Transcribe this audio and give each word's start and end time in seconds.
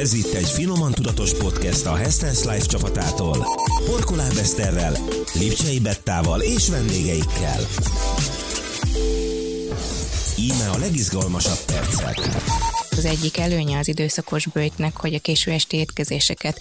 Ez 0.00 0.12
itt 0.12 0.32
egy 0.32 0.48
finoman 0.48 0.92
tudatos 0.92 1.34
podcast 1.34 1.86
a 1.86 1.94
Hestens 1.94 2.42
Life 2.42 2.66
csapatától. 2.66 3.46
Porkoláb 3.86 4.36
Eszterrel, 4.38 4.92
Lipcsei 5.34 5.80
Bettával 5.80 6.40
és 6.40 6.68
vendégeikkel. 6.68 7.60
Íme 10.36 10.68
a 10.68 10.78
legizgalmasabb 10.78 11.58
percek. 11.66 12.20
Az 12.96 13.04
egyik 13.04 13.38
előnye 13.38 13.78
az 13.78 13.88
időszakos 13.88 14.46
bőjtnek, 14.46 14.96
hogy 14.96 15.14
a 15.14 15.18
késő 15.18 15.50
esti 15.50 15.76
étkezéseket, 15.76 16.60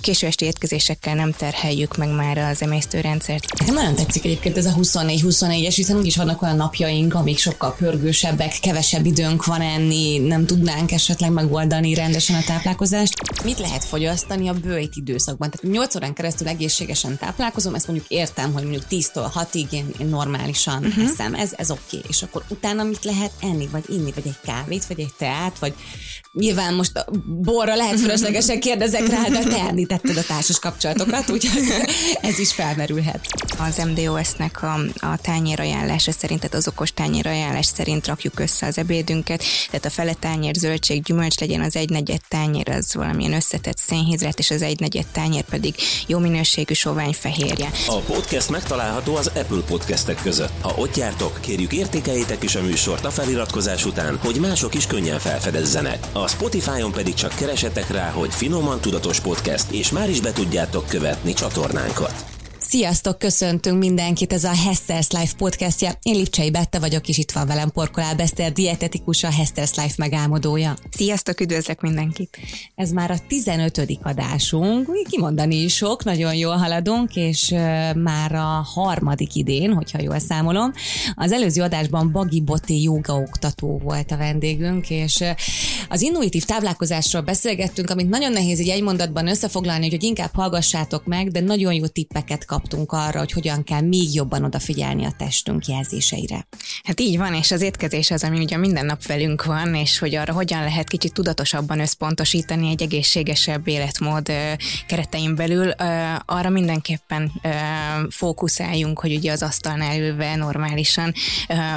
késő 0.00 0.26
esti 0.26 0.44
étkezésekkel 0.44 1.14
nem 1.14 1.32
terheljük 1.32 1.96
meg 1.96 2.08
már 2.08 2.38
az 2.38 2.62
emésztőrendszert. 2.62 3.58
Nekem 3.58 3.74
nagyon 3.74 3.94
tetszik 3.94 4.24
egyébként 4.24 4.56
ez 4.56 4.66
a 4.66 4.74
24-24-es, 4.80 5.72
hiszen 5.74 5.96
úgyis 5.96 6.16
vannak 6.16 6.42
olyan 6.42 6.56
napjaink, 6.56 7.14
amik 7.14 7.38
sokkal 7.38 7.74
pörgősebbek, 7.74 8.58
kevesebb 8.60 9.06
időnk 9.06 9.44
van 9.44 9.60
enni, 9.60 10.18
nem 10.18 10.46
tudnánk 10.46 10.92
esetleg 10.92 11.30
megoldani 11.30 11.94
rendesen 11.94 12.36
a 12.36 12.44
táplálkozást. 12.46 13.42
Mit 13.44 13.58
lehet 13.58 13.84
fogyasztani 13.84 14.48
a 14.48 14.52
bőjt 14.52 14.96
időszakban? 14.96 15.50
Tehát 15.50 15.76
8 15.76 15.94
órán 15.94 16.14
keresztül 16.14 16.48
egészségesen 16.48 17.18
táplálkozom, 17.18 17.74
ezt 17.74 17.86
mondjuk 17.86 18.08
értem, 18.08 18.52
hogy 18.52 18.62
mondjuk 18.62 18.84
10-től 18.90 19.30
6-ig 19.34 19.70
én, 19.70 19.90
én 19.98 20.06
normálisan 20.06 20.84
uh-huh. 20.84 21.04
eszem, 21.04 21.34
ez, 21.34 21.52
ez 21.56 21.70
oké. 21.70 21.96
Okay. 21.96 22.08
És 22.08 22.22
akkor 22.22 22.44
utána 22.50 22.82
mit 22.82 23.04
lehet 23.04 23.32
enni, 23.40 23.68
vagy 23.72 23.84
inni, 23.88 24.12
vagy 24.14 24.26
egy 24.26 24.40
kávét, 24.44 24.86
vagy 24.86 25.00
egy 25.00 25.12
teát, 25.18 25.58
vagy 25.58 25.74
nyilván 26.32 26.74
most 26.74 26.96
a 26.96 27.06
borra 27.26 27.74
lehet 27.74 28.00
fölöslegesen 28.00 28.60
kérdezek 28.60 29.08
rá, 29.08 29.22
de 29.22 29.42
te 29.42 29.58
említetted 29.58 30.16
a 30.16 30.22
társas 30.22 30.58
kapcsolatokat, 30.58 31.30
úgyhogy 31.30 31.62
ez 32.20 32.38
is 32.38 32.52
felmerülhet. 32.52 33.26
Az 33.58 33.76
MDOS-nek 33.76 34.62
a, 34.62 34.74
a 34.94 35.16
tányérajánlása 35.22 36.12
szerint, 36.12 36.40
tehát 36.40 36.56
az 36.56 36.68
okos 36.68 36.92
tányérajánlás 36.92 37.66
szerint 37.66 38.06
rakjuk 38.06 38.40
össze 38.40 38.66
az 38.66 38.78
ebédünket, 38.78 39.42
tehát 39.66 39.84
a 39.84 39.90
fele 39.90 40.14
tányér 40.14 40.54
zöldség, 40.54 41.02
gyümölcs 41.02 41.38
legyen, 41.38 41.60
az 41.60 41.76
egynegyed 41.76 42.20
tányér 42.28 42.70
az 42.70 42.94
valamilyen 42.94 43.32
összetett 43.32 43.78
szénhidrát, 43.78 44.38
és 44.38 44.50
az 44.50 44.62
egynegyed 44.62 45.06
tányér 45.12 45.44
pedig 45.44 45.74
jó 46.06 46.18
minőségű 46.18 46.74
sovány 46.74 47.12
fehérje. 47.12 47.70
A 47.86 47.98
podcast 47.98 48.50
megtalálható 48.50 49.16
az 49.16 49.26
Apple 49.26 49.62
podcastek 49.66 50.22
között. 50.22 50.52
Ha 50.60 50.74
ott 50.76 50.96
jártok, 50.96 51.38
kérjük 51.40 51.72
értékeljétek 51.72 52.39
is 52.42 52.54
a 52.54 52.62
műsort 52.62 53.04
a 53.04 53.10
feliratkozás 53.10 53.84
után, 53.84 54.16
hogy 54.16 54.40
mások 54.40 54.74
is 54.74 54.86
könnyen 54.86 55.18
felfedezzenek. 55.18 56.06
A 56.12 56.28
Spotify-on 56.28 56.92
pedig 56.92 57.14
csak 57.14 57.34
keresetek 57.34 57.90
rá, 57.90 58.10
hogy 58.10 58.34
Finoman 58.34 58.80
Tudatos 58.80 59.20
Podcast, 59.20 59.70
és 59.70 59.90
már 59.90 60.10
is 60.10 60.20
be 60.20 60.32
tudjátok 60.32 60.86
követni 60.86 61.32
csatornánkat. 61.32 62.29
Sziasztok, 62.70 63.18
köszöntünk 63.18 63.78
mindenkit, 63.78 64.32
ez 64.32 64.44
a 64.44 64.50
Hester's 64.50 65.18
Life 65.18 65.36
podcastja. 65.36 65.90
Én 66.02 66.14
Lipcsei 66.14 66.50
Bette 66.50 66.78
vagyok, 66.78 67.08
és 67.08 67.18
itt 67.18 67.30
van 67.30 67.46
velem 67.46 67.70
Porkolá 67.70 68.12
Beszter, 68.12 68.52
dietetikus, 68.52 69.24
a 69.24 69.28
Hester's 69.28 69.76
Life 69.76 69.94
megálmodója. 69.96 70.76
Sziasztok, 70.90 71.40
üdvözlök 71.40 71.80
mindenkit! 71.80 72.38
Ez 72.74 72.90
már 72.90 73.10
a 73.10 73.18
15. 73.28 73.98
adásunk, 74.02 74.88
kimondani 75.08 75.56
is 75.56 75.74
sok, 75.74 76.04
nagyon 76.04 76.34
jól 76.34 76.56
haladunk, 76.56 77.16
és 77.16 77.48
már 77.94 78.32
a 78.32 78.66
harmadik 78.74 79.34
idén, 79.34 79.72
hogyha 79.72 80.02
jól 80.02 80.18
számolom. 80.18 80.72
Az 81.14 81.32
előző 81.32 81.62
adásban 81.62 82.12
Bagi 82.12 82.40
Boti 82.40 82.88
oktató 83.06 83.80
volt 83.84 84.10
a 84.10 84.16
vendégünk, 84.16 84.90
és 84.90 85.24
az 85.88 86.00
intuitív 86.02 86.44
táplálkozásról 86.44 87.22
beszélgettünk, 87.22 87.90
amit 87.90 88.08
nagyon 88.08 88.32
nehéz 88.32 88.58
egy 88.60 88.82
mondatban 88.82 89.28
összefoglalni, 89.28 89.90
hogy 89.90 90.02
inkább 90.02 90.34
hallgassátok 90.34 91.06
meg, 91.06 91.30
de 91.30 91.40
nagyon 91.40 91.72
jó 91.72 91.86
tippeket 91.86 92.44
kap 92.44 92.58
kaptunk 92.60 92.92
arra, 92.92 93.18
hogy 93.18 93.32
hogyan 93.32 93.64
kell 93.64 93.80
még 93.80 94.14
jobban 94.14 94.44
odafigyelni 94.44 95.04
a 95.04 95.12
testünk 95.16 95.66
jelzéseire. 95.66 96.46
Hát 96.82 97.00
így 97.00 97.18
van, 97.18 97.34
és 97.34 97.50
az 97.50 97.60
étkezés 97.60 98.10
az, 98.10 98.24
ami 98.24 98.38
ugye 98.38 98.56
minden 98.56 98.86
nap 98.86 99.06
velünk 99.06 99.44
van, 99.44 99.74
és 99.74 99.98
hogy 99.98 100.14
arra 100.14 100.32
hogyan 100.32 100.62
lehet 100.62 100.88
kicsit 100.88 101.12
tudatosabban 101.12 101.80
összpontosítani 101.80 102.68
egy 102.70 102.82
egészségesebb 102.82 103.68
életmód 103.68 104.32
keretein 104.86 105.34
belül, 105.34 105.70
arra 106.24 106.48
mindenképpen 106.48 107.32
fókuszáljunk, 108.10 109.00
hogy 109.00 109.14
ugye 109.14 109.32
az 109.32 109.42
asztalnál 109.42 109.98
ülve 109.98 110.36
normálisan 110.36 111.12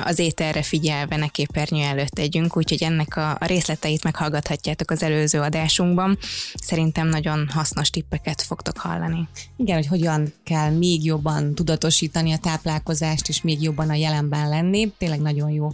az 0.03 0.19
ételre 0.19 0.61
figyelve 0.61 1.15
ne 1.15 1.27
képernyő 1.27 1.83
előtt 1.83 2.09
tegyünk, 2.09 2.57
úgyhogy 2.57 2.83
ennek 2.83 3.17
a, 3.17 3.37
részleteit 3.39 4.03
meghallgathatjátok 4.03 4.91
az 4.91 5.03
előző 5.03 5.39
adásunkban. 5.39 6.17
Szerintem 6.53 7.07
nagyon 7.07 7.49
hasznos 7.53 7.89
tippeket 7.89 8.41
fogtok 8.41 8.77
hallani. 8.77 9.27
Igen, 9.57 9.75
hogy 9.75 9.87
hogyan 9.87 10.33
kell 10.43 10.71
még 10.73 11.05
jobban 11.05 11.55
tudatosítani 11.55 12.31
a 12.31 12.37
táplálkozást, 12.37 13.29
és 13.29 13.41
még 13.41 13.61
jobban 13.61 13.89
a 13.89 13.93
jelenben 13.93 14.49
lenni. 14.49 14.91
Tényleg 14.97 15.21
nagyon 15.21 15.49
jó 15.49 15.69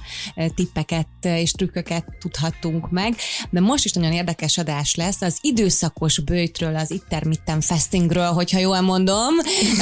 tippeket 0.55 1.07
és 1.21 1.51
trükköket 1.51 2.05
tudhattunk 2.19 2.89
meg. 2.91 3.15
De 3.49 3.59
most 3.59 3.85
is 3.85 3.91
nagyon 3.91 4.11
érdekes 4.11 4.57
adás 4.57 4.95
lesz 4.95 5.21
az 5.21 5.37
időszakos 5.41 6.19
bőjtről, 6.19 6.75
az 6.75 6.91
intermittent 6.91 7.65
fastingről, 7.65 8.31
hogyha 8.31 8.59
jól 8.59 8.81
mondom. 8.81 9.33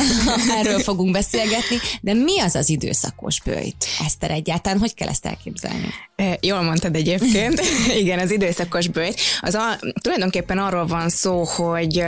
Erről 0.60 0.80
fogunk 0.80 1.12
beszélgetni. 1.12 1.78
De 2.02 2.14
mi 2.14 2.40
az 2.40 2.56
az 2.56 2.70
időszakos 2.70 3.42
bőjt? 3.42 3.86
Eszter 4.06 4.32
egyáltalán, 4.32 4.80
hogy 4.80 4.94
kell 4.94 5.08
ezt 5.08 5.26
elképzelni? 5.26 5.88
Jól 6.42 6.62
mondtad 6.62 6.96
egyébként. 6.96 7.62
Igen, 8.02 8.20
az 8.20 8.32
időszakos 8.32 8.88
bőjt. 8.88 9.20
Az 9.42 9.54
a, 9.54 9.80
tulajdonképpen 10.02 10.58
arról 10.58 10.86
van 10.86 11.10
szó, 11.10 11.44
hogy, 11.44 12.04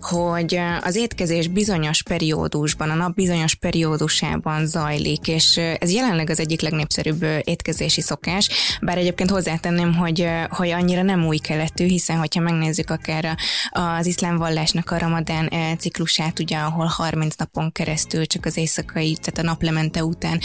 hogy 0.00 0.58
az 0.82 0.96
étkezés 0.96 1.48
bizonyos 1.48 2.02
periódus 2.02 2.33
periódusban, 2.34 2.90
a 2.90 2.94
nap 2.94 3.14
bizonyos 3.14 3.54
periódusában 3.54 4.66
zajlik, 4.66 5.28
és 5.28 5.56
ez 5.56 5.92
jelenleg 5.92 6.30
az 6.30 6.40
egyik 6.40 6.60
legnépszerűbb 6.60 7.22
étkezési 7.44 8.00
szokás, 8.00 8.48
bár 8.80 8.98
egyébként 8.98 9.30
hozzátenném, 9.30 9.94
hogy, 9.94 10.28
hogy 10.48 10.70
annyira 10.70 11.02
nem 11.02 11.26
új 11.26 11.36
keletű, 11.36 11.86
hiszen 11.86 12.18
hogyha 12.18 12.40
megnézzük 12.40 12.90
akár 12.90 13.36
az 13.70 14.06
iszlám 14.06 14.36
vallásnak 14.36 14.90
a 14.90 14.98
ramadán 14.98 15.50
ciklusát, 15.78 16.38
ugye, 16.38 16.56
ahol 16.56 16.86
30 16.86 17.34
napon 17.36 17.72
keresztül 17.72 18.26
csak 18.26 18.44
az 18.44 18.56
éjszakai, 18.56 19.16
tehát 19.22 19.38
a 19.38 19.52
naplemente 19.52 20.04
után 20.04 20.40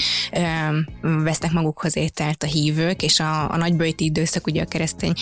vesznek 1.01 1.51
magukhoz 1.51 1.97
ételt 1.97 2.43
a 2.43 2.47
hívők, 2.47 3.01
és 3.01 3.19
a, 3.19 3.51
a 3.51 3.57
nagybőjti 3.57 4.03
időszak 4.03 4.47
ugye 4.47 4.61
a 4.61 4.65
keresztény 4.65 5.13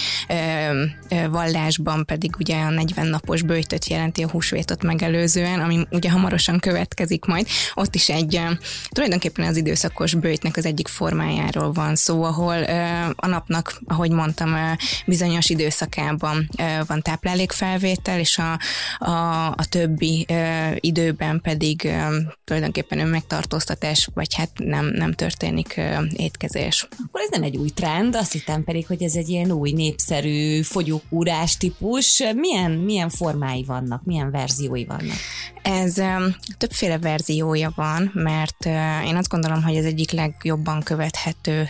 vallásban 1.29 2.05
pedig 2.05 2.35
ugye 2.39 2.59
a 2.59 2.69
40 2.69 3.07
napos 3.07 3.41
bőjtöt 3.41 3.87
jelenti 3.87 4.23
a 4.23 4.29
húsvétot 4.29 4.83
megelőzően, 4.83 5.59
ami 5.59 5.87
ugye 5.91 6.09
hamarosan 6.11 6.56
hamarosan 6.57 6.59
következik 6.59 7.25
majd. 7.25 7.47
Ott 7.73 7.95
is 7.95 8.09
egy 8.09 8.41
tulajdonképpen 8.89 9.45
az 9.45 9.57
időszakos 9.57 10.13
bőjtnek 10.13 10.57
az 10.57 10.65
egyik 10.65 10.87
formájáról 10.87 11.71
van 11.71 11.95
szó, 11.95 12.23
ahol 12.23 12.63
a 13.15 13.27
napnak, 13.27 13.81
ahogy 13.85 14.11
mondtam, 14.11 14.55
bizonyos 15.05 15.49
időszakában 15.49 16.49
van 16.87 17.01
táplálékfelvétel, 17.01 18.19
és 18.19 18.37
a, 18.37 18.59
a, 19.05 19.47
a 19.47 19.65
többi 19.69 20.25
időben 20.75 21.41
pedig 21.41 21.89
tulajdonképpen 22.43 22.99
önmegtartóztatás, 22.99 24.09
vagy 24.13 24.35
hát 24.35 24.49
nem, 24.55 24.85
nem 24.85 25.13
történik 25.13 25.81
étkezés. 26.15 26.87
Akkor 27.05 27.21
ez 27.21 27.29
nem 27.31 27.43
egy 27.43 27.57
új 27.57 27.69
trend, 27.69 28.15
azt 28.15 28.31
hittem 28.31 28.63
pedig, 28.63 28.87
hogy 28.87 29.03
ez 29.03 29.15
egy 29.15 29.29
ilyen 29.29 29.51
új 29.51 29.71
népszerű 29.71 30.61
fogyókúrás 30.61 31.57
típus. 31.57 32.23
Milyen, 32.35 32.71
milyen 32.71 33.09
formái 33.09 33.63
vannak, 33.63 34.03
milyen 34.03 34.31
verziói 34.31 34.85
vannak? 34.85 35.17
Ez 35.67 35.93
többféle 36.57 36.97
verziója 36.97 37.71
van, 37.75 38.11
mert 38.13 38.65
én 39.05 39.15
azt 39.15 39.29
gondolom, 39.29 39.63
hogy 39.63 39.75
ez 39.75 39.85
egyik 39.85 40.11
legjobban 40.11 40.81
követhető, 40.83 41.69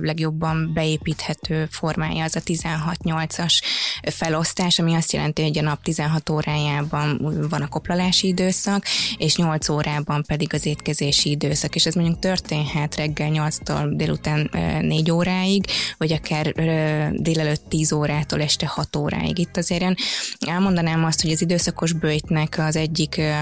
legjobban 0.00 0.70
beépíthető 0.74 1.68
formája 1.70 2.24
az 2.24 2.36
a 2.36 2.40
16-8-as 2.40 3.60
felosztás, 4.02 4.78
ami 4.78 4.94
azt 4.94 5.12
jelenti, 5.12 5.42
hogy 5.42 5.58
a 5.58 5.62
nap 5.62 5.82
16 5.82 6.30
órájában 6.30 7.18
van 7.50 7.62
a 7.62 7.68
koplalási 7.68 8.26
időszak, 8.26 8.84
és 9.16 9.36
8 9.36 9.68
órában 9.68 10.24
pedig 10.26 10.54
az 10.54 10.66
étkezési 10.66 11.30
időszak, 11.30 11.74
és 11.74 11.86
ez 11.86 11.94
mondjuk 11.94 12.18
történhet 12.18 12.96
reggel 12.96 13.30
8-tól 13.32 13.92
délután 13.92 14.50
4 14.80 15.10
óráig, 15.10 15.64
vagy 15.98 16.12
akár 16.12 16.52
délelőtt 17.12 17.68
10 17.68 17.92
órától 17.92 18.42
este 18.42 18.66
6 18.66 18.96
óráig. 18.96 19.38
Itt 19.38 19.56
azért 19.56 19.82
én 19.82 19.94
elmondanám 20.46 21.04
azt, 21.04 21.22
hogy 21.22 21.30
az 21.30 21.42
időszakos 21.42 21.92
bőjtnek 21.92 22.58
az 22.58 22.76
egyik 22.76 23.32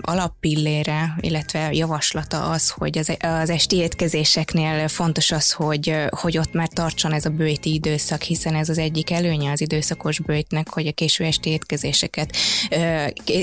alappillére, 0.00 1.14
illetve 1.20 1.72
javaslata 1.72 2.50
az, 2.50 2.70
hogy 2.70 2.98
az, 2.98 3.16
az 3.20 3.50
esti 3.50 3.76
étkezéseknél 3.76 4.88
fontos 4.88 5.30
az, 5.30 5.52
hogy, 5.52 5.94
hogy 6.08 6.38
ott 6.38 6.52
már 6.52 6.68
tartson 6.68 7.12
ez 7.12 7.24
a 7.24 7.30
bőjti 7.30 7.72
időszak, 7.72 8.22
hiszen 8.22 8.54
ez 8.54 8.68
az 8.68 8.78
egyik 8.78 9.10
előnye 9.10 9.50
az 9.50 9.60
időszakos 9.60 10.20
bőjtnek, 10.20 10.68
hogy 10.68 10.86
a 10.86 10.92
késő 10.92 11.24
esti 11.24 11.50
étkezéseket, 11.50 12.36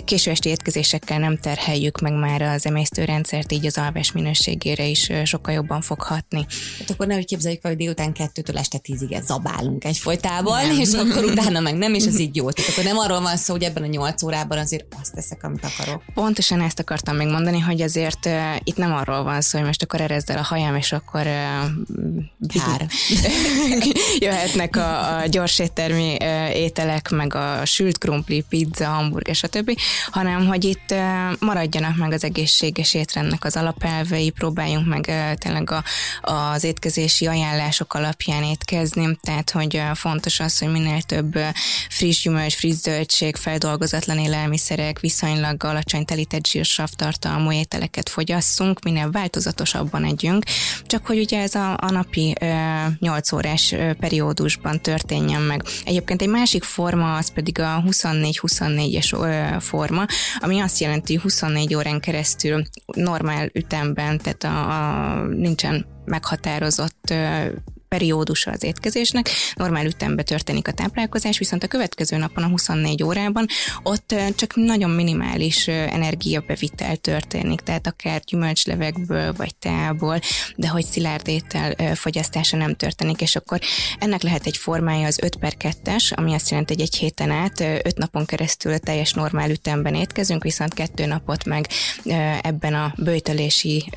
késő 0.05 0.31
esti 0.31 0.49
étkezésekkel 0.49 1.19
nem 1.19 1.37
terheljük 1.37 1.99
meg 1.99 2.13
már 2.13 2.41
az 2.41 2.65
emésztőrendszert, 2.65 3.51
így 3.51 3.65
az 3.65 3.77
alvás 3.77 4.11
minőségére 4.11 4.85
is 4.85 5.11
sokkal 5.23 5.53
jobban 5.53 5.81
fog 5.81 6.01
hatni. 6.01 6.45
Hát 6.79 6.89
akkor 6.89 7.07
nem 7.07 7.23
képzeljük, 7.23 7.61
hogy 7.61 7.75
délután 7.75 8.13
kettőtől 8.13 8.57
este 8.57 8.77
tízig 8.77 9.17
zabálunk 9.25 9.85
egyfolytában, 9.85 10.67
nem. 10.67 10.79
és 10.79 10.93
akkor 10.93 11.23
utána 11.23 11.59
meg 11.59 11.75
nem, 11.75 11.93
és 11.93 12.05
ez 12.05 12.19
így 12.19 12.35
jó. 12.35 12.51
Tehát 12.51 12.71
akkor 12.71 12.83
nem 12.83 12.97
arról 12.97 13.21
van 13.21 13.37
szó, 13.37 13.53
hogy 13.53 13.63
ebben 13.63 13.83
a 13.83 13.85
nyolc 13.85 14.23
órában 14.23 14.57
azért 14.57 14.85
azt 15.01 15.13
teszek, 15.29 15.43
amit 15.43 15.63
akarok. 15.63 16.03
Pontosan 16.13 16.61
ezt 16.61 16.79
akartam 16.79 17.15
még 17.15 17.27
mondani, 17.27 17.59
hogy 17.59 17.81
azért 17.81 18.25
uh, 18.25 18.55
itt 18.63 18.77
nem 18.77 18.93
arról 18.93 19.23
van 19.23 19.41
szó, 19.41 19.57
hogy 19.57 19.67
most 19.67 19.83
akkor 19.83 20.01
erezd 20.01 20.29
el 20.29 20.37
a 20.37 20.43
hajam, 20.43 20.75
és 20.75 20.91
akkor 20.91 21.25
uh, 21.25 21.33
Kár. 22.53 22.87
jöhetnek 24.25 24.75
a, 24.75 25.17
a 25.17 25.25
gyors 25.25 25.59
éttermi 25.59 26.17
uh, 26.21 26.55
ételek, 26.55 27.09
meg 27.09 27.35
a 27.35 27.65
sült 27.65 27.97
krumpli, 27.97 28.45
pizza, 28.49 28.85
hamburger, 28.85 29.35
stb., 29.35 29.79
hanem 30.11 30.47
hogy 30.47 30.63
itt 30.63 30.91
uh, 30.91 30.99
maradjanak 31.39 31.97
meg 31.97 32.11
az 32.11 32.23
egészséges 32.23 32.93
étrendnek 32.93 33.43
az 33.45 33.55
alapelvei, 33.55 34.29
próbáljunk 34.29 34.87
meg 34.87 35.05
uh, 35.07 35.33
tényleg 35.33 35.71
a, 35.71 35.83
az 36.21 36.63
étkezési 36.63 37.27
ajánlások 37.27 37.93
alapján 37.93 38.43
étkezni, 38.43 39.17
tehát 39.21 39.51
hogy 39.51 39.75
uh, 39.75 39.95
fontos 39.95 40.39
az, 40.39 40.59
hogy 40.59 40.71
minél 40.71 41.01
több 41.01 41.35
uh, 41.35 41.47
friss 41.89 42.21
gyümölcs, 42.23 42.55
friss 42.55 42.75
zöldség, 42.75 43.35
feldolgozatlan 43.35 44.17
élelmiszerek, 44.17 44.99
viszonylag 45.09 45.63
alacsony 45.63 46.05
telített 46.05 46.45
zsírsav 46.45 46.89
tartalmú 46.89 47.51
ételeket 47.51 48.09
fogyasszunk, 48.09 48.83
minél 48.83 49.11
változatosabban 49.11 50.03
együnk, 50.03 50.43
csak 50.85 51.05
hogy 51.05 51.19
ugye 51.19 51.41
ez 51.41 51.55
a, 51.55 51.77
a 51.81 51.91
napi 51.91 52.35
ö, 52.41 52.45
8 52.99 53.31
órás 53.31 53.75
periódusban 53.99 54.81
történjen 54.81 55.41
meg. 55.41 55.63
Egyébként 55.85 56.21
egy 56.21 56.27
másik 56.27 56.63
forma 56.63 57.15
az 57.15 57.33
pedig 57.33 57.59
a 57.59 57.83
24-24-es 57.87 59.57
forma, 59.59 60.05
ami 60.39 60.59
azt 60.59 60.79
jelenti, 60.79 61.13
hogy 61.13 61.21
24 61.21 61.75
órán 61.75 61.99
keresztül 61.99 62.63
normál 62.85 63.49
ütemben, 63.53 64.17
tehát 64.17 64.43
a, 64.43 64.69
a, 64.69 65.23
nincsen 65.25 65.85
meghatározott 66.05 67.13
periódusa 67.89 68.51
az 68.51 68.63
étkezésnek, 68.63 69.29
normál 69.53 69.85
ütemben 69.85 70.25
történik 70.25 70.67
a 70.67 70.71
táplálkozás, 70.71 71.37
viszont 71.37 71.63
a 71.63 71.67
következő 71.67 72.17
napon, 72.17 72.43
a 72.43 72.47
24 72.47 73.03
órában 73.03 73.45
ott 73.83 74.15
csak 74.35 74.55
nagyon 74.55 74.89
minimális 74.89 75.67
energiabevitel 75.67 76.95
történik, 76.95 77.61
tehát 77.61 77.87
akár 77.87 78.21
gyümölcslevekből 78.25 79.33
vagy 79.33 79.55
teából, 79.55 80.19
de 80.55 80.67
hogy 80.67 80.85
szilárd 80.85 81.27
étel 81.27 81.95
fogyasztása 81.95 82.57
nem 82.57 82.75
történik, 82.75 83.21
és 83.21 83.35
akkor 83.35 83.59
ennek 83.99 84.21
lehet 84.21 84.45
egy 84.45 84.57
formája 84.57 85.07
az 85.07 85.19
5 85.21 85.35
per 85.35 85.53
2-es, 85.59 86.13
ami 86.13 86.33
azt 86.33 86.49
jelenti, 86.49 86.73
hogy 86.73 86.83
egy 86.83 86.95
héten 86.95 87.31
át 87.31 87.59
5 87.59 87.97
napon 87.97 88.25
keresztül 88.25 88.77
teljes 88.79 89.13
normál 89.13 89.49
ütemben 89.49 89.95
étkezünk, 89.95 90.43
viszont 90.43 90.73
kettő 90.73 91.05
napot 91.05 91.45
meg 91.45 91.67
ebben 92.41 92.73
a 92.73 92.93
bőtölési 92.97 93.89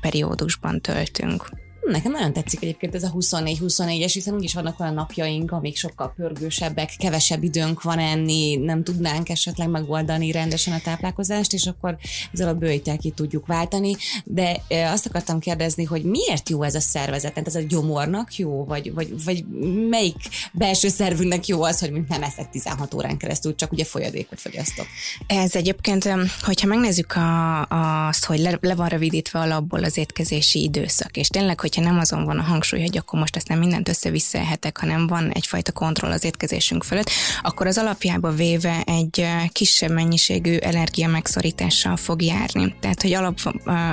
periódusban 0.00 0.80
töltünk. 0.80 1.61
Nekem 1.86 2.12
nagyon 2.12 2.32
tetszik 2.32 2.62
egyébként 2.62 2.94
ez 2.94 3.02
a 3.02 3.12
24-24-es, 3.18 4.10
hiszen 4.12 4.34
úgyis 4.34 4.54
vannak 4.54 4.80
olyan 4.80 4.94
napjaink, 4.94 5.52
amik 5.52 5.76
sokkal 5.76 6.12
pörgősebbek, 6.16 6.94
kevesebb 6.98 7.42
időnk 7.42 7.82
van 7.82 7.98
enni, 7.98 8.56
nem 8.56 8.84
tudnánk 8.84 9.28
esetleg 9.28 9.68
megoldani 9.68 10.32
rendesen 10.32 10.74
a 10.74 10.80
táplálkozást, 10.80 11.52
és 11.52 11.66
akkor 11.66 11.96
ezzel 12.32 12.48
a 12.48 12.54
bőjtel 12.54 12.98
ki 12.98 13.10
tudjuk 13.10 13.46
váltani. 13.46 13.96
De 14.24 14.62
azt 14.68 15.06
akartam 15.06 15.38
kérdezni, 15.38 15.84
hogy 15.84 16.02
miért 16.02 16.48
jó 16.48 16.62
ez 16.62 16.74
a 16.74 16.80
szervezet? 16.80 17.46
Ez 17.46 17.54
a 17.54 17.60
gyomornak 17.60 18.36
jó, 18.36 18.64
vagy, 18.64 18.94
vagy, 18.94 19.24
vagy 19.24 19.44
melyik 19.88 20.16
belső 20.52 20.88
szervünknek 20.88 21.46
jó 21.46 21.62
az, 21.62 21.80
hogy 21.80 21.92
nem 22.08 22.22
eszek 22.22 22.50
16 22.50 22.94
órán 22.94 23.16
keresztül, 23.16 23.54
csak 23.54 23.72
ugye 23.72 23.84
folyadékot 23.84 24.40
fogyasztok? 24.40 24.86
Ez 25.26 25.56
egyébként, 25.56 26.08
hogyha 26.40 26.66
megnézzük 26.66 27.12
a, 27.12 27.62
azt, 28.08 28.24
hogy 28.24 28.38
le, 28.38 28.58
le 28.60 28.74
van 28.74 28.88
rövidítve 28.88 29.38
alapból 29.38 29.84
az 29.84 29.96
étkezési 29.96 30.62
időszak, 30.62 31.16
és 31.16 31.28
tényleg, 31.28 31.60
hogy 31.60 31.71
hogyha 31.74 31.90
nem 31.90 32.00
azon 32.00 32.24
van 32.24 32.38
a 32.38 32.42
hangsúly, 32.42 32.80
hogy 32.80 32.96
akkor 32.98 33.18
most 33.18 33.36
ezt 33.36 33.48
nem 33.48 33.58
mindent 33.58 33.88
össze-visszaehetek, 33.88 34.78
hanem 34.78 35.06
van 35.06 35.30
egyfajta 35.30 35.72
kontroll 35.72 36.10
az 36.10 36.24
étkezésünk 36.24 36.84
fölött, 36.84 37.10
akkor 37.42 37.66
az 37.66 37.78
alapjába 37.78 38.30
véve 38.30 38.82
egy 38.86 39.26
kisebb 39.52 39.90
mennyiségű 39.90 40.56
energia 40.56 41.08
megszorítással 41.08 41.96
fog 41.96 42.22
járni. 42.22 42.74
Tehát, 42.80 43.02
hogy 43.02 43.12
alap, 43.12 43.38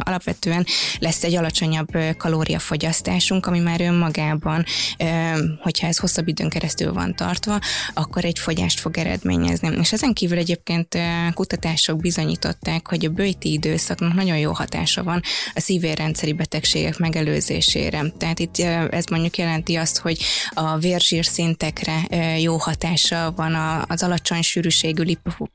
alapvetően 0.04 0.66
lesz 1.00 1.24
egy 1.24 1.36
alacsonyabb 1.36 1.88
kalóriafogyasztásunk, 2.18 3.46
ami 3.46 3.60
már 3.60 3.82
önmagában, 3.82 4.66
hogyha 5.62 5.88
ez 5.88 5.98
hosszabb 5.98 6.28
időn 6.28 6.50
keresztül 6.50 6.94
van 6.94 7.16
tartva, 7.16 7.60
akkor 7.94 8.26
egy 8.26 8.40
fogyást 8.40 8.80
fog 8.80 8.98
eredményezni. 8.98 9.78
És 9.80 9.92
ezen 9.92 10.14
kívül 10.14 10.38
egyébként 10.38 10.98
kutatások 11.34 12.00
bizonyították, 12.00 12.88
hogy 12.88 13.06
a 13.06 13.10
bőti 13.10 13.52
időszaknak 13.52 14.14
nagyon 14.14 14.38
jó 14.38 14.52
hatása 14.52 15.04
van 15.04 15.22
a 15.54 15.60
szívérrendszeri 15.60 16.34
betegségek 16.34 16.98
megelőzésére 16.98 17.68
működésére. 17.74 18.12
Tehát 18.18 18.40
itt 18.40 18.58
ez 18.90 19.06
mondjuk 19.06 19.38
jelenti 19.38 19.76
azt, 19.76 19.98
hogy 19.98 20.18
a 20.50 20.78
vérzsír 20.78 21.26
szintekre 21.26 22.08
jó 22.40 22.58
hatása 22.58 23.34
van, 23.36 23.86
az 23.88 24.04
alacsony 24.04 24.42
sűrűségű 24.42 25.04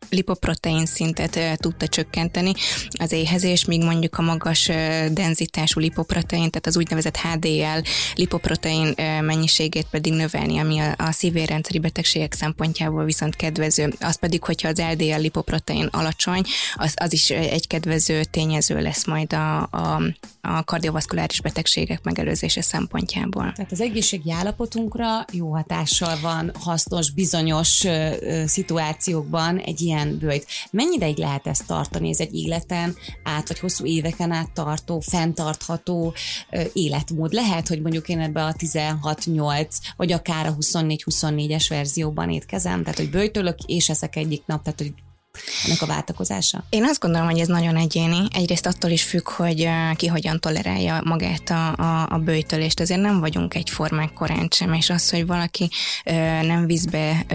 lipoprotein 0.09 0.87
szintet 0.87 1.59
tudta 1.61 1.89
csökkenteni 1.89 2.53
az 2.99 3.13
éhezés, 3.13 3.65
míg 3.65 3.83
mondjuk 3.83 4.19
a 4.19 4.23
magas 4.23 4.71
denzitású 5.11 5.81
lipoprotein, 5.81 6.51
tehát 6.51 6.67
az 6.67 6.77
úgynevezett 6.77 7.17
HDL 7.17 7.81
lipoprotein 8.15 8.95
mennyiségét 9.21 9.87
pedig 9.91 10.13
növelni, 10.13 10.59
ami 10.59 10.79
a 10.97 11.13
szívérrendszeri 11.13 11.79
betegségek 11.79 12.33
szempontjából 12.33 13.05
viszont 13.05 13.37
kedvező. 13.37 13.93
Az 14.01 14.19
pedig, 14.19 14.45
hogyha 14.45 14.69
az 14.69 14.83
LDL 14.93 15.21
lipoprotein 15.21 15.89
alacsony, 15.91 16.43
az, 16.75 16.95
az 16.97 17.13
is 17.13 17.31
egy 17.31 17.67
kedvező 17.67 18.25
tényező 18.25 18.81
lesz 18.81 19.07
majd 19.07 19.33
a, 19.33 19.63
a, 19.63 20.03
a 20.41 20.65
kardiovaszkuláris 20.65 21.41
betegségek 21.41 22.03
megelőzése 22.05 22.63
szempontjából. 22.63 23.53
Tehát 23.53 23.73
az 23.73 23.81
egészségi 23.81 24.33
állapotunkra 24.33 25.25
jó 25.33 25.53
hatással 25.53 26.19
van, 26.23 26.53
hasznos, 26.61 27.11
bizonyos 27.11 27.85
ö, 27.85 28.11
ö, 28.21 28.47
szituációkban 28.47 29.59
egy 29.59 29.81
ilyen 29.81 30.19
bőjt. 30.19 30.47
Mennyi 30.71 30.95
ideig 30.95 31.19
lehet 31.19 31.47
ezt 31.47 31.67
tartani? 31.67 32.09
Ez 32.09 32.21
egy 32.21 32.35
életen 32.35 32.97
át, 33.23 33.49
vagy 33.49 33.59
hosszú 33.59 33.87
éveken 33.87 34.31
át 34.31 34.53
tartó, 34.53 35.01
fenntartható 35.01 36.15
ö, 36.51 36.63
életmód. 36.73 37.33
Lehet, 37.33 37.69
hogy 37.69 37.81
mondjuk 37.81 38.09
én 38.09 38.21
ebbe 38.21 38.45
a 38.45 38.53
16-8, 38.53 39.69
vagy 39.97 40.13
akár 40.13 40.47
a 40.47 40.57
24-24-es 40.61 41.67
verzióban 41.69 42.31
étkezem, 42.31 42.83
tehát 42.83 42.99
hogy 42.99 43.11
bőjtölök, 43.11 43.59
és 43.67 43.89
ezek 43.89 44.17
egyik 44.17 44.43
nap, 44.47 44.63
tehát 44.63 44.79
hogy 44.79 44.95
ennek 45.67 45.83
a 45.83 45.87
váltakozása? 45.87 46.65
Én 46.69 46.85
azt 46.85 47.01
gondolom, 47.01 47.29
hogy 47.29 47.39
ez 47.39 47.49
nagyon 47.49 47.77
egyéni. 47.77 48.27
Egyrészt 48.33 48.67
attól 48.67 48.91
is 48.91 49.03
függ, 49.03 49.29
hogy 49.29 49.69
ki 49.97 50.07
hogyan 50.07 50.41
tolerálja 50.41 51.01
magát 51.05 51.51
a, 51.51 51.73
a, 51.77 52.07
a 52.11 52.19
bőjtölést. 52.19 52.81
Azért 52.81 53.01
nem 53.01 53.21
vagyunk 53.21 53.55
egyformák 53.55 54.13
korán 54.13 54.49
sem, 54.51 54.73
és 54.73 54.91
az, 54.91 55.11
hogy 55.11 55.27
valaki 55.27 55.71
ö, 56.05 56.13
nem 56.43 56.67
visz 56.67 56.85
be 56.85 57.25
ö, 57.29 57.35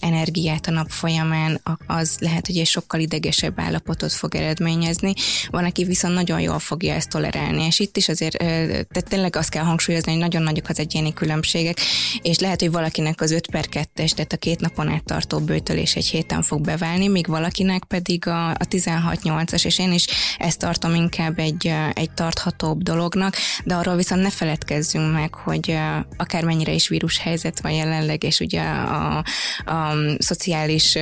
energiát 0.00 0.66
a 0.66 0.70
nap 0.70 0.90
folyamán, 0.90 1.60
az 1.86 2.16
lehet, 2.18 2.46
hogy 2.46 2.58
egy 2.58 2.66
sokkal 2.66 3.00
idegesebb 3.00 3.60
állapotot 3.60 4.12
fog 4.12 4.34
eredményezni. 4.34 5.12
Van, 5.50 5.64
aki 5.64 5.84
viszont 5.84 6.14
nagyon 6.14 6.40
jól 6.40 6.58
fogja 6.58 6.94
ezt 6.94 7.08
tolerálni, 7.08 7.64
és 7.64 7.78
itt 7.78 7.96
is 7.96 8.08
azért, 8.08 8.42
ö, 8.42 8.46
tehát 8.66 9.08
tényleg 9.08 9.36
azt 9.36 9.50
kell 9.50 9.64
hangsúlyozni, 9.64 10.10
hogy 10.10 10.20
nagyon 10.20 10.42
nagyok 10.42 10.68
az 10.68 10.78
egyéni 10.78 11.12
különbségek, 11.12 11.80
és 12.22 12.38
lehet, 12.38 12.60
hogy 12.60 12.70
valakinek 12.70 13.20
az 13.20 13.30
5 13.30 13.50
per 13.50 13.64
2-es, 13.70 14.10
tehát 14.10 14.32
a 14.32 14.36
két 14.36 14.60
napon 14.60 14.88
át 14.88 15.04
tartó 15.04 15.38
bőtölés 15.38 15.94
egy 15.94 16.06
héten 16.06 16.42
fog 16.42 16.60
beválni, 16.60 17.08
míg 17.08 17.26
valakinek 17.32 17.84
pedig 17.84 18.26
a, 18.26 18.50
a 18.50 18.66
16-8-as, 18.70 19.64
és 19.64 19.78
én 19.78 19.92
is 19.92 20.06
ezt 20.38 20.58
tartom 20.58 20.94
inkább 20.94 21.38
egy, 21.38 21.74
egy 21.92 22.10
tarthatóbb 22.10 22.82
dolognak, 22.82 23.36
de 23.64 23.74
arról 23.74 23.96
viszont 23.96 24.22
ne 24.22 24.30
feledkezzünk 24.30 25.12
meg, 25.12 25.34
hogy 25.34 25.78
akármennyire 26.16 26.72
is 26.72 26.88
vírushelyzet 26.88 27.60
van 27.60 27.72
jelenleg, 27.72 28.22
és 28.22 28.40
ugye 28.40 28.62
a, 28.62 29.16
a 29.64 29.94
szociális 30.18 30.98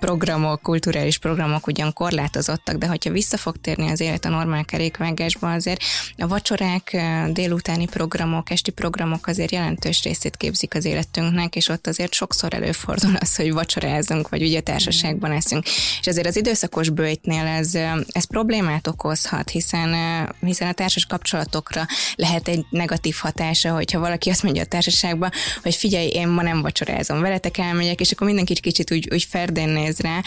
programok, 0.00 0.62
kulturális 0.62 1.18
programok 1.18 1.66
ugyan 1.66 1.92
korlátozottak, 1.92 2.76
de 2.76 2.86
hogyha 2.86 3.10
vissza 3.10 3.36
fog 3.36 3.56
térni 3.56 3.90
az 3.90 4.00
élet 4.00 4.24
a 4.24 4.28
normál 4.28 4.64
kerékvágásba, 4.64 5.52
azért 5.52 5.82
a 6.16 6.26
vacsorák, 6.26 6.96
délutáni 7.32 7.86
programok, 7.86 8.50
esti 8.50 8.70
programok 8.70 9.26
azért 9.26 9.50
jelentős 9.50 10.02
részét 10.02 10.36
képzik 10.36 10.74
az 10.74 10.84
életünknek, 10.84 11.56
és 11.56 11.68
ott 11.68 11.86
azért 11.86 12.12
sokszor 12.12 12.54
előfordul 12.54 13.16
az, 13.16 13.36
hogy 13.36 13.52
vacsorázunk, 13.52 14.28
vagy 14.28 14.42
ugye 14.42 14.60
társaságban 14.60 15.32
eszünk. 15.32 15.64
És 16.00 16.06
azért 16.06 16.26
az 16.26 16.36
időszakos 16.36 16.88
bőjtnél 16.88 17.46
ez, 17.46 17.74
ez 18.08 18.24
problémát 18.24 18.86
okozhat, 18.86 19.50
hiszen, 19.50 19.94
hiszen 20.40 20.68
a 20.68 20.72
társas 20.72 21.06
kapcsolatokra 21.06 21.86
lehet 22.14 22.48
egy 22.48 22.64
negatív 22.70 23.16
hatása, 23.18 23.72
hogyha 23.72 24.00
valaki 24.00 24.30
azt 24.30 24.42
mondja 24.42 24.62
a 24.62 24.66
társaságban, 24.66 25.30
hogy 25.62 25.74
figyelj, 25.74 26.06
én 26.06 26.28
ma 26.28 26.42
nem 26.42 26.62
vacsorázom, 26.62 27.20
veletek 27.20 27.58
elmegyek, 27.58 28.00
és 28.00 28.10
akkor 28.10 28.26
mindenki 28.26 28.60
kicsit 28.60 28.92
úgy, 28.92 29.08
úgy 29.12 29.24
ferdén 29.24 29.68
néz 29.68 29.98
rá. 29.98 30.20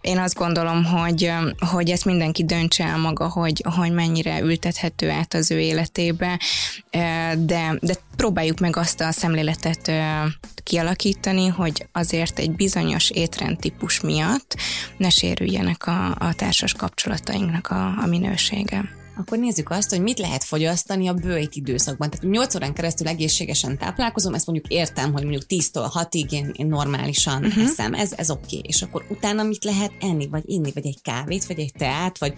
Én 0.00 0.18
azt 0.18 0.34
gondolom, 0.34 0.84
hogy, 0.84 1.32
hogy 1.58 1.90
ezt 1.90 2.04
mindenki 2.04 2.44
döntse 2.44 2.84
el 2.84 2.98
maga, 2.98 3.28
hogy, 3.28 3.64
hogy 3.76 3.92
mennyire 3.92 4.40
ültethető 4.40 5.10
át 5.10 5.34
az 5.34 5.50
ő 5.50 5.60
életébe, 5.60 6.40
de, 7.36 7.78
de 7.80 7.94
próbáljuk 8.16 8.58
meg 8.58 8.76
azt 8.76 9.00
a 9.00 9.12
szemléletet 9.12 9.92
kialakítani, 10.62 11.46
hogy 11.46 11.86
azért 11.92 12.38
egy 12.38 12.50
bizonyos 12.50 13.10
étrendtípus 13.10 14.00
miatt 14.10 14.56
ne 14.96 15.08
sérüljenek 15.10 15.86
a, 15.86 16.14
a 16.18 16.34
társas 16.34 16.72
kapcsolatainknak 16.72 17.70
a, 17.70 17.86
a 18.02 18.06
minősége. 18.06 18.99
Akkor 19.16 19.38
nézzük 19.38 19.70
azt, 19.70 19.90
hogy 19.90 20.02
mit 20.02 20.18
lehet 20.18 20.44
fogyasztani 20.44 21.08
a 21.08 21.12
bőjt 21.12 21.54
időszakban. 21.54 22.10
Tehát 22.10 22.26
8 22.26 22.54
órán 22.54 22.72
keresztül 22.72 23.08
egészségesen 23.08 23.78
táplálkozom, 23.78 24.34
ezt 24.34 24.46
mondjuk 24.46 24.72
értem, 24.72 25.12
hogy 25.12 25.22
mondjuk 25.22 25.42
10-től 25.48 25.90
6-ig 25.94 26.30
én, 26.30 26.50
én 26.56 26.66
normálisan 26.66 27.44
uh-huh. 27.44 27.64
eszem, 27.64 27.94
ez, 27.94 28.12
ez 28.16 28.30
oké. 28.30 28.56
Okay. 28.56 28.68
És 28.68 28.82
akkor 28.82 29.04
utána 29.08 29.42
mit 29.42 29.64
lehet 29.64 29.92
enni, 30.00 30.28
vagy 30.28 30.42
inni, 30.46 30.70
vagy 30.74 30.86
egy 30.86 30.98
kávét, 31.02 31.46
vagy 31.46 31.58
egy 31.58 31.72
teát, 31.78 32.18
vagy 32.18 32.34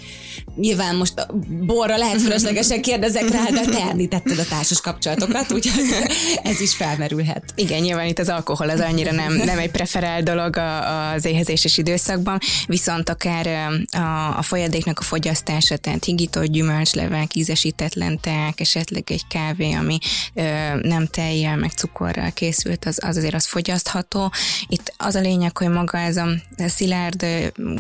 nyilván 0.57 0.97
most 0.97 1.19
a 1.19 1.35
borra 1.67 1.97
lehet 1.97 2.21
fölöslegesen 2.21 2.83
kérdezek 2.83 3.29
rá, 3.31 3.45
de 3.45 3.64
te 3.64 3.81
említetted 3.81 4.38
a 4.38 4.45
társas 4.45 4.81
kapcsolatokat, 4.81 5.52
úgyhogy 5.52 5.85
ez 6.43 6.61
is 6.61 6.75
felmerülhet. 6.75 7.45
Igen, 7.55 7.81
nyilván 7.81 8.07
itt 8.07 8.19
az 8.19 8.29
alkohol 8.29 8.69
az 8.69 8.81
annyira 8.81 9.12
nem, 9.12 9.33
nem 9.33 9.59
egy 9.59 9.71
preferált 9.71 10.25
dolog 10.25 10.57
az 10.57 11.25
éhezéses 11.25 11.79
időszakban, 11.79 12.38
viszont 12.67 13.09
akár 13.09 13.47
a, 13.93 14.37
a 14.38 14.43
folyadéknak 14.43 14.99
a 14.99 15.02
fogyasztása, 15.02 15.76
tehát 15.76 16.05
higított 16.05 16.50
gyümölcslevek, 16.62 17.35
ízesítetlen 17.35 18.21
teák, 18.21 18.61
esetleg 18.61 19.02
egy 19.07 19.26
kávé, 19.26 19.73
ami 19.73 19.99
ö, 20.35 20.42
nem 20.81 21.07
tejjel, 21.07 21.57
meg 21.57 21.71
cukorral 21.71 22.31
készült, 22.31 22.85
az, 22.85 22.99
az 23.02 23.16
azért 23.23 23.35
az 23.35 23.47
fogyasztható. 23.47 24.33
Itt 24.66 24.95
az 24.97 25.14
a 25.14 25.21
lényeg, 25.21 25.57
hogy 25.57 25.69
maga 25.69 25.99
ez 25.99 26.16
a 26.16 26.28
szilárd, 26.57 27.26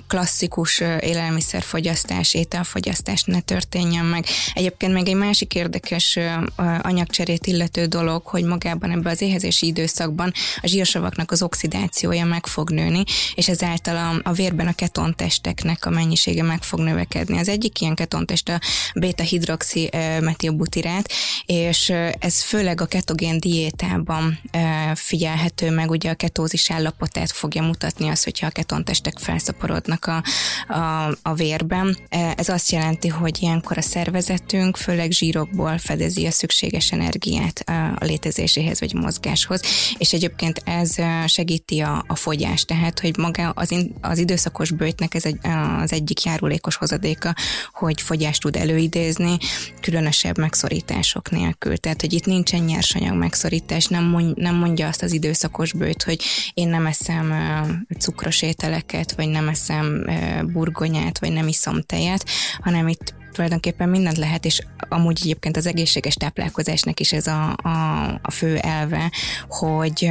klasszikus 0.08 0.80
élelmiszerfogyasztás, 0.80 2.34
ételfogyasztás 2.34 3.22
ne 3.22 3.40
történjen 3.40 4.04
meg. 4.04 4.26
Egyébként 4.54 4.92
még 4.92 5.08
egy 5.08 5.14
másik 5.14 5.54
érdekes 5.54 6.18
anyagcserét 6.80 7.46
illető 7.46 7.86
dolog, 7.86 8.26
hogy 8.26 8.44
magában 8.44 8.90
ebben 8.90 9.12
az 9.12 9.20
éhezési 9.20 9.66
időszakban 9.66 10.32
a 10.60 10.66
zsírsavaknak 10.66 11.30
az 11.30 11.42
oxidációja 11.42 12.24
meg 12.24 12.46
fog 12.46 12.70
nőni, 12.70 13.04
és 13.34 13.48
ezáltal 13.48 13.96
a, 13.96 14.28
a 14.28 14.32
vérben 14.32 14.66
a 14.66 14.74
ketontesteknek 14.74 15.86
a 15.86 15.90
mennyisége 15.90 16.42
meg 16.42 16.62
fog 16.62 16.80
növekedni. 16.80 17.38
Az 17.38 17.48
egyik 17.48 17.80
ilyen 17.80 17.94
ketontest 17.94 18.48
a 18.48 18.60
beta-hidroxi 18.94 19.90
metilbutirát, 20.20 21.10
és 21.46 21.92
ez 22.18 22.42
főleg 22.42 22.80
a 22.80 22.86
ketogén 22.86 23.40
diétában 23.40 24.38
figyelhető 24.94 25.70
meg, 25.70 25.90
ugye 25.90 26.10
a 26.10 26.14
ketózis 26.14 26.70
állapotát 26.70 27.32
fogja 27.32 27.62
mutatni 27.62 28.08
az, 28.08 28.24
hogyha 28.24 28.46
a 28.46 28.50
ketontestek 28.50 29.18
felszaporodnak 29.18 30.06
a, 30.06 30.22
a, 30.72 31.16
a 31.22 31.34
vérben. 31.34 31.98
Ez 32.36 32.48
azt 32.48 32.70
jelenti, 32.70 33.08
hogy 33.08 33.42
ilyenkor 33.42 33.78
a 33.78 33.82
szervezetünk 33.82 34.76
főleg 34.76 35.10
zsírokból 35.10 35.78
fedezi 35.78 36.26
a 36.26 36.30
szükséges 36.30 36.92
energiát 36.92 37.64
a 37.98 38.04
létezéséhez 38.04 38.80
vagy 38.80 38.92
a 38.94 38.98
mozgáshoz, 38.98 39.60
és 39.98 40.12
egyébként 40.12 40.62
ez 40.64 40.94
segíti 41.26 41.80
a, 41.80 42.04
a 42.06 42.14
fogyást, 42.14 42.66
tehát 42.66 43.00
hogy 43.00 43.16
maga 43.16 43.50
az, 43.50 43.70
in, 43.70 43.94
az 44.00 44.18
időszakos 44.18 44.70
bőjtnek 44.70 45.14
ez 45.14 45.24
egy, 45.24 45.38
az 45.82 45.92
egyik 45.92 46.22
járulékos 46.22 46.76
hozadéka, 46.76 47.34
hogy 47.72 48.00
fogyást 48.00 48.40
tud 48.40 48.56
előidézni, 48.62 49.36
különösebb 49.80 50.38
megszorítások 50.38 51.30
nélkül. 51.30 51.76
Tehát, 51.76 52.00
hogy 52.00 52.12
itt 52.12 52.26
nincsen 52.26 52.60
nyersanyag 52.60 53.16
megszorítás, 53.16 53.86
nem, 53.86 54.04
mond, 54.04 54.36
nem 54.36 54.54
mondja 54.54 54.88
azt 54.88 55.02
az 55.02 55.12
időszakos 55.12 55.72
bőt, 55.72 56.02
hogy 56.02 56.22
én 56.54 56.68
nem 56.68 56.86
eszem 56.86 57.32
cukros 57.98 58.42
ételeket, 58.42 59.12
vagy 59.12 59.28
nem 59.28 59.48
eszem 59.48 60.06
burgonyát, 60.52 61.18
vagy 61.18 61.32
nem 61.32 61.48
iszom 61.48 61.80
tejet, 61.80 62.24
hanem 62.60 62.88
itt 62.88 63.14
tulajdonképpen 63.32 63.88
mindent 63.88 64.16
lehet, 64.16 64.44
és 64.44 64.62
amúgy 64.88 65.18
egyébként 65.22 65.56
az 65.56 65.66
egészséges 65.66 66.14
táplálkozásnak 66.14 67.00
is 67.00 67.12
ez 67.12 67.26
a, 67.26 67.56
a, 67.62 68.04
a 68.22 68.30
fő 68.30 68.56
elve, 68.56 69.10
hogy 69.48 70.10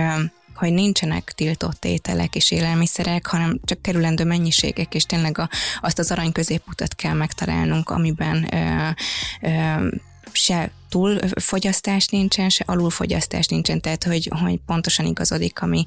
hogy 0.62 0.74
nincsenek 0.74 1.32
tiltott 1.36 1.86
ételek 1.86 2.36
és 2.36 2.51
élelmiszerek, 2.51 3.25
hanem 3.25 3.60
csak 3.63 3.82
kerülendő 3.82 4.24
mennyiségek, 4.24 4.96
és 4.96 5.03
tényleg 5.03 5.38
a, 5.38 5.50
azt 5.82 6.00
az 6.00 6.12
arany 6.12 6.32
középutat 6.32 6.96
kell 6.96 7.13
megtalálnunk, 7.13 7.89
amiben 7.89 8.48
ö, 8.53 8.89
ö, 9.41 9.88
se 10.32 10.72
túlfogyasztás 10.89 12.08
nincsen, 12.08 12.50
se 12.50 12.63
alulfogyasztás 12.68 13.48
nincsen, 13.48 13.82
tehát 13.82 14.03
hogy, 14.03 14.32
hogy 14.41 14.60
pontosan 14.65 15.06
igazodik 15.06 15.62
a 15.62 15.65
mi 15.65 15.84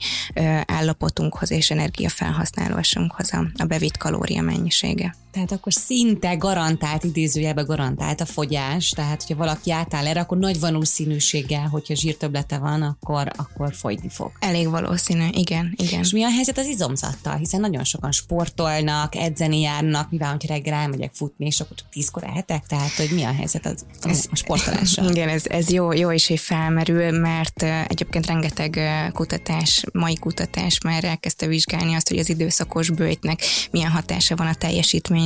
állapotunkhoz 0.66 1.50
és 1.50 1.70
energiafelhasználásunkhoz 1.70 3.32
a, 3.32 3.46
a 3.56 3.64
bevitt 3.64 3.96
kalória 3.96 4.42
mennyisége. 4.42 5.14
Tehát 5.34 5.52
akkor 5.52 5.72
szinte 5.72 6.34
garantált, 6.34 7.04
idézőjelbe 7.04 7.62
garantált 7.62 8.20
a 8.20 8.24
fogyás, 8.24 8.90
tehát 8.90 9.22
hogyha 9.22 9.44
valaki 9.44 9.72
átáll 9.72 10.06
erre, 10.06 10.20
akkor 10.20 10.38
nagy 10.38 10.60
valószínűséggel, 10.60 11.68
hogyha 11.68 11.94
zsírtöblete 11.94 12.58
van, 12.58 12.82
akkor, 12.82 13.30
akkor 13.36 13.74
fogyni 13.74 14.08
fog. 14.08 14.30
Elég 14.38 14.68
valószínű, 14.68 15.26
igen, 15.32 15.74
igen. 15.76 16.00
És 16.00 16.12
mi 16.12 16.22
a 16.22 16.30
helyzet 16.30 16.58
az 16.58 16.66
izomzattal? 16.66 17.36
Hiszen 17.36 17.60
nagyon 17.60 17.84
sokan 17.84 18.12
sportolnak, 18.12 19.14
edzeni 19.14 19.60
járnak, 19.60 20.10
mivel 20.10 20.30
hogy 20.30 20.46
reggel 20.46 20.74
elmegyek 20.74 21.14
futni, 21.14 21.46
és 21.46 21.60
akkor 21.60 21.76
csak 21.76 21.88
tízkor 21.88 22.24
elhetek, 22.24 22.66
tehát 22.66 22.92
hogy 22.92 23.10
mi 23.14 23.22
a 23.22 23.32
helyzet 23.32 23.66
az, 23.66 23.84
ez, 24.02 24.26
a 24.30 24.36
sportolás? 24.36 24.96
Igen, 25.10 25.28
ez, 25.28 25.46
ez 25.46 25.70
jó, 25.70 25.92
jó 25.92 26.10
is, 26.10 26.28
hogy 26.28 26.38
felmerül, 26.38 27.18
mert 27.18 27.62
egyébként 27.62 28.26
rengeteg 28.26 28.80
kutatás, 29.12 29.84
mai 29.92 30.14
kutatás 30.14 30.80
már 30.80 31.04
elkezdte 31.04 31.46
vizsgálni 31.46 31.94
azt, 31.94 32.08
hogy 32.08 32.18
az 32.18 32.28
időszakos 32.28 32.90
bőjtnek 32.90 33.40
milyen 33.70 33.90
hatása 33.90 34.36
van 34.36 34.46
a 34.46 34.54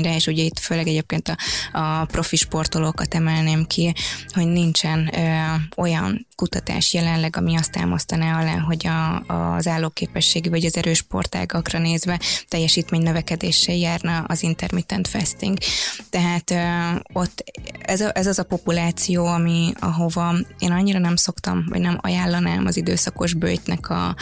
teljesítményre, 0.00 0.14
és 0.14 0.26
ugye 0.26 0.42
itt 0.42 0.58
főleg 0.58 0.86
egyébként 0.86 1.28
a, 1.28 1.78
a 1.78 2.04
profi 2.04 2.36
sportolókat 2.36 3.14
emelném 3.14 3.66
ki, 3.66 3.94
hogy 4.32 4.46
nincsen 4.46 5.10
ö, 5.14 5.20
olyan 5.76 6.26
kutatás 6.36 6.94
jelenleg, 6.94 7.36
ami 7.36 7.56
azt 7.56 7.72
támasztaná 7.72 8.40
alá, 8.40 8.58
hogy 8.58 8.86
a, 8.86 9.16
az 9.54 9.66
állóképességi 9.66 10.48
vagy 10.48 10.64
az 10.64 10.76
erős 10.76 10.96
sportágakra 10.96 11.78
nézve 11.78 12.20
teljesítmény 12.48 13.02
növekedéssel 13.02 13.74
járna 13.74 14.24
az 14.26 14.42
intermittent 14.42 15.08
fasting. 15.08 15.58
Tehát 16.10 16.50
ö, 16.50 16.98
ott 17.12 17.44
ez, 17.82 18.00
a, 18.00 18.10
ez 18.14 18.26
az 18.26 18.38
a 18.38 18.42
populáció, 18.42 19.26
ami 19.26 19.72
ahova 19.78 20.34
én 20.58 20.70
annyira 20.72 20.98
nem 20.98 21.16
szoktam, 21.16 21.64
vagy 21.68 21.80
nem 21.80 21.98
ajánlanám 22.00 22.66
az 22.66 22.76
időszakos 22.76 23.34
bőjtnek 23.34 23.90
a, 23.90 24.16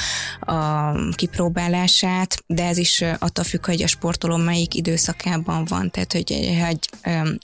a 0.52 0.92
kipróbálását, 1.14 2.42
de 2.46 2.64
ez 2.64 2.76
is 2.76 3.04
attól 3.18 3.44
függ, 3.44 3.66
hogy 3.66 3.82
a 3.82 3.86
sportoló 3.86 4.36
melyik 4.36 4.74
időszakában 4.74 5.64
van, 5.68 5.90
tehát 5.90 6.12
hogy 6.12 6.32
egy, 6.32 6.44
egy 6.44 6.88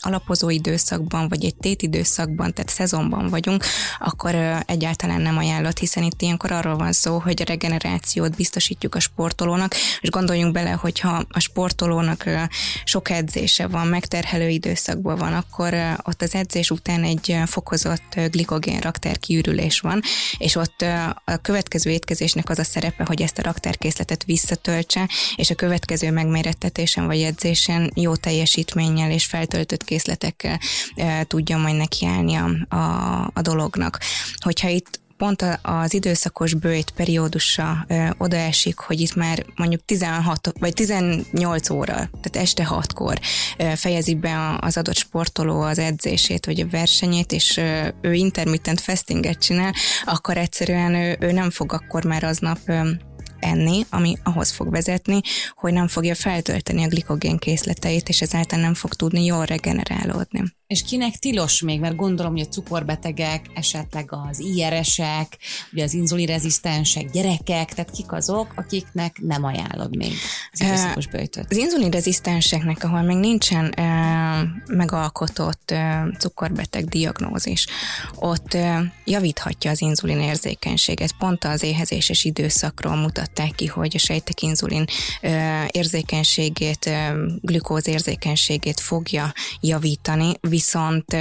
alapozó 0.01 0.51
időszakban, 0.51 1.29
vagy 1.29 1.45
egy 1.45 1.55
tét 1.55 1.83
időszakban, 1.83 2.55
tehát 2.55 2.71
szezonban 2.71 3.29
vagyunk, 3.29 3.65
akkor 3.99 4.35
egyáltalán 4.67 5.21
nem 5.21 5.37
ajánlott, 5.37 5.79
hiszen 5.79 6.03
itt 6.03 6.23
ilyenkor 6.23 6.53
arról 6.53 6.77
van 6.77 6.93
szó, 6.93 7.19
hogy 7.19 7.43
a 7.43 7.45
regenerációt 7.45 8.37
biztosítjuk 8.37 8.95
a 8.95 9.01
sportolónak, 9.01 9.75
és 10.01 10.11
gondoljunk 10.11 10.53
bele, 10.53 10.71
hogyha 10.71 11.25
a 11.29 11.41
sportolónak 11.41 12.25
sok 12.85 13.11
edzése 13.11 13.67
van, 13.67 13.87
megterhelő 13.87 14.49
időszakban 14.49 15.17
van, 15.17 15.33
akkor 15.33 15.75
ott 16.03 16.23
az 16.23 16.35
edzés 16.35 16.71
után 16.71 17.05
egy 17.05 17.37
fokozott 17.47 18.21
glikogén 18.31 18.81
raktár 18.81 19.19
kiürülés 19.19 19.81
van, 19.81 20.01
és 20.39 20.55
ott 20.55 20.85
a 21.25 21.37
következő 21.37 21.91
étkezésnek 21.91 22.49
az 22.49 22.59
a 22.59 22.65
szerepe, 22.65 23.05
hogy 23.07 23.23
ezt 23.23 23.39
a 23.39 23.43
raktárkészletet 23.43 24.25
visszatöltse, 24.25 25.09
és 25.37 25.51
a 25.51 25.55
következő 25.55 26.11
megmérettetésen 26.11 27.07
vagy 27.07 27.23
edzésen 27.23 27.93
jó 27.95 28.12
teljesítménnyel 28.17 29.11
és 29.11 29.25
feltöltött 29.25 29.85
készletekkel 29.85 30.59
tudja 31.27 31.57
majd 31.57 31.77
nekiállni 31.77 32.35
a, 32.35 32.77
a, 32.77 33.31
a 33.35 33.41
dolognak. 33.43 33.99
Hogyha 34.37 34.69
itt 34.69 35.01
pont 35.23 35.45
az 35.63 35.95
időszakos 35.95 36.55
bőjt 36.55 36.91
periódusa 36.91 37.85
ö, 37.89 38.07
odaesik, 38.19 38.79
hogy 38.79 39.01
itt 39.01 39.15
már 39.15 39.45
mondjuk 39.57 39.85
16 39.85 40.53
vagy 40.59 40.73
18 40.73 41.71
óra, 41.71 41.95
tehát 41.95 42.37
este 42.37 42.69
6-kor 42.71 43.19
ö, 43.59 43.73
fejezi 43.77 44.15
be 44.15 44.59
az 44.61 44.77
adott 44.77 44.97
sportoló 44.97 45.61
az 45.61 45.79
edzését 45.79 46.47
vagy 46.47 46.61
a 46.61 46.67
versenyét, 46.71 47.33
és 47.33 47.57
ö, 47.57 47.89
ő 48.01 48.13
intermittent 48.13 48.81
fastinget 48.81 49.39
csinál, 49.39 49.75
akkor 50.05 50.37
egyszerűen 50.37 50.95
ő, 50.95 51.17
ő 51.21 51.33
nem 51.33 51.51
fog 51.51 51.73
akkor 51.73 52.05
már 52.05 52.25
aznap 52.25 52.59
ö, 52.67 52.91
enni, 53.43 53.87
ami 53.91 54.17
ahhoz 54.23 54.51
fog 54.51 54.71
vezetni, 54.71 55.21
hogy 55.55 55.73
nem 55.73 55.89
fogja 55.89 56.15
feltölteni 56.15 56.85
a 56.85 56.89
glikogén 56.89 57.37
készleteit, 57.37 58.09
és 58.09 58.21
ezáltal 58.21 58.61
nem 58.61 58.75
fog 58.75 58.95
tudni 58.95 59.25
jól 59.25 59.45
regenerálódni. 59.45 60.43
És 60.73 60.83
kinek 60.83 61.17
tilos 61.17 61.63
még, 61.63 61.81
mert 61.81 61.97
gondolom, 61.97 62.33
hogy 62.33 62.41
a 62.41 62.53
cukorbetegek, 62.53 63.47
esetleg 63.55 64.09
az 64.29 64.39
IRS-ek, 64.39 65.39
ugye 65.73 65.85
az 65.85 65.95
inzulinrezisztensek, 65.95 67.11
gyerekek, 67.11 67.75
tehát 67.75 67.91
kik 67.91 68.13
azok, 68.13 68.53
akiknek 68.57 69.21
nem 69.21 69.45
ajánlod 69.45 69.97
még 69.97 70.13
az 70.53 70.61
időszakos 70.61 71.07
bőjtöt? 71.07 71.47
Az 71.51 71.57
inzulinrezisztenseknek, 71.57 72.85
ahol 72.85 73.03
még 73.03 73.17
nincsen 73.17 73.73
e, 73.73 73.85
megalkotott 74.67 75.71
e, 75.71 76.07
cukorbeteg 76.19 76.85
diagnózis, 76.85 77.67
ott 78.15 78.55
e, 78.55 78.93
javíthatja 79.05 79.71
az 79.71 79.81
inzulin 79.81 80.21
érzékenységet. 80.21 81.15
Pont 81.19 81.45
az 81.45 81.63
éhezéses 81.63 82.25
időszakról 82.25 82.97
mutatták 82.97 83.55
ki, 83.55 83.67
hogy 83.67 83.93
a 83.95 83.99
sejtek 83.99 84.43
inzulin 84.43 84.85
e, 85.21 85.69
érzékenységét, 85.71 86.87
e, 86.87 87.15
glükóz 87.41 87.87
érzékenységét 87.89 88.81
fogja 88.81 89.33
javítani, 89.61 90.35
viszont 90.63 91.17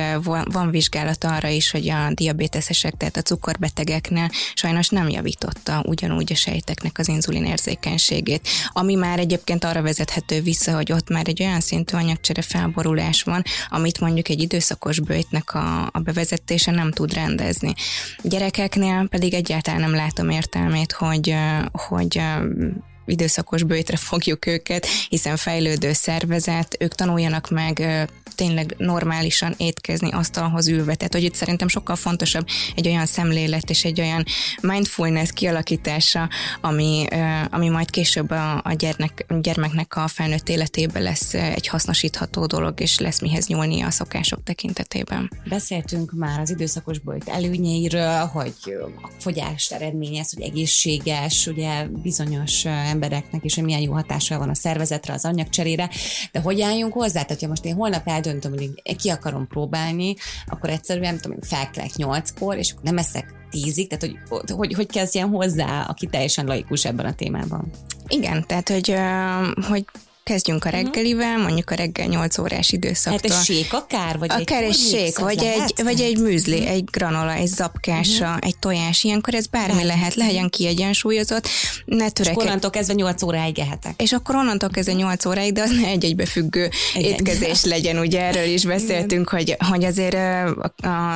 van, 0.51 0.69
vizsgálat 0.69 1.23
arra 1.23 1.47
is, 1.47 1.71
hogy 1.71 1.89
a 1.89 2.13
diabéteszesek, 2.13 2.93
tehát 2.97 3.17
a 3.17 3.21
cukorbetegeknél 3.21 4.29
sajnos 4.53 4.89
nem 4.89 5.09
javította 5.09 5.83
ugyanúgy 5.85 6.31
a 6.31 6.35
sejteknek 6.35 6.97
az 6.97 7.07
inzulin 7.07 7.45
érzékenységét, 7.45 8.47
ami 8.67 8.95
már 8.95 9.19
egyébként 9.19 9.63
arra 9.63 9.81
vezethető 9.81 10.41
vissza, 10.41 10.75
hogy 10.75 10.91
ott 10.91 11.09
már 11.09 11.27
egy 11.27 11.41
olyan 11.43 11.59
szintű 11.59 11.97
anyagcsere 11.97 12.41
felborulás 12.41 13.23
van, 13.23 13.43
amit 13.69 13.99
mondjuk 13.99 14.29
egy 14.29 14.41
időszakos 14.41 14.99
bőjtnek 14.99 15.53
a, 15.53 15.89
a 15.91 15.99
bevezetése 15.99 16.71
nem 16.71 16.91
tud 16.91 17.13
rendezni. 17.13 17.73
Gyerekeknél 18.23 19.07
pedig 19.09 19.33
egyáltalán 19.33 19.79
nem 19.79 19.95
látom 19.95 20.29
értelmét, 20.29 20.91
hogy, 20.91 21.35
hogy 21.71 22.21
időszakos 23.05 23.63
bőjtre 23.63 23.97
fogjuk 23.97 24.45
őket, 24.45 24.85
hiszen 25.09 25.37
fejlődő 25.37 25.93
szervezet, 25.93 26.75
ők 26.79 26.95
tanuljanak 26.95 27.49
meg 27.49 28.09
tényleg 28.35 28.75
normálisan 28.77 29.53
étkezni 29.57 30.11
asztalhoz 30.11 30.67
ülve. 30.67 30.95
Tehát, 30.95 31.13
hogy 31.13 31.23
itt 31.23 31.35
szerintem 31.35 31.67
sokkal 31.67 31.95
fontosabb 31.95 32.47
egy 32.75 32.87
olyan 32.87 33.05
szemlélet 33.05 33.69
és 33.69 33.83
egy 33.83 33.99
olyan 33.99 34.23
mindfulness 34.61 35.29
kialakítása, 35.33 36.29
ami, 36.61 37.05
ami 37.49 37.69
majd 37.69 37.89
később 37.89 38.29
a, 38.29 38.61
a 38.63 38.73
gyermek, 38.73 39.25
gyermeknek 39.41 39.95
a 39.95 40.07
felnőtt 40.07 40.49
életében 40.49 41.01
lesz 41.01 41.33
egy 41.33 41.67
hasznosítható 41.67 42.45
dolog, 42.45 42.79
és 42.79 42.99
lesz 42.99 43.21
mihez 43.21 43.47
nyúlni 43.47 43.81
a 43.81 43.91
szokások 43.91 44.43
tekintetében. 44.43 45.31
Beszéltünk 45.49 46.11
már 46.11 46.39
az 46.39 46.49
időszakos 46.49 46.99
bőjt 46.99 47.29
előnyeiről, 47.29 48.25
hogy 48.25 48.53
a 49.03 49.09
fogyást 49.19 49.71
eredményez, 49.71 50.33
hogy 50.33 50.43
egészséges, 50.43 51.47
ugye 51.47 51.85
bizonyos 51.87 52.65
embereknek 52.91 53.43
is, 53.43 53.55
hogy 53.55 53.63
milyen 53.63 53.81
jó 53.81 53.93
hatással 53.93 54.37
van 54.37 54.49
a 54.49 54.55
szervezetre, 54.55 55.13
az 55.13 55.25
anyagcserére, 55.25 55.89
de 56.31 56.39
hogy 56.39 56.61
álljunk 56.61 56.93
hozzá? 56.93 57.23
Tehát, 57.23 57.41
ha 57.41 57.47
most 57.47 57.65
én 57.65 57.75
holnap 57.75 58.07
eldöntöm, 58.07 58.51
hogy 58.51 58.95
ki 58.97 59.09
akarom 59.09 59.47
próbálni, 59.47 60.15
akkor 60.47 60.69
egyszerűen 60.69 61.17
tudom, 61.17 61.41
felkelek 61.41 61.95
nyolckor, 61.95 62.57
és 62.57 62.71
akkor 62.71 62.83
nem 62.83 62.97
eszek 62.97 63.33
tízig, 63.49 63.89
tehát 63.89 64.17
hogy, 64.29 64.55
hogy, 64.55 64.73
hogy 64.73 64.87
kezdjen 64.87 65.29
hozzá, 65.29 65.81
aki 65.81 66.07
teljesen 66.07 66.45
laikus 66.45 66.85
ebben 66.85 67.05
a 67.05 67.13
témában. 67.13 67.69
Igen, 68.07 68.43
tehát 68.47 68.69
hogy, 68.69 68.95
hogy 69.67 69.85
kezdjünk 70.23 70.65
a 70.65 70.69
mhm. 70.69 70.77
reggelivel, 70.77 71.37
mondjuk 71.37 71.69
a 71.69 71.75
reggel 71.75 72.07
8 72.07 72.37
órás 72.37 72.71
időszaktól. 72.71 73.31
Hát 73.31 73.39
egy 73.39 73.45
sék 73.45 73.73
akár? 73.73 74.17
Vagy 74.17 74.29
akár 74.31 74.63
egy, 74.63 74.69
egy 74.69 74.75
sék, 74.75 75.19
vagy 75.19 75.43
egy, 75.43 75.83
vagy 75.83 76.01
egy 76.01 76.17
műzli, 76.19 76.57
uh-huh. 76.57 76.71
egy 76.71 76.83
granola, 76.83 77.33
egy 77.33 77.47
zapkása, 77.47 78.25
uh-huh. 78.25 78.37
egy 78.41 78.57
tojás, 78.59 79.03
ilyenkor 79.03 79.33
ez 79.33 79.47
bármi 79.47 79.73
Bár. 79.73 79.85
lehet, 79.85 80.15
legyen 80.15 80.49
kiegyensúlyozott, 80.49 81.47
ne 81.85 82.09
töreke. 82.09 82.35
És 82.39 82.45
onnantól 82.45 82.69
kezdve 82.69 82.93
8 82.93 83.23
óráig 83.23 83.59
ehetek. 83.59 84.01
És 84.01 84.11
akkor 84.11 84.35
onnantól 84.35 84.69
kezdve 84.69 84.93
8 84.93 85.25
óráig, 85.25 85.53
de 85.53 85.61
az 85.61 85.69
ne 85.69 85.87
egy 85.87 86.05
egybefüggő 86.05 86.69
Igen. 86.93 87.11
étkezés 87.11 87.63
legyen, 87.63 87.97
ugye 87.97 88.21
erről 88.21 88.45
is 88.45 88.65
beszéltünk, 88.65 89.29
hogy, 89.29 89.55
hogy 89.69 89.83
azért 89.83 90.17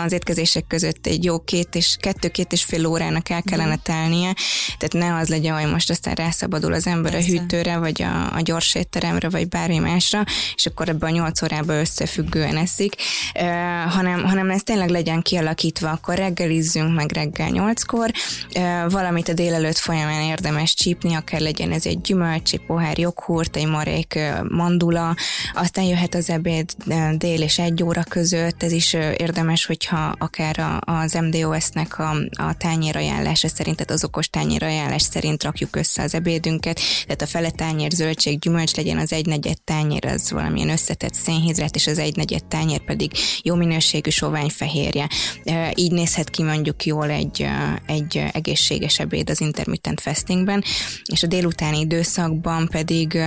az 0.06 0.12
étkezések 0.12 0.68
között 0.68 1.08
egy 1.08 1.24
jó 1.24 1.40
két 1.40 1.76
és 1.76 1.96
kettő-két 2.00 2.52
és 2.52 2.64
fél 2.64 2.86
órának 2.86 3.30
el 3.30 3.42
kellene 3.42 3.78
telnie, 3.84 4.36
tehát 4.78 5.10
ne 5.10 5.20
az 5.20 5.28
legyen, 5.28 5.60
hogy 5.62 5.72
most 5.72 5.90
aztán 5.90 6.14
rászabadul 6.14 6.74
az 6.74 6.88
ember 6.88 7.12
Persze. 7.12 7.28
a 7.28 7.32
hűtőre, 7.32 7.78
vagy 7.78 8.02
a, 8.02 8.36
a 8.36 8.42
gyors 8.42 8.76
étteremre, 8.96 9.30
vagy 9.30 9.48
bármi 9.48 9.78
másra, 9.78 10.24
és 10.56 10.66
akkor 10.66 10.90
ebben 10.90 11.10
a 11.10 11.14
nyolc 11.14 11.42
órában 11.42 11.76
összefüggően 11.76 12.58
eszik, 12.58 12.96
hanem, 13.90 14.24
hanem 14.24 14.50
ez 14.50 14.64
tényleg 14.64 14.90
legyen 14.90 15.22
kialakítva, 15.22 15.90
akkor 15.90 16.16
reggelizzünk 16.16 16.96
meg 16.96 17.12
reggel 17.12 17.50
nyolckor, 17.50 18.12
uh, 18.56 18.92
valamit 18.92 19.30
a 19.30 19.34
délelőtt 19.34 19.78
folyamán 19.78 20.22
érdemes 20.22 20.74
csípni, 20.74 21.14
akár 21.14 21.42
legyen 21.42 21.72
ez 21.72 21.86
egy 21.86 22.02
gyümölcs, 22.02 22.54
egy 22.54 22.66
pohár 22.66 22.98
joghurt, 22.98 23.56
egy 23.56 23.68
marék 23.68 24.20
mandula, 24.50 25.16
aztán 25.54 25.84
jöhet 25.84 26.16
az 26.16 26.30
ebéd 26.30 26.72
dél 27.18 27.42
és 27.42 27.60
egy 27.60 27.84
óra 27.84 28.04
között, 28.10 28.64
ez 28.64 28.72
is 28.72 28.94
érdemes, 28.94 29.66
hogyha 29.66 30.14
akár 30.18 30.80
az 30.80 31.14
MDOS-nek 31.14 32.00
a, 32.00 32.16
a 32.32 32.58
tányérajánlása 32.58 33.48
szerint, 33.48 33.76
tehát 33.76 33.92
az 33.92 34.04
okos 34.04 34.30
tányérajánlás 34.30 35.02
szerint 35.02 35.44
rakjuk 35.44 35.76
össze 35.76 36.04
az 36.04 36.14
ebédünket, 36.14 36.80
tehát 37.04 37.22
a 37.22 37.26
fele 37.26 37.50
tányér 37.50 37.92
zöldség, 37.92 38.40
gyümölcs 38.40 38.76
legyen 38.76 38.85
az 38.94 39.14
egy 39.14 39.26
negyed 39.26 39.62
tányér, 39.62 40.06
az 40.06 40.32
valamilyen 40.32 40.70
összetett 40.70 41.14
szénhidrát, 41.14 41.76
és 41.76 41.88
az 41.88 41.98
egy 41.98 42.16
negyed 42.16 42.46
tányér 42.46 42.84
pedig 42.84 43.12
jó 43.42 43.56
minőségű 43.56 44.10
sovány 44.10 44.50
fehérje. 44.50 45.10
Így 45.76 45.92
nézhet 45.92 46.30
ki 46.30 46.44
mondjuk 46.44 46.86
jól 46.86 47.10
egy, 47.10 47.48
egy 47.86 48.24
egészséges 48.32 49.00
ebéd 49.00 49.30
az 49.30 49.42
intermittent 49.42 50.02
fastingben, 50.02 50.64
és 51.06 51.24
a 51.24 51.28
délutáni 51.28 51.80
időszakban 51.80 52.68
pedig 52.72 53.18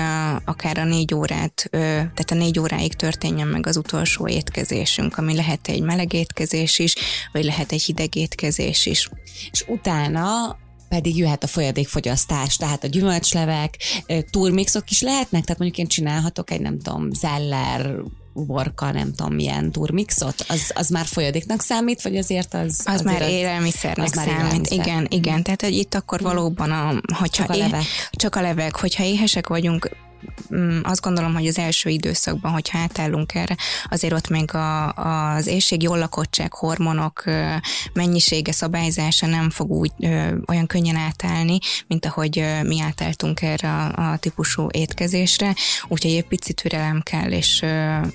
akár 0.44 0.78
a 0.78 0.84
négy 0.84 1.14
órát, 1.14 1.68
tehát 1.70 2.30
a 2.30 2.34
négy 2.34 2.58
óráig 2.58 2.94
történjen 2.94 3.48
meg 3.48 3.66
az 3.66 3.76
utolsó 3.76 4.28
étkezésünk, 4.28 5.18
ami 5.18 5.34
lehet 5.34 5.68
egy 5.68 5.82
meleg 5.82 6.12
étkezés 6.12 6.78
is, 6.78 6.94
vagy 7.32 7.44
lehet 7.44 7.72
egy 7.72 7.82
hideg 7.82 8.16
étkezés 8.16 8.86
is. 8.86 9.08
És 9.50 9.64
utána 9.66 10.56
pedig 10.88 11.16
jöhet 11.16 11.42
a 11.42 11.47
folyadékfogyasztás, 11.47 12.57
tehát 12.57 12.85
a 12.85 12.87
gyümölcslevek, 12.87 13.76
turmixok 14.30 14.90
is 14.90 15.01
lehetnek, 15.01 15.42
tehát 15.42 15.59
mondjuk 15.59 15.79
én 15.79 15.87
csinálhatok 15.87 16.51
egy 16.51 16.61
nem 16.61 16.79
tudom, 16.79 17.12
zeller, 17.12 17.94
uborka, 18.33 18.92
nem 18.92 19.12
tudom 19.12 19.35
milyen 19.35 19.72
turmixot, 19.72 20.44
az, 20.48 20.70
az 20.74 20.88
már 20.88 21.07
folyadéknak 21.07 21.61
számít, 21.61 22.03
vagy 22.03 22.16
azért 22.16 22.55
az... 22.55 22.83
Az 22.85 22.87
azért 22.87 23.05
már 23.05 23.31
élelmiszernek 23.31 24.07
az 24.07 24.12
számít, 24.12 24.33
élelmiszer. 24.33 24.79
igen, 24.79 25.07
igen, 25.11 25.42
tehát 25.42 25.62
hogy 25.62 25.74
itt 25.74 25.94
akkor 25.94 26.20
valóban, 26.20 26.70
a, 26.70 27.01
hogyha 27.14 27.46
csak 27.46 27.51
a 27.51 27.57
levek. 27.57 27.83
É, 27.83 27.87
csak 28.11 28.37
a 28.37 28.40
levek, 28.40 28.77
hogyha 28.77 29.05
éhesek 29.05 29.48
vagyunk, 29.48 29.90
azt 30.83 31.00
gondolom, 31.00 31.35
hogy 31.35 31.46
az 31.46 31.59
első 31.59 31.90
időszakban, 31.90 32.52
hogy 32.52 32.70
átállunk 32.72 33.35
erre, 33.35 33.57
azért 33.90 34.12
ott 34.12 34.28
még 34.28 34.54
a, 34.54 34.92
az 34.92 35.46
éjség 35.46 35.83
jól 35.83 35.98
lakottság, 35.98 36.52
hormonok 36.52 37.24
mennyisége, 37.92 38.52
szabályzása 38.52 39.26
nem 39.26 39.50
fog 39.50 39.70
úgy 39.70 39.92
olyan 40.46 40.66
könnyen 40.66 40.96
átállni, 40.96 41.59
mint 41.87 42.07
ahogy 42.07 42.44
mi 42.62 42.81
átálltunk 42.81 43.42
erre 43.42 43.68
a, 43.70 44.11
a 44.12 44.16
típusú 44.16 44.68
étkezésre, 44.70 45.54
úgyhogy 45.88 46.12
egy 46.14 46.26
picit 46.28 46.62
türelem 46.62 47.00
kell, 47.00 47.31
és, 47.31 47.64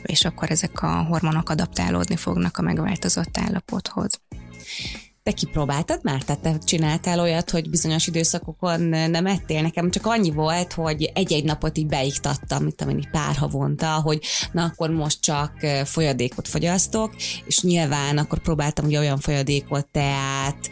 és 0.04 0.26
akkor 0.26 0.52
ezek 0.52 0.82
a 0.82 1.04
hormonok 1.04 1.50
adaptálódni 1.50 2.16
fognak 2.16 2.58
a 2.58 2.62
megváltozott 2.62 3.38
állapothoz. 3.38 4.20
Te 5.24 5.32
kipróbáltad 5.32 6.00
már? 6.02 6.24
Tehát 6.24 6.42
te 6.42 6.58
csináltál 6.58 7.20
olyat, 7.20 7.50
hogy 7.50 7.70
bizonyos 7.70 8.08
időszakokon 8.08 8.82
nem 8.82 9.26
ettél? 9.26 9.62
Nekem 9.62 9.92
csak 9.92 10.06
annyi 10.06 10.32
volt, 10.32 10.74
hogy 10.74 11.12
egy-egy 11.14 11.44
napot 11.44 11.78
így 11.78 11.88
beiktattam, 11.88 12.64
mint 12.64 12.82
amennyi 12.82 13.08
pár 13.12 13.36
havonta, 13.36 13.88
hogy 13.88 14.22
na 14.52 14.64
akkor 14.64 14.90
most 14.90 15.22
csak 15.22 15.52
folyadékot 15.86 16.48
fogyasztok, 16.48 17.16
és 17.46 17.62
nyilván 17.62 18.18
akkor 18.18 18.40
próbáltam 18.40 18.86
ugye 18.86 19.00
olyan 19.00 19.20
folyadékot, 19.20 19.88
teát, 19.92 20.70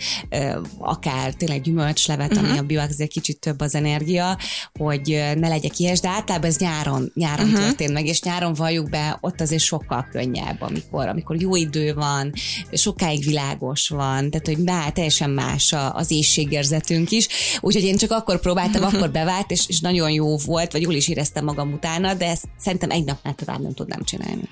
akár 0.80 1.34
tényleg 1.34 1.62
gyümölcslevet, 1.62 2.32
uh-huh. 2.32 2.50
ami 2.50 2.74
mhm. 2.74 2.78
a 2.78 2.84
azért 2.84 3.12
kicsit 3.12 3.40
több 3.40 3.60
az 3.60 3.76
energia, 3.76 4.38
hogy 4.74 5.22
ne 5.36 5.48
legyek 5.48 5.80
ilyes, 5.80 6.00
de 6.00 6.10
általában 6.10 6.50
ez 6.50 6.58
nyáron, 6.58 7.12
nyáron 7.14 7.46
uh-huh. 7.46 7.62
történt 7.62 7.94
meg, 7.94 8.06
és 8.06 8.22
nyáron 8.22 8.54
valljuk 8.54 8.90
be, 8.90 9.18
ott 9.22 9.42
azért 9.42 9.64
sokkal 9.64 10.08
könnyebb, 10.12 10.62
amikor, 10.62 11.08
amikor 11.08 11.42
jó 11.42 11.56
idő 11.56 11.94
van, 11.94 12.34
sokáig 12.72 13.24
világos 13.24 13.90
van, 13.90 14.30
de 14.30 14.40
tehát 14.42 14.58
hogy 14.58 14.66
bár 14.66 14.92
teljesen 14.92 15.30
más 15.30 15.76
az 15.94 16.12
éjségérzetünk 16.12 17.12
is, 17.12 17.28
úgyhogy 17.60 17.84
én 17.84 17.98
csak 17.98 18.12
akkor 18.12 18.40
próbáltam, 18.40 18.84
akkor 18.84 19.12
bevált, 19.22 19.52
és, 19.52 19.64
és 19.68 19.80
nagyon 19.80 20.12
jó 20.12 20.38
volt, 20.38 20.72
vagy 20.72 20.82
jól 20.82 20.94
is 20.94 21.08
éreztem 21.08 21.44
magam 21.44 21.74
utána, 21.74 22.14
de 22.14 22.26
ezt 22.26 22.46
szerintem 22.60 22.90
egy 22.90 23.04
napnál 23.04 23.36
tovább 23.36 23.62
nem 23.62 23.74
tudnám 23.74 24.04
csinálni. 24.04 24.44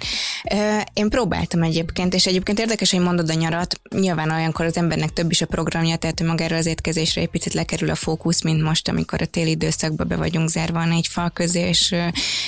Én 0.94 1.10
próbáltam 1.10 1.64
egyébként, 1.64 2.14
és 2.14 2.26
egyébként 2.26 2.60
érdekes, 2.60 2.92
hogy 2.92 3.00
mondod 3.00 3.30
a 3.30 3.34
nyarat, 3.34 3.80
nyilván 3.96 4.32
olyankor 4.32 4.66
az 4.66 4.78
embernek 4.78 5.14
több 5.14 5.32
is 5.32 5.42
a 5.42 5.46
programja, 5.46 5.96
tehát 5.96 6.24
magára 6.24 6.56
az 6.56 6.66
étkezésre 6.66 7.22
egy 7.22 7.30
picit 7.30 7.54
lekerül 7.54 7.90
a 7.90 7.96
fókusz, 7.96 8.42
mint 8.42 8.62
most, 8.62 8.88
amikor 8.88 9.22
a 9.22 9.26
téli 9.26 9.50
időszakban 9.50 10.08
be 10.08 10.16
vagyunk 10.16 10.50
zárva 10.50 10.80
a 10.80 10.86
négy 10.86 11.08
fal 11.08 11.30
közé, 11.30 11.68
és, 11.68 11.96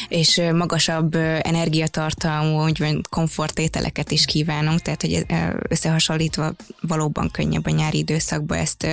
és 0.08 0.42
magasabb 0.54 1.16
energiatartalmú, 1.42 2.64
úgymond 2.64 3.08
komfortételeket 3.08 4.12
is 4.12 4.26
kívánunk, 4.26 4.82
tehát 4.82 5.02
hogy 5.02 5.26
összehasonlítva 5.70 6.54
valóban 6.82 7.30
könnyebb 7.32 7.66
a 7.66 7.70
nyári 7.70 7.98
időszakban 7.98 8.58
ezt, 8.58 8.88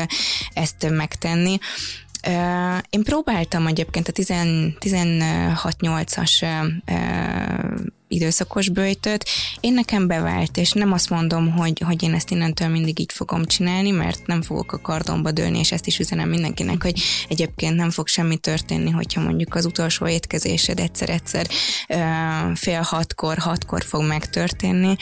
ezt 0.53 0.91
megtenni. 0.91 1.59
Én 2.91 3.03
próbáltam 3.03 3.67
egyébként 3.67 4.09
a 4.09 4.13
16-8-as 4.13 6.45
időszakos 8.09 8.69
bőjtöt. 8.69 9.29
Én 9.61 9.73
nekem 9.73 10.07
bevált, 10.07 10.57
és 10.57 10.73
nem 10.73 10.93
azt 10.93 11.11
mondom, 11.11 11.51
hogy, 11.51 11.83
hogy 11.85 12.03
én 12.03 12.15
ezt 12.15 12.31
innentől 12.31 12.69
mindig 12.69 12.99
így 12.99 13.13
fogom 13.13 13.45
csinálni, 13.45 13.91
mert 13.91 14.27
nem 14.27 14.43
fogok 14.43 14.73
a 14.73 14.79
kardomba 14.79 15.31
dőlni, 15.31 15.59
és 15.59 15.73
ezt 15.73 15.87
is 15.87 15.99
üzenem 15.99 16.29
mindenkinek, 16.29 16.83
hogy 16.83 17.01
egyébként 17.29 17.77
nem 17.77 17.91
fog 17.91 18.07
semmi 18.07 18.37
történni, 18.37 18.91
hogyha 18.91 19.21
mondjuk 19.21 19.55
az 19.55 19.65
utolsó 19.65 20.07
étkezésed 20.07 20.79
egyszer-egyszer 20.79 21.47
fél 22.55 22.81
hatkor, 22.81 23.39
hatkor 23.39 23.83
fog 23.85 24.03
megtörténni 24.03 24.97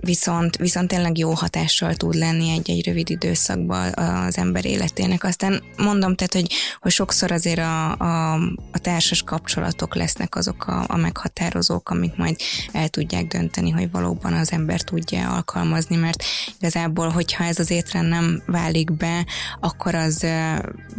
viszont, 0.00 0.56
viszont 0.56 0.88
tényleg 0.88 1.18
jó 1.18 1.32
hatással 1.32 1.94
tud 1.94 2.14
lenni 2.14 2.50
egy-egy 2.50 2.86
rövid 2.86 3.10
időszakban 3.10 3.92
az 3.94 4.38
ember 4.38 4.64
életének. 4.64 5.24
Aztán 5.24 5.62
mondom, 5.76 6.14
tehát, 6.14 6.32
hogy, 6.32 6.52
hogy 6.80 6.92
sokszor 6.92 7.32
azért 7.32 7.58
a, 7.58 7.90
a, 7.90 8.34
a 8.72 8.78
társas 8.78 9.22
kapcsolatok 9.22 9.94
lesznek 9.94 10.34
azok 10.34 10.66
a, 10.66 10.84
a 10.88 10.96
meghatározók, 10.96 11.90
amik 11.90 12.16
majd 12.16 12.36
el 12.72 12.88
tudják 12.88 13.26
dönteni, 13.26 13.70
hogy 13.70 13.90
valóban 13.90 14.32
az 14.32 14.52
ember 14.52 14.80
tudja 14.80 15.28
alkalmazni, 15.28 15.96
mert 15.96 16.24
igazából, 16.58 17.08
hogyha 17.08 17.44
ez 17.44 17.58
az 17.58 17.70
étrend 17.70 18.08
nem 18.08 18.42
válik 18.46 18.92
be, 18.92 19.26
akkor 19.60 19.94
az 19.94 20.26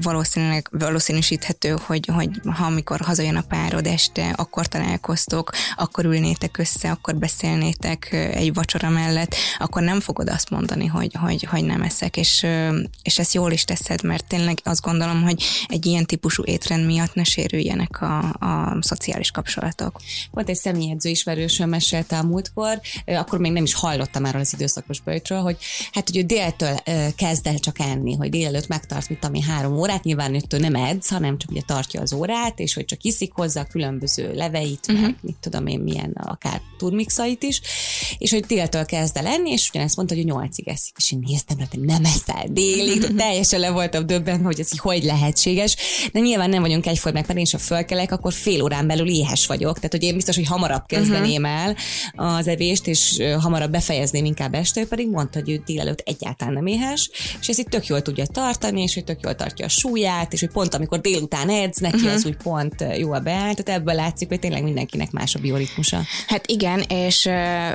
valószínűleg 0.02 0.68
valószínűsíthető, 0.72 1.76
hogy, 1.86 2.10
hogy 2.14 2.30
ha 2.58 2.66
amikor 2.66 3.00
hazajön 3.00 3.36
a 3.36 3.42
párod 3.42 3.88
este, 3.88 4.34
akkor 4.36 4.68
találkoztok, 4.68 5.52
akkor 5.76 6.06
ülnétek 6.06 6.58
össze, 6.58 6.92
akkor 6.92 7.16
beszélnétek 7.16 8.14
egy 8.14 8.54
vacsora 8.54 8.90
mellett, 8.92 9.36
akkor 9.60 9.82
nem 9.82 10.00
fogod 10.00 10.30
azt 10.30 10.50
mondani, 10.50 10.86
hogy, 10.86 11.14
hogy, 11.14 11.44
hogy 11.44 11.64
nem 11.64 11.82
eszek, 11.82 12.18
és, 12.18 12.46
és 13.04 13.20
ezt 13.20 13.34
jól 13.34 13.52
is 13.52 13.64
teszed, 13.64 14.04
mert 14.04 14.26
tényleg 14.26 14.60
azt 14.64 14.82
gondolom, 14.82 15.24
hogy 15.24 15.44
egy 15.68 15.86
ilyen 15.86 16.06
típusú 16.06 16.44
étrend 16.46 16.86
miatt 16.86 17.14
ne 17.14 17.24
sérüljenek 17.24 18.02
a, 18.02 18.18
a 18.20 18.78
szociális 18.82 19.32
kapcsolatok. 19.32 20.02
Volt 20.32 20.50
egy 20.50 20.56
személyedző 20.56 21.10
ismerősöm 21.10 21.70
mesélte 21.70 22.18
a 22.18 22.24
múltkor, 22.24 22.80
akkor 23.06 23.40
még 23.40 23.52
nem 23.52 23.64
is 23.64 23.74
hallottam 23.74 24.22
már 24.22 24.36
az 24.36 24.54
időszakos 24.54 25.00
bőjtről, 25.02 25.42
hogy 25.42 25.58
hát, 25.92 26.10
hogy 26.10 26.18
ő 26.18 26.22
déltől 26.22 26.80
kezd 27.16 27.48
el 27.48 27.60
csak 27.60 27.80
enni, 27.80 28.16
hogy 28.16 28.30
délelőtt 28.30 28.68
megtart, 28.68 29.10
mit 29.10 29.26
ami 29.26 29.42
három 29.42 29.78
órát, 29.78 30.04
nyilván 30.04 30.36
őtől 30.36 30.60
nem 30.60 30.76
edz, 30.76 31.10
hanem 31.10 31.38
csak 31.38 31.52
ugye 31.52 31.62
tartja 31.66 32.02
az 32.02 32.14
órát, 32.14 32.60
és 32.60 32.74
hogy 32.74 32.86
csak 32.86 33.04
iszik 33.04 33.32
hozzá 33.34 33.62
a 33.62 33.66
különböző 33.66 34.34
leveit, 34.34 34.88
uh-huh. 34.88 35.02
meg 35.06 35.16
mit 35.22 35.38
tudom 35.40 35.68
én, 35.68 35.80
milyen 35.80 36.12
akár 36.12 36.62
turmixait 36.78 37.44
is, 37.44 37.62
és 38.18 38.32
hogy 38.32 38.46
déltől 38.46 38.81
kezd 38.86 39.18
el 39.18 39.26
enni, 39.26 39.52
és 39.52 39.70
ugyanezt 39.70 39.96
mondta, 39.96 40.16
hogy 40.16 40.26
nyolcig 40.26 40.68
eszik, 40.68 40.96
és 40.98 41.12
én 41.12 41.24
néztem, 41.28 41.58
hogy 41.58 41.80
nem 41.80 42.06
eszel 42.06 42.46
délig, 42.50 43.16
teljesen 43.16 43.60
le 43.60 43.70
voltam 43.70 44.06
döbben, 44.06 44.44
hogy 44.44 44.60
ez 44.60 44.74
így 44.74 44.80
hogy 44.80 45.04
lehetséges, 45.04 45.76
de 46.12 46.20
nyilván 46.20 46.50
nem 46.50 46.62
vagyunk 46.62 46.86
egyformák, 46.86 47.28
mert 47.28 47.38
én 47.38 47.46
is, 47.46 47.52
ha 47.52 47.58
fölkelek, 47.58 48.12
akkor 48.12 48.34
fél 48.34 48.62
órán 48.62 48.88
belül 48.88 49.10
éhes 49.10 49.48
vagyok, 49.48 49.76
tehát 49.76 49.92
hogy 49.92 50.04
én 50.04 50.16
biztos, 50.16 50.36
hogy 50.36 50.48
hamarabb 50.48 50.86
kezdeném 50.86 51.44
uh-huh. 51.44 51.62
el 51.62 51.76
az 52.16 52.48
evést, 52.48 52.88
és 52.88 53.22
hamarabb 53.40 53.72
befejezném 53.72 54.26
inkább 54.26 54.54
este, 54.54 54.86
pedig 54.86 55.10
mondta, 55.10 55.40
hogy 55.40 55.50
ő 55.50 55.62
délelőtt 55.66 56.02
egyáltalán 56.06 56.54
nem 56.54 56.66
éhes, 56.66 57.10
és 57.40 57.50
ez 57.50 57.58
itt 57.58 57.70
tök 57.70 57.86
jól 57.86 58.02
tudja 58.02 58.26
tartani, 58.26 58.82
és 58.82 58.94
hogy 58.94 59.04
tök 59.04 59.20
jól 59.22 59.36
tartja 59.36 59.66
a 59.66 59.70
súlyát, 59.70 60.34
és 60.34 60.40
hogy 60.40 60.52
pont 60.52 60.74
amikor 60.74 61.02
délután 61.02 61.50
edz, 61.50 61.78
neki 61.78 61.96
uh-huh. 61.96 62.14
az 62.14 62.26
úgy 62.26 62.38
pont 62.38 62.86
jól 62.98 63.20
beáll, 63.20 63.54
tehát 63.54 63.82
ebből 63.82 63.96
látszik, 63.96 64.28
hogy 64.28 64.40
tényleg 64.40 64.64
mindenkinek 64.64 65.12
más 65.12 65.36
a 65.36 65.40
bioritmusa. 65.40 66.02
Hát 66.28 66.48
igen, 66.48 66.80
és 66.88 67.24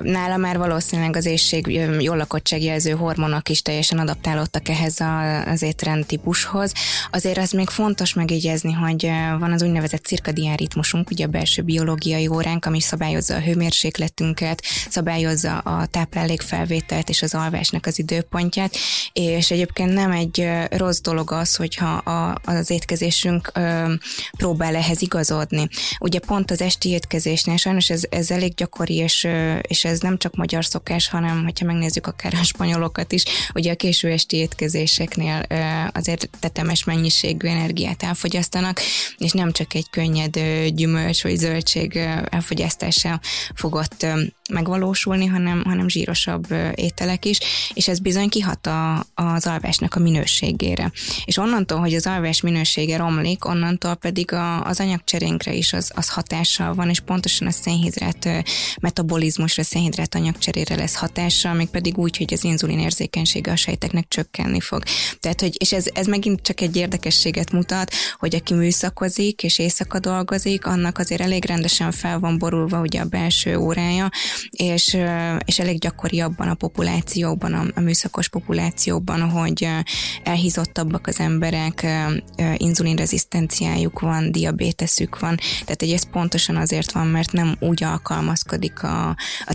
nála 0.02 0.36
már 0.36 0.58
valószínűleg 0.58 0.95
az 1.02 1.26
éjség 1.26 1.66
jól 2.00 2.16
lakottságjelző 2.16 2.90
hormonok 2.90 3.48
is 3.48 3.62
teljesen 3.62 3.98
adaptálódtak 3.98 4.68
ehhez 4.68 5.00
az 5.46 5.62
étrend 5.62 6.06
típushoz. 6.06 6.72
Azért 7.10 7.38
az 7.38 7.50
még 7.50 7.68
fontos 7.68 8.14
megjegyezni, 8.14 8.72
hogy 8.72 9.10
van 9.38 9.52
az 9.52 9.62
úgynevezett 9.62 10.04
cirkadián 10.04 10.56
ritmusunk, 10.56 11.10
ugye 11.10 11.24
a 11.24 11.28
belső 11.28 11.62
biológiai 11.62 12.28
óránk, 12.28 12.64
ami 12.64 12.80
szabályozza 12.80 13.34
a 13.34 13.40
hőmérsékletünket, 13.40 14.62
szabályozza 14.88 15.58
a 15.58 15.86
táplálékfelvételt 15.86 17.08
és 17.08 17.22
az 17.22 17.34
alvásnak 17.34 17.86
az 17.86 17.98
időpontját, 17.98 18.76
és 19.12 19.50
egyébként 19.50 19.92
nem 19.92 20.10
egy 20.10 20.48
rossz 20.70 21.00
dolog 21.00 21.32
az, 21.32 21.56
hogyha 21.56 21.94
a, 21.94 22.40
az 22.44 22.70
étkezésünk 22.70 23.50
ö, 23.54 23.92
próbál 24.36 24.74
ehhez 24.76 25.02
igazodni. 25.02 25.68
Ugye 26.00 26.18
pont 26.18 26.50
az 26.50 26.60
esti 26.60 26.88
étkezésnél 26.88 27.56
sajnos 27.56 27.90
ez, 27.90 28.02
ez 28.10 28.30
elég 28.30 28.54
gyakori, 28.54 28.94
és, 28.94 29.28
és 29.60 29.84
ez 29.84 30.00
nem 30.00 30.18
csak 30.18 30.34
magyar 30.34 30.64
szokás, 30.86 31.08
hanem 31.08 31.42
hogyha 31.44 31.66
megnézzük 31.66 32.06
akár 32.06 32.34
a 32.34 32.44
spanyolokat 32.44 33.12
is, 33.12 33.24
ugye 33.54 33.72
a 33.72 33.74
késő 33.74 34.10
esti 34.10 34.36
étkezéseknél 34.36 35.42
azért 35.92 36.28
tetemes 36.40 36.84
mennyiségű 36.84 37.48
energiát 37.48 38.02
elfogyasztanak, 38.02 38.80
és 39.18 39.32
nem 39.32 39.52
csak 39.52 39.74
egy 39.74 39.90
könnyed 39.90 40.38
gyümölcs 40.68 41.22
vagy 41.22 41.36
zöldség 41.36 41.96
elfogyasztása 42.30 43.20
fogott 43.54 44.06
megvalósulni, 44.50 45.26
hanem, 45.26 45.62
hanem 45.64 45.88
zsírosabb 45.88 46.46
ételek 46.74 47.24
is, 47.24 47.38
és 47.74 47.88
ez 47.88 47.98
bizony 47.98 48.28
kihat 48.28 48.66
a, 48.66 49.06
az 49.14 49.46
alvásnak 49.46 49.94
a 49.94 50.00
minőségére. 50.00 50.92
És 51.24 51.36
onnantól, 51.36 51.78
hogy 51.78 51.94
az 51.94 52.06
alvás 52.06 52.40
minősége 52.40 52.96
romlik, 52.96 53.44
onnantól 53.44 53.94
pedig 53.94 54.32
a, 54.32 54.64
az 54.64 54.80
anyagcserénkre 54.80 55.52
is 55.52 55.72
az, 55.72 55.90
az 55.94 56.08
hatással 56.08 56.74
van, 56.74 56.88
és 56.88 57.00
pontosan 57.00 57.46
a 57.46 57.50
szénhidrát 57.50 58.28
metabolizmusra, 58.80 59.62
szénhidrát 59.62 60.14
anyagcserére 60.14 60.75
lesz 60.76 60.94
hatással, 60.94 61.54
még 61.54 61.68
pedig 61.68 61.98
úgy, 61.98 62.16
hogy 62.16 62.32
az 62.32 62.44
inzulin 62.44 62.78
érzékenysége 62.78 63.52
a 63.52 63.56
sejteknek 63.56 64.08
csökkenni 64.08 64.60
fog. 64.60 64.82
Tehát, 65.20 65.40
hogy, 65.40 65.54
és 65.58 65.72
ez, 65.72 65.86
ez 65.94 66.06
megint 66.06 66.42
csak 66.42 66.60
egy 66.60 66.76
érdekességet 66.76 67.52
mutat, 67.52 67.92
hogy 68.18 68.34
aki 68.34 68.54
műszakozik 68.54 69.42
és 69.42 69.58
éjszaka 69.58 69.98
dolgozik, 69.98 70.66
annak 70.66 70.98
azért 70.98 71.20
elég 71.20 71.44
rendesen 71.44 71.92
fel 71.92 72.18
van 72.18 72.38
borulva 72.38 72.80
ugye 72.80 73.00
a 73.00 73.04
belső 73.04 73.56
órája, 73.56 74.08
és, 74.50 74.96
és 75.44 75.58
elég 75.58 75.78
gyakori 75.78 76.20
abban 76.20 76.48
a 76.48 76.54
populációban, 76.54 77.54
a, 77.54 77.64
a 77.74 77.80
műszakos 77.80 78.28
populációban, 78.28 79.30
hogy 79.30 79.68
elhízottabbak 80.22 81.06
az 81.06 81.20
emberek, 81.20 81.86
inzulinrezisztenciájuk 82.56 84.00
van, 84.00 84.32
diabéteszük 84.32 85.18
van, 85.18 85.36
tehát 85.36 85.80
hogy 85.80 85.90
ez 85.90 86.10
pontosan 86.10 86.56
azért 86.56 86.92
van, 86.92 87.06
mert 87.06 87.32
nem 87.32 87.56
úgy 87.60 87.84
alkalmazkodik 87.84 88.82
a, 88.82 89.08
a 89.44 89.52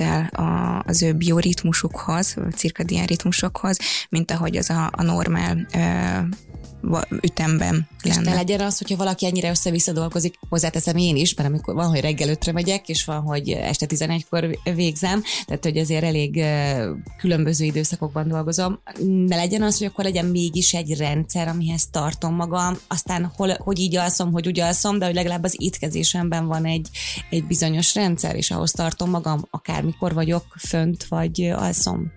táplálékfelvétel 0.00 0.26
a, 0.26 0.82
az 0.86 1.02
ő 1.02 1.12
bioritmusukhoz, 1.12 2.36
cirkadián 2.54 3.06
ritmusokhoz, 3.06 3.78
mint 4.08 4.30
ahogy 4.30 4.56
az 4.56 4.70
a, 4.70 4.90
a 4.92 5.02
normál 5.02 5.66
ütemben 7.22 7.88
és 8.02 8.14
lenne. 8.14 8.30
ne 8.30 8.36
legyen 8.36 8.60
az, 8.60 8.78
hogyha 8.78 8.96
valaki 8.96 9.26
ennyire 9.26 9.50
össze-vissza 9.50 9.92
dolgozik, 9.92 10.38
hozzáteszem 10.48 10.96
én 10.96 11.16
is, 11.16 11.34
mert 11.34 11.48
amikor 11.48 11.74
van, 11.74 11.88
hogy 11.88 12.00
reggel 12.00 12.28
ötre 12.28 12.52
megyek, 12.52 12.88
és 12.88 13.04
van, 13.04 13.20
hogy 13.20 13.50
este 13.50 13.86
11-kor 13.88 14.58
végzem, 14.74 15.22
tehát 15.46 15.64
hogy 15.64 15.76
azért 15.78 16.04
elég 16.04 16.44
különböző 17.18 17.64
időszakokban 17.64 18.28
dolgozom. 18.28 18.80
Ne 19.26 19.36
legyen 19.36 19.62
az, 19.62 19.78
hogy 19.78 19.86
akkor 19.86 20.04
legyen 20.04 20.26
mégis 20.26 20.74
egy 20.74 20.96
rendszer, 20.96 21.48
amihez 21.48 21.88
tartom 21.90 22.34
magam, 22.34 22.78
aztán 22.88 23.32
hol, 23.36 23.56
hogy 23.58 23.78
így 23.78 23.96
alszom, 23.96 24.32
hogy 24.32 24.46
úgy 24.46 24.60
alszom, 24.60 24.98
de 24.98 25.04
hogy 25.04 25.14
legalább 25.14 25.44
az 25.44 25.54
étkezésemben 25.58 26.46
van 26.46 26.64
egy, 26.64 26.88
egy 27.30 27.44
bizonyos 27.44 27.94
rendszer, 27.94 28.36
és 28.36 28.50
ahhoz 28.50 28.72
tartom 28.72 29.10
magam, 29.10 29.44
akármikor 29.50 30.14
vagyok 30.14 30.44
fönt, 30.58 31.04
vagy 31.08 31.42
alszom. 31.42 32.12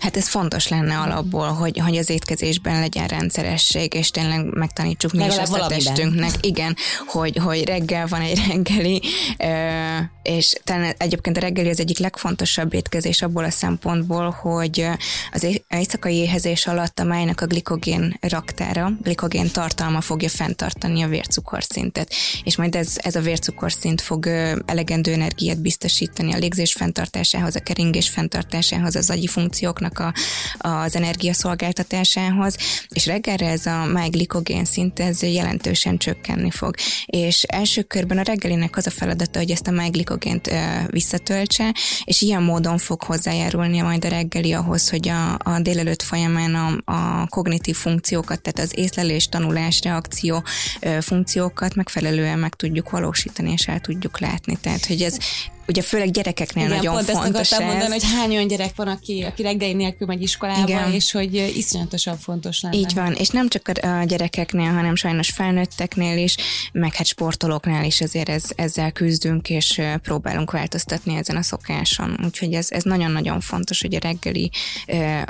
Hát 0.00 0.16
ez 0.16 0.28
fontos 0.28 0.68
lenne 0.68 0.98
alapból, 0.98 1.48
hogy, 1.48 1.78
hogy 1.78 1.96
az 1.96 2.10
étkezésben 2.10 2.80
legyen 2.80 3.06
rendszeresség, 3.06 3.94
és 3.94 4.07
tényleg 4.10 4.44
megtanítsuk 4.44 5.12
mi 5.12 5.24
is 5.24 5.36
ezt 5.36 5.52
a 5.52 5.66
testünknek. 5.66 6.30
Igen, 6.40 6.76
hogy, 7.06 7.36
hogy 7.36 7.64
reggel 7.64 8.06
van 8.06 8.20
egy 8.20 8.40
reggeli, 8.48 9.02
és 10.22 10.52
talán 10.64 10.94
egyébként 10.98 11.36
a 11.36 11.40
reggeli 11.40 11.68
az 11.68 11.80
egyik 11.80 11.98
legfontosabb 11.98 12.74
étkezés 12.74 13.22
abból 13.22 13.44
a 13.44 13.50
szempontból, 13.50 14.30
hogy 14.30 14.86
az 15.32 15.46
éjszakai 15.68 16.14
éhezés 16.14 16.66
alatt 16.66 16.98
a 16.98 17.04
májnak 17.04 17.40
a 17.40 17.46
glikogén 17.46 18.18
raktára, 18.20 18.92
glikogén 19.02 19.50
tartalma 19.50 20.00
fogja 20.00 20.28
fenntartani 20.28 21.02
a 21.02 21.08
vércukorszintet, 21.08 22.12
és 22.44 22.56
majd 22.56 22.74
ez, 22.74 22.96
ez 22.96 23.16
a 23.16 23.20
vércukorszint 23.20 24.00
fog 24.00 24.26
elegendő 24.66 25.12
energiát 25.12 25.60
biztosítani 25.60 26.32
a 26.32 26.38
légzés 26.38 26.72
fenntartásához, 26.72 27.56
a 27.56 27.60
keringés 27.60 28.08
fenntartásához, 28.08 28.96
az 28.96 29.10
agyi 29.10 29.26
funkcióknak 29.26 29.98
a, 29.98 30.12
az 30.58 30.96
energiaszolgáltatásához, 30.96 32.56
és 32.88 33.06
reggelre 33.06 33.48
ez 33.48 33.66
a 33.66 33.84
máj 33.98 34.08
glikogén 34.08 34.64
szint, 34.64 35.00
ez 35.00 35.22
jelentősen 35.22 35.98
csökkenni 35.98 36.50
fog. 36.50 36.74
És 37.06 37.42
első 37.42 37.82
körben 37.82 38.18
a 38.18 38.22
reggelinek 38.22 38.76
az 38.76 38.86
a 38.86 38.90
feladata, 38.90 39.38
hogy 39.38 39.50
ezt 39.50 39.66
a 39.66 39.70
máj 39.70 39.90
glikogént 39.90 40.50
visszatöltse, 40.86 41.74
és 42.04 42.20
ilyen 42.20 42.42
módon 42.42 42.78
fog 42.78 43.02
hozzájárulni 43.02 43.80
majd 43.80 44.04
a 44.04 44.08
reggeli 44.08 44.52
ahhoz, 44.52 44.90
hogy 44.90 45.08
a, 45.08 45.32
a 45.32 45.60
délelőtt 45.60 46.02
folyamán 46.02 46.54
a, 46.54 46.92
a 46.92 47.26
kognitív 47.26 47.76
funkciókat, 47.76 48.42
tehát 48.42 48.70
az 48.70 48.78
észlelés, 48.78 49.28
tanulás, 49.28 49.80
reakció 49.82 50.42
funkciókat 51.00 51.74
megfelelően 51.74 52.38
meg 52.38 52.54
tudjuk 52.54 52.90
valósítani, 52.90 53.52
és 53.52 53.66
el 53.66 53.80
tudjuk 53.80 54.20
látni. 54.20 54.56
Tehát, 54.60 54.86
hogy 54.86 55.02
ez 55.02 55.18
ugye 55.68 55.82
főleg 55.82 56.10
gyerekeknél 56.10 56.64
Igen, 56.64 56.76
nagyon 56.76 56.94
pont 56.94 57.10
fontos 57.10 57.40
ezt 57.40 57.60
ez. 57.60 57.66
mondani, 57.66 57.90
hogy 57.90 58.04
hány 58.04 58.30
olyan 58.30 58.46
gyerek 58.46 58.76
van, 58.76 58.88
aki, 58.88 59.22
aki 59.22 59.42
reggeli 59.42 59.72
nélkül 59.72 60.06
megy 60.06 60.22
iskolába, 60.22 60.68
Igen. 60.68 60.92
és 60.92 61.12
hogy 61.12 61.34
iszonyatosan 61.56 62.18
fontos 62.18 62.60
lenne. 62.60 62.76
Így 62.76 62.94
van, 62.94 63.12
és 63.12 63.28
nem 63.28 63.48
csak 63.48 63.68
a 63.68 64.04
gyerekeknél, 64.04 64.72
hanem 64.72 64.94
sajnos 64.94 65.30
felnőtteknél 65.30 66.18
is, 66.18 66.36
meg 66.72 66.94
hát 66.94 67.06
sportolóknál 67.06 67.84
is 67.84 68.00
azért 68.00 68.28
ez, 68.28 68.44
ezzel 68.56 68.92
küzdünk, 68.92 69.50
és 69.50 69.80
próbálunk 70.02 70.50
változtatni 70.50 71.16
ezen 71.16 71.36
a 71.36 71.42
szokáson. 71.42 72.20
Úgyhogy 72.24 72.52
ez, 72.52 72.70
ez 72.70 72.82
nagyon-nagyon 72.82 73.40
fontos, 73.40 73.80
hogy 73.80 73.94
a 73.94 73.98
reggeli 74.02 74.50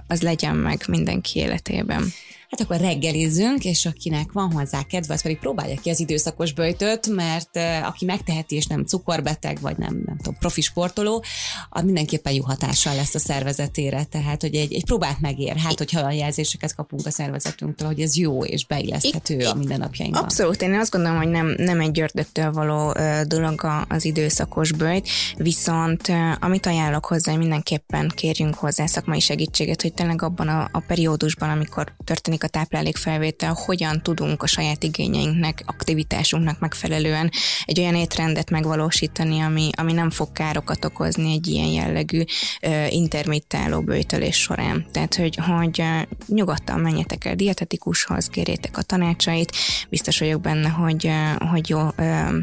az 0.07 0.23
legyen 0.23 0.55
meg 0.57 0.83
mindenki 0.89 1.39
életében. 1.39 2.13
Hát 2.49 2.61
akkor 2.61 2.81
reggelizzünk, 2.81 3.65
és 3.65 3.87
akinek 3.87 4.33
van 4.33 4.53
hozzá 4.53 4.83
kedve, 4.83 5.15
az 5.15 5.23
pedig 5.23 5.39
próbálja 5.39 5.81
ki 5.81 5.91
az 5.91 6.01
időszakos 6.01 6.53
böjtöt, 6.53 7.07
mert 7.07 7.57
aki 7.85 8.05
megteheti, 8.05 8.57
és 8.57 8.67
nem 8.67 8.85
cukorbeteg, 8.85 9.61
vagy 9.61 9.77
nem, 9.79 10.03
nem 10.05 10.17
tudom, 10.17 10.39
profi 10.39 10.61
sportoló, 10.61 11.25
az 11.71 11.83
mindenképpen 11.83 12.33
jó 12.33 12.45
hatással 12.45 12.95
lesz 12.95 13.15
a 13.15 13.19
szervezetére. 13.19 14.05
Tehát, 14.05 14.41
hogy 14.41 14.55
egy, 14.55 14.73
egy 14.73 14.85
próbát 14.85 15.21
megér. 15.21 15.57
Hát, 15.57 15.79
hogyha 15.79 16.01
a 16.01 16.11
jelzéseket 16.11 16.75
kapunk 16.75 17.07
a 17.07 17.11
szervezetünktől, 17.11 17.89
hogy 17.89 18.01
ez 18.01 18.17
jó 18.17 18.45
és 18.45 18.67
beilleszthető 18.67 19.47
a 19.47 19.55
mindennapjainkban. 19.55 20.23
Abszolút, 20.23 20.63
én 20.63 20.75
azt 20.75 20.91
gondolom, 20.91 21.17
hogy 21.17 21.29
nem, 21.29 21.55
nem 21.57 21.81
egy 21.81 22.01
ördögtől 22.01 22.53
való 22.53 22.95
dolog 23.27 23.67
az 23.89 24.05
időszakos 24.05 24.73
bőjt, 24.73 25.09
viszont 25.37 26.13
amit 26.41 26.67
ajánlok 26.67 27.05
hozzá, 27.05 27.31
hogy 27.31 27.41
mindenképpen 27.41 28.13
kérjünk 28.15 28.55
hozzá 28.55 28.87
szakmai 28.87 29.21
segítséget, 29.21 29.83
hogy 29.83 29.95
tényleg 29.95 30.23
abban 30.23 30.49
a, 30.49 30.69
a 30.73 30.81
periódusban, 30.81 31.51
amikor 31.51 31.93
történik 32.05 32.38
a 32.43 32.49
táplálékfelvétel, 32.49 33.53
hogyan 33.53 34.03
tudunk 34.03 34.43
a 34.43 34.47
saját 34.47 34.83
igényeinknek, 34.83 35.63
aktivitásunknak 35.67 36.59
megfelelően 36.59 37.31
egy 37.65 37.81
olyan 37.81 37.95
étrendet 37.95 38.51
megvalósítani, 38.51 39.41
ami, 39.41 39.71
ami 39.77 39.93
nem 39.93 40.11
fog 40.11 40.33
károkat 40.33 40.85
okozni 40.85 41.33
egy 41.33 41.47
ilyen 41.47 41.69
jellegű 41.69 42.23
uh, 42.63 42.95
intermittáló 42.95 43.81
bőjtölés 43.81 44.37
során. 44.37 44.87
Tehát, 44.93 45.15
hogy, 45.15 45.37
hogy 45.37 45.83
nyugodtan 46.27 46.81
menjetek 46.81 47.25
el 47.25 47.35
dietetikushoz, 47.35 48.27
kérjétek 48.29 48.77
a 48.77 48.83
tanácsait, 48.83 49.53
biztos 49.89 50.19
vagyok 50.19 50.41
benne, 50.41 50.69
hogy, 50.69 51.11
hogy 51.51 51.69
jó 51.69 51.81
uh, 51.81 52.35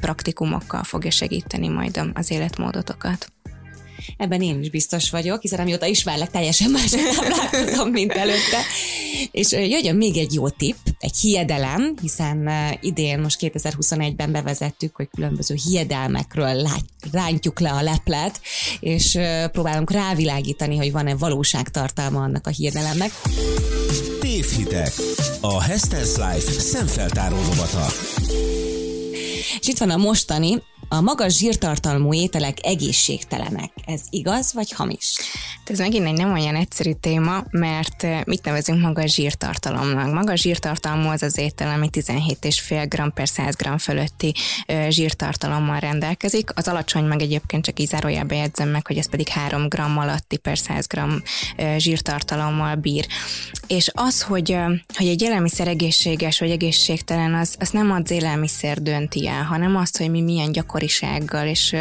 praktikumokkal 0.00 0.82
fogja 0.82 1.10
segíteni 1.10 1.68
majd 1.68 2.00
az 2.14 2.30
életmódotokat. 2.30 3.32
Ebben 4.16 4.42
én 4.42 4.60
is 4.60 4.70
biztos 4.70 5.10
vagyok, 5.10 5.40
hiszen 5.40 5.60
amióta 5.60 5.86
ismerlek, 5.86 6.30
teljesen 6.30 6.70
más 6.70 6.90
táplálkozom, 6.90 7.90
mint 7.90 8.12
előtte. 8.12 8.58
És 9.30 9.52
jöjjön 9.52 9.96
még 9.96 10.16
egy 10.16 10.34
jó 10.34 10.48
tipp, 10.48 10.76
egy 10.98 11.16
hiedelem, 11.16 11.94
hiszen 12.00 12.50
idén 12.80 13.20
most 13.20 13.38
2021-ben 13.40 14.32
bevezettük, 14.32 14.96
hogy 14.96 15.08
különböző 15.14 15.54
hiedelmekről 15.68 16.54
lát, 16.54 16.84
rántjuk 17.12 17.60
le 17.60 17.70
a 17.70 17.82
leplet, 17.82 18.40
és 18.80 19.18
próbálunk 19.52 19.90
rávilágítani, 19.90 20.76
hogy 20.76 20.92
van-e 20.92 21.14
valóságtartalma 21.14 22.22
annak 22.22 22.46
a 22.46 22.50
hiedelemnek. 22.50 23.10
Tévhitek. 24.20 24.92
A 25.40 25.64
Hester's 25.64 26.16
Life 26.16 26.60
szemfeltáró 26.60 27.36
robata. 27.36 27.86
És 29.60 29.66
itt 29.66 29.78
van 29.78 29.90
a 29.90 29.96
mostani, 29.96 30.62
a 30.92 31.00
magas 31.00 31.36
zsírtartalmú 31.36 32.14
ételek 32.14 32.58
egészségtelenek. 32.62 33.70
Ez 33.86 34.00
igaz 34.10 34.52
vagy 34.52 34.72
hamis? 34.72 35.16
Ez 35.66 35.78
megint 35.78 36.06
egy 36.06 36.12
nem 36.12 36.32
olyan 36.32 36.54
egyszerű 36.54 36.92
téma, 36.92 37.44
mert 37.50 38.04
eh, 38.04 38.20
mit 38.24 38.44
nevezünk 38.44 38.80
magas 38.80 39.14
zsírtartalomnak? 39.14 40.12
Magas 40.12 40.40
zsírtartalmú 40.40 41.08
az 41.08 41.22
az 41.22 41.38
étel, 41.38 41.70
ami 41.70 41.88
17,5 41.92 42.86
g 42.88 43.12
per 43.14 43.28
100 43.28 43.56
g 43.56 43.78
fölötti 43.78 44.34
eh, 44.66 44.90
zsírtartalommal 44.90 45.78
rendelkezik. 45.78 46.50
Az 46.54 46.68
alacsony 46.68 47.04
meg 47.04 47.22
egyébként 47.22 47.64
csak 47.64 47.80
ízárójába 47.80 48.34
jegyzem 48.34 48.68
meg, 48.68 48.86
hogy 48.86 48.98
ez 48.98 49.08
pedig 49.08 49.28
3 49.28 49.68
g 49.68 49.78
alatti 49.78 50.36
per 50.36 50.58
100 50.58 50.86
g 50.86 50.98
eh, 51.56 51.78
zsírtartalommal 51.78 52.74
bír. 52.74 53.06
És 53.66 53.90
az, 53.94 54.22
hogy, 54.22 54.56
hogy 54.96 55.06
egy 55.06 55.22
élelmiszer 55.22 55.68
egészséges 55.68 56.38
vagy 56.38 56.50
egészségtelen, 56.50 57.34
az, 57.34 57.54
az 57.58 57.70
nem 57.70 57.90
az 57.90 58.10
élelmiszer 58.10 58.82
dönti 58.82 59.28
el, 59.28 59.42
hanem 59.42 59.76
azt, 59.76 59.96
hogy 59.96 60.10
mi 60.10 60.20
milyen 60.20 60.52
gyakorisággal 60.80 61.46
és 61.46 61.76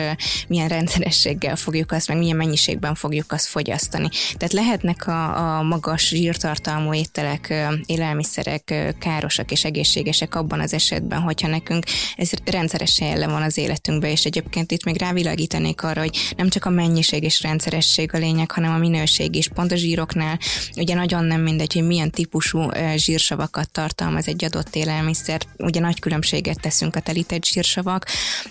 milyen 0.48 0.68
rendszerességgel 0.68 1.56
fogjuk 1.56 1.92
azt, 1.92 2.08
meg 2.08 2.18
milyen 2.18 2.36
mennyiségben 2.36 2.96
fogjuk 2.96 3.32
azt 3.32 3.46
fogyasztani. 3.46 4.10
Tehát 4.38 4.54
lehetnek 4.54 5.08
a, 5.08 5.58
a 5.58 5.64
magas 5.64 6.08
zsírtartalmú 6.08 6.94
ételek, 6.94 7.54
élelmiszerek 7.86 8.94
károsak 9.00 9.52
és 9.52 9.64
egészségesek 9.64 10.36
abban 10.36 10.60
az 10.60 10.74
esetben, 10.74 11.22
hogyha 11.22 11.48
nekünk 11.48 11.84
ez 12.16 12.30
rendszeresen 12.46 13.08
jele 13.08 13.28
van 13.28 13.42
az 13.42 13.58
életünkben, 13.58 14.10
és 14.10 14.26
egyébként 14.26 14.72
itt 14.72 14.84
még 14.84 15.00
rávilágítanék 15.00 15.84
arra, 15.84 16.02
hogy 16.02 16.18
nem 16.38 16.50
csak 16.50 16.66
a 16.66 16.70
mennyiség 16.70 17.24
és 17.24 17.42
rendszeresség 17.42 18.14
a 18.14 18.18
lényeg, 18.18 18.52
hanem 18.52 18.74
a 18.74 18.78
minőség 18.78 19.36
is. 19.36 19.48
Pont 19.48 19.72
a 19.72 19.76
zsíroknál 19.76 20.40
ugye 20.76 20.96
nagyon 20.96 21.24
nem 21.24 21.42
mindegy, 21.42 21.74
hogy 21.74 21.88
milyen 21.88 22.12
típusú 22.12 22.70
zsírsavakat 22.96 23.72
tartalmaz 23.72 24.28
egy 24.28 24.46
adott 24.46 24.76
élelmiszer. 24.76 25.42
Ugye 25.58 25.80
nagy 25.80 26.00
különbséget 26.00 26.60
teszünk 26.62 26.96
a 26.96 27.00
telített 27.00 27.46
zsírsavak, 27.46 28.06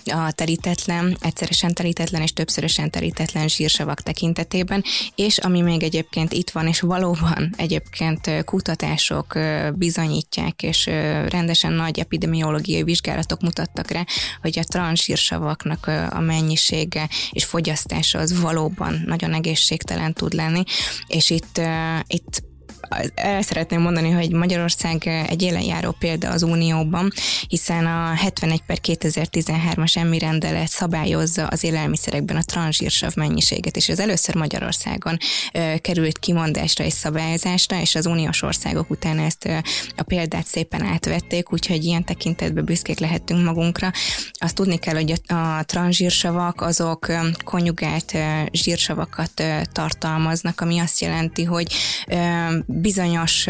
a 0.05 0.31
telítetlen, 0.39 1.17
egyszeresen 1.21 1.73
telítetlen 1.73 2.21
és 2.21 2.33
többszörösen 2.33 2.91
telítetlen 2.91 3.47
zsírsavak 3.47 4.01
tekintetében, 4.01 4.83
és 5.15 5.37
ami 5.37 5.61
még 5.61 5.83
egyébként 5.83 6.33
itt 6.33 6.49
van, 6.49 6.67
és 6.67 6.79
valóban 6.79 7.53
egyébként 7.57 8.43
kutatások 8.45 9.39
bizonyítják, 9.75 10.63
és 10.63 10.85
rendesen 11.29 11.73
nagy 11.73 11.99
epidemiológiai 11.99 12.83
vizsgálatok 12.83 13.41
mutattak 13.41 13.91
rá, 13.91 14.05
hogy 14.41 14.59
a 14.59 14.63
transzsírsavaknak 14.63 15.87
a 16.09 16.19
mennyisége 16.19 17.09
és 17.31 17.45
fogyasztása 17.45 18.19
az 18.19 18.41
valóban 18.41 19.03
nagyon 19.05 19.33
egészségtelen 19.33 20.13
tud 20.13 20.33
lenni, 20.33 20.63
és 21.07 21.29
itt, 21.29 21.61
itt 22.07 22.48
el 23.15 23.41
szeretném 23.41 23.81
mondani, 23.81 24.09
hogy 24.09 24.31
Magyarország 24.31 25.07
egy 25.07 25.41
élenjáró 25.41 25.91
példa 25.99 26.29
az 26.29 26.43
Unióban, 26.43 27.11
hiszen 27.47 27.85
a 27.85 28.13
71 28.13 28.61
per 28.61 28.77
2013-as 28.83 29.97
emmi 29.97 30.19
rendelet 30.19 30.67
szabályozza 30.67 31.47
az 31.47 31.63
élelmiszerekben 31.63 32.35
a 32.35 32.41
transzsírsav 32.41 33.15
mennyiséget, 33.15 33.75
és 33.75 33.89
ez 33.89 33.99
először 33.99 34.35
Magyarországon 34.35 35.17
került 35.81 36.19
kimondásra 36.19 36.83
és 36.83 36.93
szabályozásra, 36.93 37.81
és 37.81 37.95
az 37.95 38.05
uniós 38.05 38.41
országok 38.41 38.89
után 38.89 39.19
ezt 39.19 39.49
a 39.95 40.03
példát 40.03 40.45
szépen 40.45 40.83
átvették, 40.83 41.53
úgyhogy 41.53 41.83
ilyen 41.83 42.03
tekintetben 42.03 42.65
büszkék 42.65 42.99
lehetünk 42.99 43.45
magunkra. 43.45 43.91
Azt 44.33 44.55
tudni 44.55 44.77
kell, 44.77 44.95
hogy 44.95 45.13
a 45.27 45.63
transzsírsavak 45.63 46.61
azok 46.61 47.11
konjugált 47.43 48.17
zsírsavakat 48.51 49.43
tartalmaznak, 49.71 50.61
ami 50.61 50.79
azt 50.79 50.99
jelenti, 50.99 51.43
hogy 51.43 51.73
bizonyos 52.81 53.47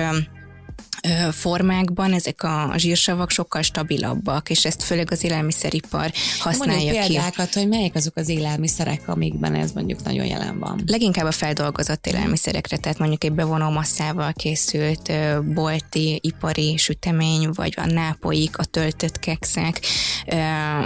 formákban 1.31 2.13
ezek 2.13 2.43
a 2.43 2.73
zsírsavak 2.77 3.29
sokkal 3.29 3.61
stabilabbak, 3.61 4.49
és 4.49 4.65
ezt 4.65 4.83
főleg 4.83 5.11
az 5.11 5.23
élelmiszeripar 5.23 6.11
használja 6.39 6.83
Mondjuk 6.83 7.03
ki. 7.03 7.11
példákat, 7.11 7.53
hogy 7.53 7.67
melyek 7.67 7.95
azok 7.95 8.15
az 8.15 8.29
élelmiszerek, 8.29 9.07
amikben 9.07 9.55
ez 9.55 9.71
mondjuk 9.71 10.03
nagyon 10.03 10.25
jelen 10.25 10.59
van? 10.59 10.81
Leginkább 10.85 11.25
a 11.25 11.31
feldolgozott 11.31 12.07
élelmiszerekre, 12.07 12.77
tehát 12.77 12.99
mondjuk 12.99 13.23
egy 13.23 13.33
bevonó 13.33 13.69
masszával 13.69 14.33
készült 14.33 15.11
bolti, 15.53 16.19
ipari 16.23 16.77
sütemény, 16.77 17.49
vagy 17.53 17.73
a 17.77 17.85
nápoik, 17.85 18.57
a 18.57 18.63
töltött 18.63 19.19
kekszek, 19.19 19.81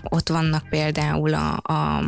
ott 0.03 0.29
vannak 0.29 0.69
például 0.69 1.33
a, 1.33 1.73
a 1.73 2.03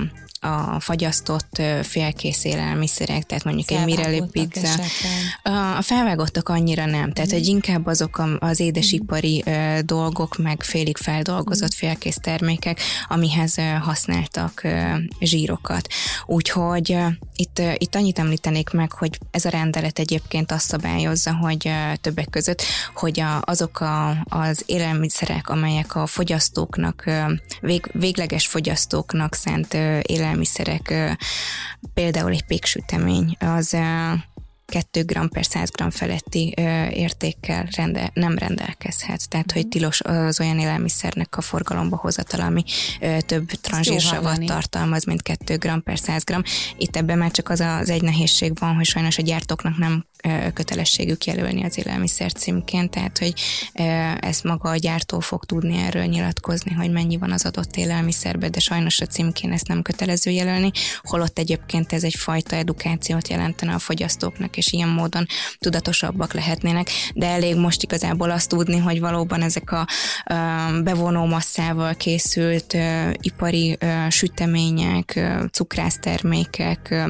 a 0.45 0.79
fagyasztott 0.79 1.62
félkész 1.84 2.43
élelmiszerek, 2.43 3.23
tehát 3.23 3.43
mondjuk 3.43 3.71
egy 3.71 3.86
mireli 3.86 4.23
pizza. 4.31 4.84
A 5.77 5.81
felvágottak 5.81 6.49
annyira 6.49 6.86
nem, 6.86 7.12
tehát 7.12 7.31
hogy 7.31 7.45
inkább 7.45 7.86
azok 7.86 8.23
az 8.39 8.60
édesipari 8.60 9.43
dolgok, 9.81 10.38
meg 10.38 10.63
félig 10.63 10.97
feldolgozott 10.97 11.73
félkész 11.73 12.17
termékek, 12.21 12.79
amihez 13.08 13.55
használtak 13.81 14.67
zsírokat. 15.19 15.88
Úgyhogy 16.25 16.97
itt, 17.36 17.62
itt 17.78 17.95
annyit 17.95 18.19
említenék 18.19 18.69
meg, 18.69 18.91
hogy 18.91 19.19
ez 19.32 19.45
a 19.45 19.50
rendelet 19.50 20.00
egyébként 20.00 20.52
azt 20.52 20.67
szabályozza, 20.67 21.36
hogy 21.36 21.71
többek 22.02 22.30
között, 22.30 22.62
hogy 22.93 23.19
a, 23.19 23.41
azok 23.41 23.80
a, 23.80 24.26
az 24.30 24.63
élelmiszerek, 24.65 25.50
amelyek 25.50 25.95
a 25.95 26.06
fogyasztóknak, 26.06 27.04
vég, 27.62 27.89
végleges 27.93 28.48
fogyasztóknak 28.48 29.36
élelmiszerek, 29.36 29.74
élelmiszerek, 30.02 31.17
például 31.93 32.32
egy 32.32 32.45
péksütemény, 32.45 33.38
az 33.39 33.78
2 34.65 35.04
g 35.04 35.30
per 35.30 35.45
100 35.45 35.69
g 35.69 35.91
feletti 35.91 36.54
értékkel 36.89 37.67
rende, 37.75 38.12
nem 38.13 38.38
rendelkezhet. 38.38 39.30
Tehát, 39.30 39.51
hogy 39.51 39.67
tilos 39.67 40.01
az 40.01 40.39
olyan 40.39 40.60
élelmiszernek 40.60 41.38
a 41.38 41.41
forgalomba 41.41 41.97
hozatal, 41.97 42.41
ami 42.41 42.63
több 43.19 43.47
tranzsírsavat 43.47 44.45
tartalmaz, 44.45 45.06
mint 45.06 45.21
2 45.21 45.56
g 45.56 45.84
per 45.84 45.99
100 45.99 46.23
g. 46.23 46.36
Itt 46.78 46.95
ebben 46.95 47.17
már 47.17 47.32
csak 47.32 47.49
az 47.49 47.60
az 47.60 47.89
egy 47.89 48.01
nehézség 48.01 48.60
van, 48.60 48.75
hogy 48.75 48.86
sajnos 48.86 49.17
a 49.17 49.21
gyártóknak 49.21 49.78
nem 49.78 50.06
kötelességük 50.53 51.25
jelölni 51.25 51.63
az 51.63 51.77
élelmiszer 51.77 52.31
címként, 52.31 52.91
tehát 52.91 53.17
hogy 53.17 53.33
ezt 54.19 54.43
maga 54.43 54.69
a 54.69 54.75
gyártó 54.75 55.19
fog 55.19 55.45
tudni 55.45 55.77
erről 55.77 56.03
nyilatkozni, 56.03 56.71
hogy 56.71 56.91
mennyi 56.91 57.17
van 57.17 57.31
az 57.31 57.45
adott 57.45 57.75
élelmiszerben, 57.75 58.51
de 58.51 58.59
sajnos 58.59 58.99
a 58.99 59.05
címkén 59.05 59.51
ezt 59.51 59.67
nem 59.67 59.81
kötelező 59.81 60.31
jelölni, 60.31 60.71
holott 61.01 61.39
egyébként 61.39 61.93
ez 61.93 62.03
egyfajta 62.03 62.55
edukációt 62.55 63.27
jelentene 63.27 63.73
a 63.73 63.79
fogyasztóknak, 63.79 64.57
és 64.57 64.71
ilyen 64.71 64.89
módon 64.89 65.25
tudatosabbak 65.59 66.33
lehetnének, 66.33 66.89
de 67.13 67.27
elég 67.27 67.55
most 67.55 67.83
igazából 67.83 68.31
azt 68.31 68.49
tudni, 68.49 68.77
hogy 68.77 68.99
valóban 68.99 69.41
ezek 69.41 69.71
a 69.71 69.88
bevonó 70.83 71.25
masszával 71.25 71.95
készült 71.95 72.77
ipari 73.21 73.77
sütemények, 74.09 75.19
cukrásztermékek, 75.51 77.05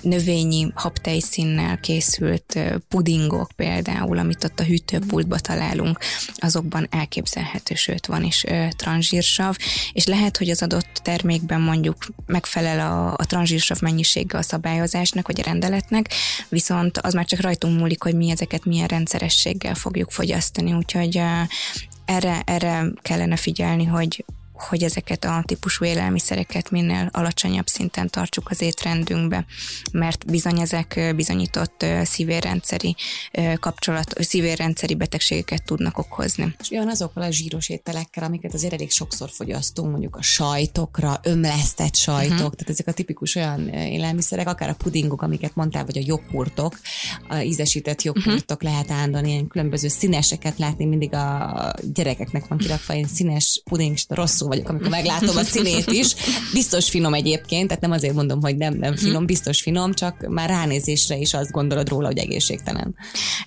növényi 0.00 0.72
habtejszínnel 0.74 1.78
készült 1.80 2.49
pudingok 2.88 3.50
például, 3.56 4.18
amit 4.18 4.44
ott 4.44 4.60
a 4.60 4.64
hűtőpultba 4.64 5.38
találunk, 5.38 5.98
azokban 6.36 6.86
elképzelhető, 6.90 7.74
sőt 7.74 8.06
van 8.06 8.24
is 8.24 8.44
transzsírsav, 8.76 9.56
és 9.92 10.06
lehet, 10.06 10.36
hogy 10.36 10.50
az 10.50 10.62
adott 10.62 11.00
termékben 11.02 11.60
mondjuk 11.60 11.96
megfelel 12.26 12.80
a, 12.80 13.14
a 13.16 13.26
transzsírsav 13.26 13.80
mennyisége 13.80 14.38
a 14.38 14.42
szabályozásnak, 14.42 15.26
vagy 15.26 15.40
a 15.40 15.44
rendeletnek, 15.44 16.08
viszont 16.48 16.98
az 16.98 17.14
már 17.14 17.24
csak 17.24 17.40
rajtunk 17.40 17.78
múlik, 17.78 18.02
hogy 18.02 18.14
mi 18.14 18.30
ezeket 18.30 18.64
milyen 18.64 18.86
rendszerességgel 18.86 19.74
fogjuk 19.74 20.10
fogyasztani, 20.10 20.72
úgyhogy 20.72 21.22
erre, 22.04 22.42
erre 22.44 22.84
kellene 23.02 23.36
figyelni, 23.36 23.84
hogy 23.84 24.24
hogy 24.60 24.82
ezeket 24.82 25.24
a 25.24 25.42
típusú 25.46 25.84
élelmiszereket 25.84 26.70
minél 26.70 27.08
alacsonyabb 27.12 27.66
szinten 27.66 28.10
tartsuk 28.10 28.50
az 28.50 28.60
étrendünkbe, 28.60 29.44
mert 29.92 30.26
bizony 30.26 30.60
ezek 30.60 31.12
bizonyított 31.16 31.84
szívérrendszeri 32.02 32.96
kapcsolat, 33.60 34.14
szívérrendszeri 34.22 34.94
betegségeket 34.94 35.64
tudnak 35.64 35.98
okozni. 35.98 36.54
És 36.60 36.70
olyan 36.70 36.88
azokkal 36.88 37.22
a 37.22 37.30
zsíros 37.30 37.68
ételekkel, 37.68 38.24
amiket 38.24 38.54
azért 38.54 38.72
elég 38.72 38.90
sokszor 38.90 39.30
fogyasztunk, 39.30 39.90
mondjuk 39.90 40.16
a 40.16 40.22
sajtokra, 40.22 41.20
ömlesztett 41.22 41.94
sajtok, 41.94 42.32
uh-huh. 42.32 42.54
tehát 42.54 42.70
ezek 42.70 42.86
a 42.86 42.92
tipikus 42.92 43.34
olyan 43.34 43.68
élelmiszerek, 43.68 44.48
akár 44.48 44.68
a 44.68 44.74
pudingok, 44.74 45.22
amiket 45.22 45.54
mondtál, 45.54 45.84
vagy 45.84 45.98
a 45.98 46.02
joghurtok, 46.04 46.80
a 47.28 47.36
ízesített 47.36 48.02
joghurtok 48.02 48.62
uh-huh. 48.62 48.72
lehet 48.72 48.90
állandóan 48.90 49.24
ilyen 49.24 49.46
különböző 49.46 49.88
színeseket 49.88 50.58
látni, 50.58 50.84
mindig 50.84 51.14
a 51.14 51.72
gyerekeknek 51.94 52.46
van 52.46 52.58
kirakva 52.58 52.94
ilyen 52.94 53.08
színes 53.08 53.62
puding, 53.64 53.92
és 53.92 54.04
rosszul 54.08 54.48
vagyok, 54.50 54.68
amikor 54.68 54.88
meglátom 54.88 55.36
a 55.36 55.42
színét 55.42 55.90
is. 55.90 56.14
Biztos 56.52 56.90
finom 56.90 57.14
egyébként, 57.14 57.66
tehát 57.66 57.82
nem 57.82 57.90
azért 57.90 58.14
mondom, 58.14 58.40
hogy 58.40 58.56
nem, 58.56 58.74
nem 58.74 58.96
finom, 58.96 59.26
biztos 59.26 59.60
finom, 59.60 59.94
csak 59.94 60.26
már 60.28 60.48
ránézésre 60.48 61.16
is 61.16 61.34
azt 61.34 61.50
gondolod 61.50 61.88
róla, 61.88 62.06
hogy 62.06 62.18
egészségtelen. 62.18 62.94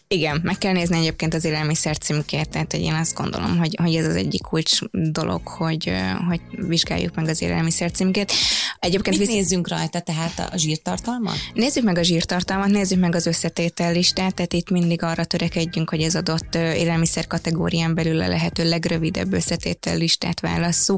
Igen, 0.07 0.39
meg 0.43 0.57
kell 0.57 0.73
nézni 0.73 0.97
egyébként 0.97 1.33
az 1.33 1.45
élelmiszer 1.45 1.97
címkét, 1.97 2.49
tehát 2.49 2.71
hogy 2.71 2.81
én 2.81 2.93
azt 2.93 3.15
gondolom, 3.15 3.57
hogy, 3.57 3.77
hogy 3.81 3.95
ez 3.95 4.05
az 4.05 4.15
egyik 4.15 4.41
kulcs 4.41 4.79
dolog, 4.91 5.47
hogy, 5.47 5.91
hogy 6.27 6.41
vizsgáljuk 6.67 7.15
meg 7.15 7.27
az 7.27 7.41
élelmiszer 7.41 7.91
címkét. 7.91 8.31
Egyébként 8.79 9.17
Mit 9.17 9.27
visz... 9.27 9.35
nézzünk 9.35 9.67
rajta, 9.67 9.99
tehát 9.99 10.49
a 10.53 10.57
zsírtartalmat? 10.57 11.35
Nézzük 11.53 11.83
meg 11.83 11.97
a 11.97 12.03
zsírtartalmat, 12.03 12.67
nézzük 12.67 12.99
meg 12.99 13.15
az 13.15 13.25
összetétel 13.25 13.91
listát, 13.91 14.33
tehát 14.33 14.53
itt 14.53 14.69
mindig 14.69 15.03
arra 15.03 15.25
törekedjünk, 15.25 15.89
hogy 15.89 16.01
az 16.03 16.15
adott 16.15 16.55
élelmiszer 16.55 17.27
kategórián 17.27 17.95
belül 17.95 18.21
a 18.21 18.27
lehető 18.27 18.69
legrövidebb 18.69 19.33
összetétel 19.33 19.97
listát 19.97 20.39
válasszuk. 20.39 20.92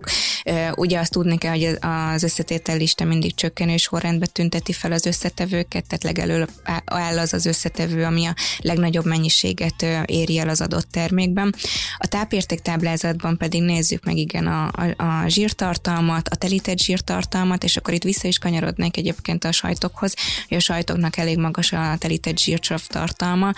Ugye 0.75 0.99
azt 0.99 1.11
tudni 1.11 1.37
kell, 1.37 1.51
hogy 1.51 1.77
az 2.13 2.23
összetétel 2.23 2.77
lista 2.77 3.03
mindig 3.03 3.35
csökkenő 3.35 3.77
sorrendben 3.77 4.29
tünteti 4.31 4.73
fel 4.73 4.91
az 4.91 5.05
összetevőket, 5.05 5.87
tehát 5.87 6.03
legelő 6.03 6.47
áll 6.85 7.19
az 7.19 7.33
az 7.33 7.45
összetevő, 7.45 8.03
ami 8.03 8.25
a 8.25 8.35
legnagyobb 8.59 9.05
mennyiséget 9.05 9.85
éri 10.05 10.37
el 10.37 10.49
az 10.49 10.61
adott 10.61 10.91
termékben. 10.91 11.55
A 11.97 12.07
tápértéktáblázatban 12.07 13.37
pedig 13.37 13.61
nézzük 13.61 14.03
meg 14.03 14.17
igen 14.17 14.47
a, 14.47 14.71
a, 14.71 15.03
a 15.03 15.27
zsírtartalmat, 15.27 16.27
a 16.27 16.35
telített 16.35 16.79
zsírtartalmat, 16.79 17.63
és 17.63 17.77
akkor 17.77 17.93
itt 17.93 18.03
vissza 18.03 18.27
is 18.27 18.37
kanyarodnék 18.37 18.97
egyébként 18.97 19.43
a 19.43 19.51
sajtokhoz, 19.51 20.13
hogy 20.47 20.57
a 20.57 20.61
sajtoknak 20.61 21.17
elég 21.17 21.37
magas 21.37 21.71
a 21.71 21.95
telített 21.97 22.37
zsírcsav 22.37 22.81
tartalma. 22.87 23.53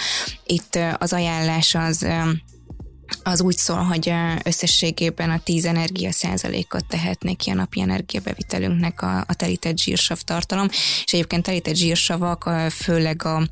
Itt 0.45 0.79
az 0.97 1.13
ajánlás 1.13 1.75
az 1.75 2.05
az 3.23 3.41
úgy 3.41 3.57
szól, 3.57 3.77
hogy 3.77 4.13
összességében 4.43 5.29
a 5.29 5.39
10 5.39 5.65
energia 5.65 6.11
százalékot 6.11 6.85
tehetnék 6.85 7.37
ki 7.37 7.49
a 7.49 7.53
napi 7.53 7.81
energiabevitelünknek 7.81 9.01
a, 9.01 9.17
a 9.27 9.33
telített 9.33 9.77
zsírsav 9.77 10.19
tartalom, 10.19 10.67
és 11.03 11.13
egyébként 11.13 11.43
telített 11.43 11.75
zsírsavak 11.75 12.49
főleg 12.69 13.25
a, 13.25 13.47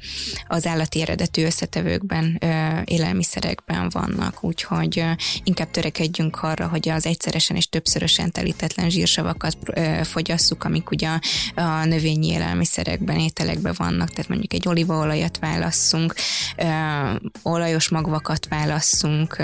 az 0.47 0.65
állati 0.65 1.01
eredetű 1.01 1.45
összetevőkben, 1.45 2.39
élelmiszerekben 2.85 3.89
vannak, 3.89 4.43
úgyhogy 4.43 5.03
inkább 5.43 5.71
törekedjünk 5.71 6.41
arra, 6.41 6.67
hogy 6.67 6.89
az 6.89 7.05
egyszeresen 7.05 7.55
és 7.55 7.69
többszörösen 7.69 8.31
telítetlen 8.31 8.89
zsírsavakat 8.89 9.57
fogyasszuk, 10.03 10.63
amik 10.63 10.91
ugye 10.91 11.07
a, 11.07 11.21
a 11.61 11.85
növényi 11.85 12.27
élelmiszerekben, 12.27 13.19
ételekben 13.19 13.73
vannak, 13.77 14.09
tehát 14.09 14.29
mondjuk 14.29 14.53
egy 14.53 14.67
olívaolajat 14.67 15.39
válasszunk, 15.39 16.13
olajos 17.41 17.89
magvakat 17.89 18.47
válasszunk, 18.47 19.43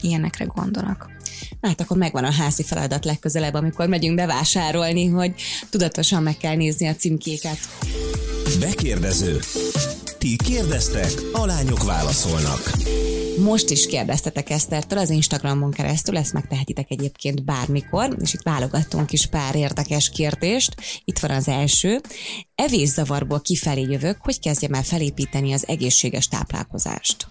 ilyenekre 0.00 0.44
gondolok. 0.44 1.10
Hát 1.60 1.80
akkor 1.80 1.96
megvan 1.96 2.24
a 2.24 2.32
házi 2.32 2.62
feladat 2.62 3.04
legközelebb, 3.04 3.54
amikor 3.54 3.88
megyünk 3.88 4.16
bevásárolni, 4.16 5.06
hogy 5.06 5.34
tudatosan 5.70 6.22
meg 6.22 6.36
kell 6.36 6.54
nézni 6.54 6.86
a 6.86 6.94
címkéket. 6.94 7.58
Bekérdező. 8.60 9.38
Ti 10.18 10.36
kérdeztek, 10.36 11.10
a 11.32 11.46
lányok 11.46 11.84
válaszolnak. 11.84 12.72
Most 13.38 13.70
is 13.70 13.86
kérdeztetek 13.86 14.50
Esztertől 14.50 14.98
az 14.98 15.10
Instagramon 15.10 15.70
keresztül, 15.70 16.16
ezt 16.16 16.32
megtehetitek 16.32 16.90
egyébként 16.90 17.44
bármikor, 17.44 18.16
és 18.20 18.34
itt 18.34 18.42
válogattunk 18.42 19.12
is 19.12 19.26
pár 19.26 19.54
érdekes 19.54 20.10
kérdést. 20.10 20.74
Itt 21.04 21.18
van 21.18 21.30
az 21.30 21.48
első. 21.48 22.00
Evészavarból 22.54 23.40
kifelé 23.40 23.80
jövök, 23.80 24.16
hogy 24.20 24.40
kezdjem 24.40 24.72
el 24.72 24.82
felépíteni 24.82 25.52
az 25.52 25.68
egészséges 25.68 26.28
táplálkozást? 26.28 27.28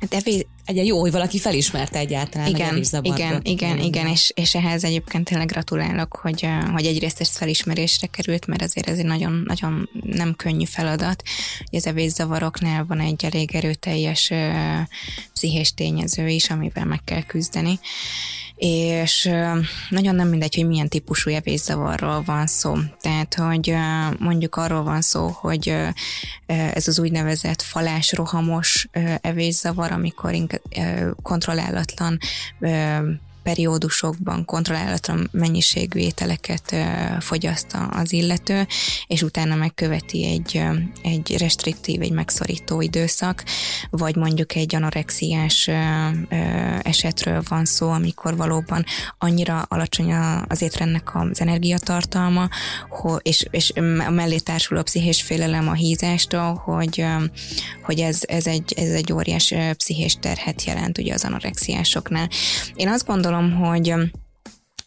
Hát. 0.00 0.44
Egy 0.64 0.86
jó, 0.86 1.00
hogy 1.00 1.12
valaki 1.12 1.38
felismerte 1.38 1.98
egyáltalán 1.98 2.48
igen, 2.48 2.84
igen, 3.02 3.40
igen, 3.42 3.78
igen, 3.78 4.06
és, 4.06 4.32
és 4.34 4.54
ehhez 4.54 4.84
egyébként 4.84 5.24
tényleg 5.24 5.46
gratulálok, 5.46 6.16
hogy, 6.16 6.48
hogy 6.72 6.86
egyrészt 6.86 7.20
ez 7.20 7.36
felismerésre 7.36 8.06
került, 8.06 8.46
mert 8.46 8.62
azért 8.62 8.88
ez 8.88 8.98
egy 8.98 9.04
nagyon, 9.04 9.42
nagyon 9.46 9.88
nem 10.02 10.34
könnyű 10.36 10.64
feladat. 10.64 11.22
Hogy 11.58 11.78
az 11.78 11.86
evészavaroknál 11.86 12.84
van 12.84 13.00
egy 13.00 13.24
elég 13.24 13.54
erőteljes 13.54 14.32
pszichés 15.32 15.74
tényező 15.74 16.28
is, 16.28 16.50
amivel 16.50 16.84
meg 16.84 17.04
kell 17.04 17.22
küzdeni 17.22 17.78
és 18.56 19.30
nagyon 19.88 20.14
nem 20.14 20.28
mindegy, 20.28 20.54
hogy 20.54 20.66
milyen 20.66 20.88
típusú 20.88 21.30
evészavarról 21.30 22.22
van 22.22 22.46
szó. 22.46 22.74
Tehát, 23.00 23.34
hogy 23.34 23.74
mondjuk 24.18 24.56
arról 24.56 24.82
van 24.82 25.00
szó, 25.00 25.28
hogy 25.28 25.76
ez 26.46 26.88
az 26.88 26.98
úgynevezett 26.98 27.62
falásrohamos 27.62 28.88
evészavar, 29.20 29.92
amikor 29.92 30.34
kontrollálatlan 31.22 32.18
periódusokban 33.44 34.44
kontrollálatlan 34.44 35.28
mennyiségű 35.32 35.98
ételeket 35.98 36.74
fogyaszt 37.20 37.76
az 37.90 38.12
illető, 38.12 38.66
és 39.06 39.22
utána 39.22 39.54
megköveti 39.54 40.24
egy, 40.26 40.62
egy 41.02 41.36
restriktív, 41.38 42.02
egy 42.02 42.12
megszorító 42.12 42.80
időszak, 42.80 43.44
vagy 43.90 44.16
mondjuk 44.16 44.54
egy 44.54 44.74
anorexiás 44.74 45.70
esetről 46.82 47.42
van 47.48 47.64
szó, 47.64 47.90
amikor 47.90 48.36
valóban 48.36 48.84
annyira 49.18 49.62
alacsony 49.68 50.14
az 50.48 50.62
étrendnek 50.62 51.14
az 51.14 51.40
energiatartalma, 51.40 52.48
és, 53.22 53.46
és 53.50 53.72
mellé 54.10 54.38
társul 54.38 54.76
a 54.76 54.82
pszichés 54.82 55.22
félelem 55.22 55.68
a 55.68 55.72
hízástól, 55.72 56.54
hogy, 56.54 57.04
hogy 57.82 58.00
ez, 58.00 58.20
ez, 58.26 58.46
egy, 58.46 58.74
ez 58.76 58.90
egy 58.90 59.12
óriás 59.12 59.54
pszichés 59.72 60.16
terhet 60.20 60.64
jelent 60.64 60.98
ugye 60.98 61.14
az 61.14 61.24
anorexiásoknál. 61.24 62.28
Én 62.74 62.88
azt 62.88 63.06
gondolom, 63.06 63.33
gondolom, 63.34 63.68
hogy 63.68 63.94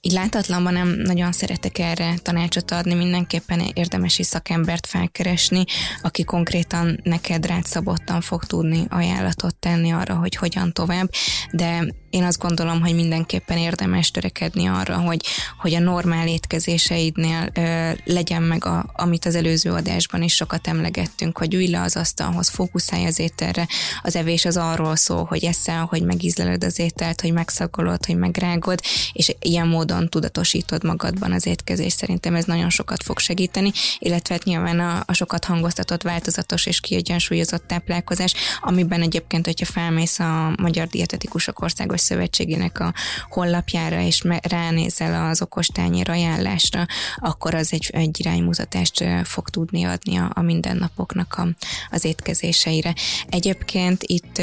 így 0.01 0.11
látatlanban 0.11 0.73
nem 0.73 0.87
nagyon 0.87 1.31
szeretek 1.31 1.77
erre 1.77 2.13
tanácsot 2.21 2.71
adni, 2.71 2.93
mindenképpen 2.93 3.61
érdemes 3.73 4.19
is 4.19 4.25
szakembert 4.25 4.87
felkeresni, 4.87 5.63
aki 6.01 6.23
konkrétan 6.23 6.99
neked 7.03 7.45
rátszabottan 7.45 8.21
fog 8.21 8.43
tudni 8.43 8.85
ajánlatot 8.89 9.55
tenni 9.55 9.91
arra, 9.91 10.15
hogy 10.15 10.35
hogyan 10.35 10.73
tovább, 10.73 11.09
de 11.51 11.85
én 12.09 12.23
azt 12.23 12.39
gondolom, 12.39 12.81
hogy 12.81 12.95
mindenképpen 12.95 13.57
érdemes 13.57 14.11
törekedni 14.11 14.67
arra, 14.67 14.97
hogy, 14.97 15.25
hogy 15.57 15.73
a 15.73 15.79
normál 15.79 16.27
étkezéseidnél 16.27 17.49
ö, 17.53 17.91
legyen 18.03 18.43
meg, 18.43 18.65
a, 18.65 18.85
amit 18.93 19.25
az 19.25 19.35
előző 19.35 19.71
adásban 19.71 20.21
is 20.21 20.33
sokat 20.33 20.67
emlegettünk, 20.67 21.37
hogy 21.37 21.53
ülj 21.53 21.67
le 21.67 21.81
az 21.81 21.95
asztalhoz, 21.95 22.49
fókuszálj 22.49 23.05
az 23.05 23.19
ételre. 23.19 23.67
Az 24.01 24.15
evés 24.15 24.45
az 24.45 24.57
arról 24.57 24.95
szól, 24.95 25.23
hogy 25.23 25.43
eszel, 25.43 25.85
hogy 25.89 26.03
megízleled 26.03 26.63
az 26.63 26.79
ételt, 26.79 27.21
hogy 27.21 27.33
megszagolod, 27.33 28.05
hogy 28.05 28.17
megrágod, 28.17 28.79
és 29.13 29.35
ilyen 29.39 29.67
módon 29.67 30.09
tudatosítod 30.09 30.83
magadban 30.83 31.31
az 31.31 31.45
étkezés. 31.45 31.93
Szerintem 31.93 32.35
ez 32.35 32.45
nagyon 32.45 32.69
sokat 32.69 33.03
fog 33.03 33.19
segíteni, 33.19 33.71
illetve 33.99 34.33
hát 34.33 34.43
nyilván 34.43 34.79
a, 34.79 35.03
a 35.05 35.13
sokat 35.13 35.45
hangoztatott, 35.45 36.01
változatos 36.01 36.65
és 36.65 36.79
kiegyensúlyozott 36.79 37.67
táplálkozás, 37.67 38.33
amiben 38.61 39.01
egyébként, 39.01 39.45
hogyha 39.45 39.65
felmész 39.65 40.19
a 40.19 40.53
Magyar 40.57 40.87
Dietetikusok 40.87 41.61
Országos 41.61 41.96
Szövetségének 41.97 42.79
a 42.79 42.93
honlapjára, 43.29 44.01
és 44.01 44.23
ránézel 44.41 45.29
az 45.29 45.41
okostányér 45.41 46.09
ajánlásra, 46.09 46.85
akkor 47.15 47.53
az 47.55 47.73
egy, 47.73 47.89
egy 47.93 48.19
iránymutatást 48.19 49.03
fog 49.23 49.49
tudni 49.49 49.83
adni 49.83 50.17
a, 50.17 50.31
a 50.33 50.41
mindennapoknak 50.41 51.33
a, 51.37 51.47
az 51.91 52.05
étkezéseire. 52.05 52.95
Egyébként 53.29 54.03
itt 54.03 54.41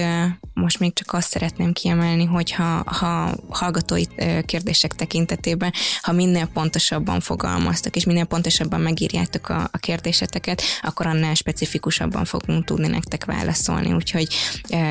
most 0.54 0.78
még 0.78 0.92
csak 0.92 1.12
azt 1.12 1.28
szeretném 1.28 1.72
kiemelni, 1.72 2.24
hogy 2.24 2.50
ha, 2.50 2.82
ha 2.86 3.34
hallgatói 3.48 4.04
kérdések 4.44 4.94
tekintetében, 4.94 5.72
ha 6.00 6.12
minél 6.12 6.46
pontosabban 6.46 7.20
fogalmaztak, 7.20 7.96
és 7.96 8.04
minél 8.04 8.24
pontosabban 8.24 8.80
megírjátok 8.80 9.48
a, 9.48 9.68
a 9.72 9.78
kérdéseteket, 9.78 10.62
akkor 10.82 11.06
annál 11.06 11.34
specifikusabban 11.34 12.24
fogunk 12.24 12.64
tudni 12.64 12.88
nektek 12.88 13.24
válaszolni, 13.24 13.92
úgyhogy 13.92 14.28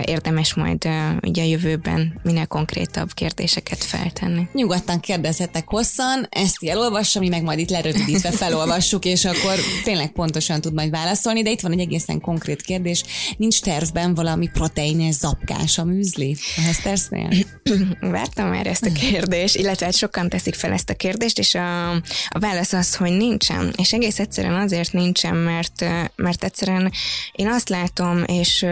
érdemes 0.06 0.54
majd 0.54 0.88
ugye 1.21 1.41
a 1.41 1.45
jövőben 1.45 2.19
minél 2.23 2.45
konkrétabb 2.54 3.13
kérdéseket 3.13 3.84
feltenni. 3.84 4.48
Nyugodtan 4.54 5.00
kérdezzetek 5.00 5.63
hosszan, 5.68 6.28
ezt 6.30 6.56
elolvassam, 6.66 7.22
mi 7.22 7.30
meg 7.30 7.44
majd 7.44 7.60
itt 7.60 7.70
lerövidítve 7.70 8.32
felolvassuk, 8.32 9.06
és 9.06 9.26
akkor 9.26 9.56
tényleg 9.84 10.12
pontosan 10.12 10.62
tud 10.62 10.74
majd 10.74 10.89
válaszolni, 10.89 11.41
de 11.41 11.49
itt 11.49 11.62
van 11.62 11.72
egy 11.72 11.80
egészen 11.80 12.22
konkrét 12.22 12.62
kérdés. 12.62 13.04
Nincs 13.38 13.62
tervben 13.62 14.14
valami 14.14 14.47
proteines 14.47 15.16
zapkás 15.16 15.78
a 15.78 15.84
műzli 15.84 16.38
a 16.56 16.62
Hestersznél? 16.62 17.30
Vártam 17.99 18.47
már 18.47 18.68
ezt 18.68 18.86
a 18.86 18.91
kérdést, 18.91 19.56
illetve 19.56 19.86
hát 19.86 19.95
sokan 19.95 20.30
teszik 20.30 20.56
fel 20.56 20.72
ezt 20.72 20.89
a 20.89 20.93
kérdést, 20.93 21.39
és 21.39 21.56
a, 21.56 21.91
a 22.30 22.39
válasz 22.39 22.74
az, 22.74 22.95
hogy 22.95 23.12
nincsen. 23.12 23.74
És 23.78 23.93
egész 23.93 24.20
egyszerűen 24.20 24.62
azért 24.62 24.93
nincsen, 24.93 25.36
mert, 25.36 25.86
mert 26.16 26.43
egyszerűen 26.43 26.91
én 27.32 27.47
azt 27.47 27.70
látom, 27.70 28.24
és 28.26 28.66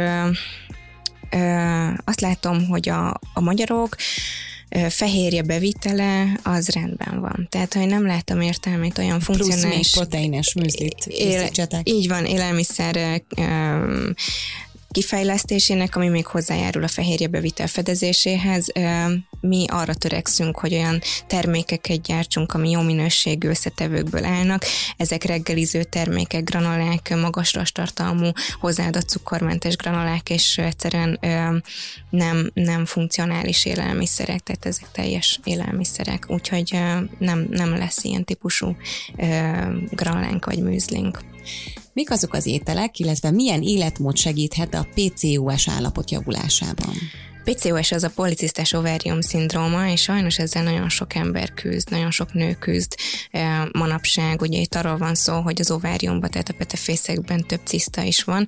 azt 2.03 2.21
látom, 2.21 2.67
hogy 2.67 2.89
a, 2.89 3.09
a 3.33 3.41
magyarok 3.41 3.95
fehérje 4.89 5.41
bevitele, 5.41 6.39
az 6.43 6.69
rendben 6.69 7.19
van. 7.19 7.47
Tehát, 7.49 7.73
hogy 7.73 7.87
nem 7.87 8.05
látom 8.05 8.41
értelmét 8.41 8.97
olyan 8.97 9.19
funkcionális... 9.19 9.61
Plusz 9.63 9.73
még 9.73 10.07
proteines 10.07 10.53
műzlit 10.53 11.05
él, 11.05 11.49
Így 11.83 12.07
van, 12.07 12.25
élelmiszer 12.25 13.21
kifejlesztésének, 14.91 15.95
ami 15.95 16.07
még 16.07 16.25
hozzájárul 16.25 16.83
a 16.83 16.87
fehérje 16.87 17.27
bevitel 17.27 17.67
fedezéséhez. 17.67 18.71
Mi 19.41 19.65
arra 19.67 19.93
törekszünk, 19.93 20.59
hogy 20.59 20.73
olyan 20.73 21.01
termékeket 21.27 22.01
gyártsunk, 22.01 22.53
ami 22.53 22.69
jó 22.69 22.81
minőségű 22.81 23.47
összetevőkből 23.47 24.25
állnak. 24.25 24.65
Ezek 24.97 25.23
reggeliző 25.23 25.83
termékek, 25.83 26.43
granolák, 26.43 27.15
magas 27.21 27.51
tartalmú, 27.71 28.31
hozzáadott 28.59 29.09
cukormentes 29.09 29.75
granolák, 29.75 30.29
és 30.29 30.57
egyszerűen 30.57 31.19
nem, 32.09 32.51
nem 32.53 32.85
funkcionális 32.85 33.65
élelmiszerek, 33.65 34.39
tehát 34.39 34.65
ezek 34.65 34.91
teljes 34.91 35.39
élelmiszerek, 35.43 36.25
úgyhogy 36.27 36.79
nem, 37.17 37.47
nem 37.49 37.77
lesz 37.77 38.03
ilyen 38.03 38.23
típusú 38.23 38.75
granolánk 39.91 40.45
vagy 40.45 40.59
műzlink. 40.59 41.19
Mik 41.93 42.11
azok 42.11 42.33
az 42.33 42.45
ételek, 42.45 42.99
illetve 42.99 43.31
milyen 43.31 43.61
életmód 43.61 44.17
segíthet 44.17 44.73
a 44.73 44.87
PCOS 44.95 45.67
állapot 45.67 46.11
javulásában? 46.11 46.93
PCOS 47.43 47.91
az 47.91 48.03
a 48.03 48.09
policisztás 48.15 48.73
ovárium 48.73 49.21
szindróma, 49.21 49.89
és 49.89 50.01
sajnos 50.01 50.39
ezzel 50.39 50.63
nagyon 50.63 50.89
sok 50.89 51.15
ember 51.15 51.53
küzd, 51.53 51.91
nagyon 51.91 52.11
sok 52.11 52.33
nő 52.33 52.53
küzd 52.53 52.95
manapság. 53.71 54.41
Ugye 54.41 54.59
itt 54.59 54.75
arról 54.75 54.97
van 54.97 55.15
szó, 55.15 55.41
hogy 55.41 55.59
az 55.59 55.71
ováriumban, 55.71 56.29
tehát 56.29 56.49
a 56.49 56.53
petefészekben 56.57 57.47
több 57.47 57.61
ciszta 57.63 58.01
is 58.01 58.23
van. 58.23 58.45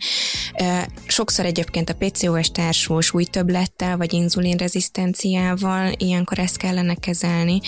Sokszor 1.07 1.45
egyébként 1.45 1.89
a 1.89 1.95
PCOS 1.95 2.51
társul 2.51 3.01
súlytöblettel, 3.01 3.97
vagy 3.97 4.13
inzulinrezisztenciával, 4.13 5.91
ilyenkor 5.97 6.39
ezt 6.39 6.57
kellene 6.57 6.95
kezelni 6.95 7.59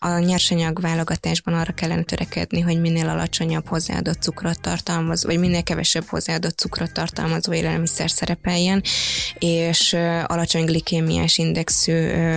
a 0.00 0.18
nyersanyag 0.18 0.80
válogatásban 0.80 1.54
arra 1.54 1.72
kellene 1.72 2.02
törekedni, 2.02 2.60
hogy 2.60 2.80
minél 2.80 3.08
alacsonyabb 3.08 3.66
hozzáadott 3.66 4.22
cukrot 4.22 4.60
tartalmaz, 4.60 5.24
vagy 5.24 5.38
minél 5.38 5.62
kevesebb 5.62 6.04
hozzáadott 6.04 6.58
cukrot 6.58 6.92
tartalmazó 6.92 7.52
élelmiszer 7.52 8.10
szerepeljen, 8.10 8.82
és 9.38 9.92
alacsony 10.26 10.64
glikémiás 10.64 11.38
indexű 11.38 11.92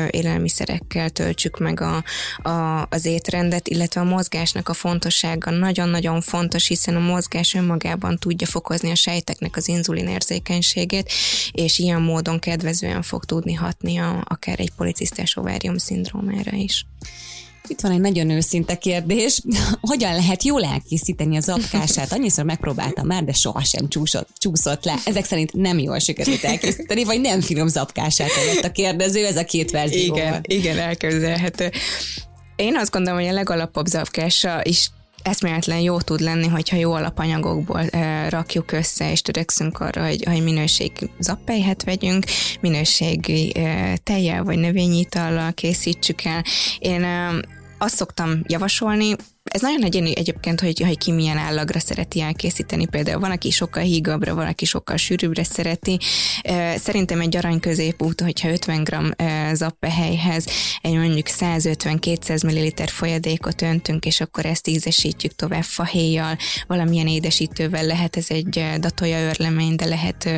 élelmiszerekkel 0.09 1.09
töltsük 1.09 1.59
meg 1.59 1.82
a, 1.82 2.03
a, 2.49 2.88
az 2.89 3.05
étrendet, 3.05 3.68
illetve 3.68 4.01
a 4.01 4.03
mozgásnak 4.03 4.70
a 4.70 4.74
fontossága 4.74 5.51
nagyon-nagyon 5.51 6.22
fontos, 6.22 6.68
hiszen 6.68 6.95
a 6.95 6.99
mozgás 6.99 7.53
önmagában 7.53 8.18
tudja 8.18 8.47
fokozni 8.47 8.91
a 8.91 8.95
sejteknek 8.95 9.55
az 9.55 9.68
inzulin 9.68 10.07
érzékenységét, 10.07 11.12
és 11.51 11.80
ilyen 11.80 12.01
módon 12.01 12.39
kedvezően 12.39 13.01
fog 13.01 13.26
tudni 13.26 13.53
hatni 13.53 13.97
a, 13.97 14.24
akár 14.28 14.59
egy 14.59 14.72
policisztás 14.72 15.38
ovárium 15.38 15.78
szindrómára 15.78 16.51
is. 16.51 16.86
Itt 17.72 17.82
van 17.82 17.91
egy 17.91 17.99
nagyon 17.99 18.30
őszinte 18.30 18.78
kérdés. 18.78 19.41
Hogyan 19.91 20.15
lehet 20.15 20.43
jól 20.43 20.63
elkészíteni 20.63 21.38
az 21.38 21.49
apkását? 21.49 22.11
Annyiszor 22.11 22.43
megpróbáltam 22.43 23.07
már, 23.07 23.24
de 23.24 23.34
sohasem 23.34 23.88
csúszott, 23.88 24.28
csúszott 24.38 24.86
le. 24.86 24.95
Ezek 25.05 25.26
szerint 25.26 25.53
nem 25.53 25.80
jól 25.80 25.99
sikerült 25.99 26.43
elkészíteni, 26.43 27.03
vagy 27.03 27.22
nem 27.22 27.41
finom 27.41 27.67
zapkását 27.67 28.30
adott 28.30 28.63
a 28.63 28.72
kérdező, 28.72 29.26
ez 29.26 29.38
a 29.38 29.45
két 29.45 29.72
verzió. 29.72 30.15
Igen, 30.15 30.32
van. 30.32 30.41
igen, 30.43 30.78
elképzelhető. 30.78 31.72
Én 32.55 32.78
azt 32.78 32.91
gondolom, 32.91 33.19
hogy 33.19 33.30
a 33.30 33.34
legalapabb 33.34 33.86
zapkása 33.86 34.59
is 34.63 34.89
eszméletlen 35.24 35.80
jó 35.80 35.99
tud 35.99 36.19
lenni, 36.19 36.47
hogyha 36.47 36.76
jó 36.78 36.91
alapanyagokból 36.91 37.82
e, 37.82 38.30
rakjuk 38.30 38.72
össze, 38.72 39.11
és 39.11 39.22
törekszünk 39.22 39.80
arra, 39.80 40.05
hogy, 40.05 40.24
hogy 40.24 40.43
minőség 40.43 40.91
zappelyhet 41.19 41.84
vegyünk, 41.84 42.26
minőségi 42.61 43.51
e, 43.55 43.97
tejjel 43.97 44.43
vagy 44.43 44.57
növényi 44.57 45.07
készítsük 45.53 46.24
el. 46.24 46.43
Én 46.80 47.03
e, 47.03 47.30
azt 47.82 47.95
szoktam 47.95 48.41
javasolni, 48.47 49.15
ez 49.52 49.62
nagyon 49.62 49.84
egyéni 49.84 50.18
egyébként, 50.18 50.62
hogy, 50.62 50.80
hogy 50.80 50.97
ki 50.97 51.12
milyen 51.12 51.38
állagra 51.38 51.80
szereti 51.80 52.22
elkészíteni. 52.22 52.86
Például 52.86 53.20
van, 53.20 53.32
aki 53.32 53.52
sokkal 53.52 53.84
hígabbra, 53.84 54.36
van, 54.36 54.47
aki 54.47 54.66
sokkal 54.66 54.97
sűrűbbre 54.97 55.43
szereti. 55.43 55.99
Szerintem 56.76 57.22
egy 57.22 57.38
arany 57.38 57.60
középút, 57.60 58.22
hogyha 58.22 58.49
50 58.49 58.84
g 58.84 59.16
zappehelyhez 59.54 60.45
egy 60.82 60.93
mondjuk 60.93 61.28
150-200 61.30 62.45
ml 62.45 62.88
folyadékot 62.88 63.62
öntünk, 63.62 64.06
és 64.06 64.22
akkor 64.22 64.45
ezt 64.45 64.68
ízesítjük 64.68 65.36
tovább 65.36 65.64
fahéjjal, 65.64 66.38
valamilyen 66.68 67.08
édesítővel, 67.08 67.86
lehet 67.86 68.18
ez 68.18 68.26
egy 68.30 68.66
datolja 68.80 69.20
örlemény, 69.20 69.76
de 69.76 69.86
lehet 69.86 70.30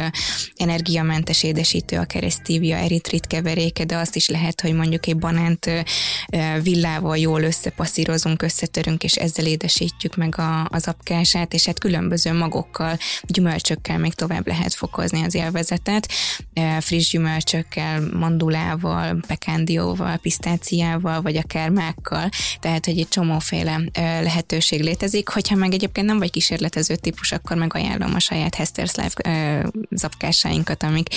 energiamentes 0.56 1.44
édesítő, 1.44 1.98
akár 1.98 2.24
egy 2.24 2.32
stevia 2.32 2.78
eritrit 2.78 3.28
keveréke, 3.28 3.86
de 3.86 3.98
azt 3.98 4.16
is 4.16 4.28
lehet, 4.28 4.62
hogy 4.62 4.74
mondjuk 4.74 5.08
egy 5.08 5.18
banánt 5.18 5.70
villával 6.64 7.18
jól 7.18 7.42
összepasszírozunk, 7.42 8.42
összetörünk, 8.42 9.03
és 9.04 9.16
ezzel 9.16 9.46
édesítjük 9.46 10.16
meg 10.16 10.38
a, 10.38 10.68
az 10.70 10.88
apkását, 10.88 11.54
és 11.54 11.66
hát 11.66 11.80
különböző 11.80 12.34
magokkal, 12.34 12.98
gyümölcsökkel 13.22 13.98
még 13.98 14.14
tovább 14.14 14.48
lehet 14.48 14.74
fokozni 14.74 15.24
az 15.24 15.36
élvezetet, 15.36 16.08
e, 16.54 16.82
friss 16.82 17.12
gyümölcsökkel, 17.12 18.02
mandulával, 18.14 19.20
pekándióval, 19.28 20.18
pisztáciával, 20.18 21.22
vagy 21.22 21.38
akár 21.38 21.70
mákkal, 21.70 22.30
tehát 22.60 22.86
hogy 22.86 23.00
egy 23.00 23.08
csomóféle 23.08 23.82
e, 23.92 24.22
lehetőség 24.22 24.82
létezik. 24.82 25.30
Hogyha 25.30 25.56
meg 25.56 25.74
egyébként 25.74 26.08
nem 26.08 26.18
vagy 26.18 26.32
kísérletező 26.32 26.96
típus, 26.96 27.32
akkor 27.32 27.58
meg 27.58 27.76
ajánlom 27.76 28.14
a 28.16 28.20
saját 28.20 28.56
Hester's 28.56 28.96
Life 28.96 29.30
e, 29.30 29.66
zapkásainkat, 29.92 30.84
amik 30.84 31.08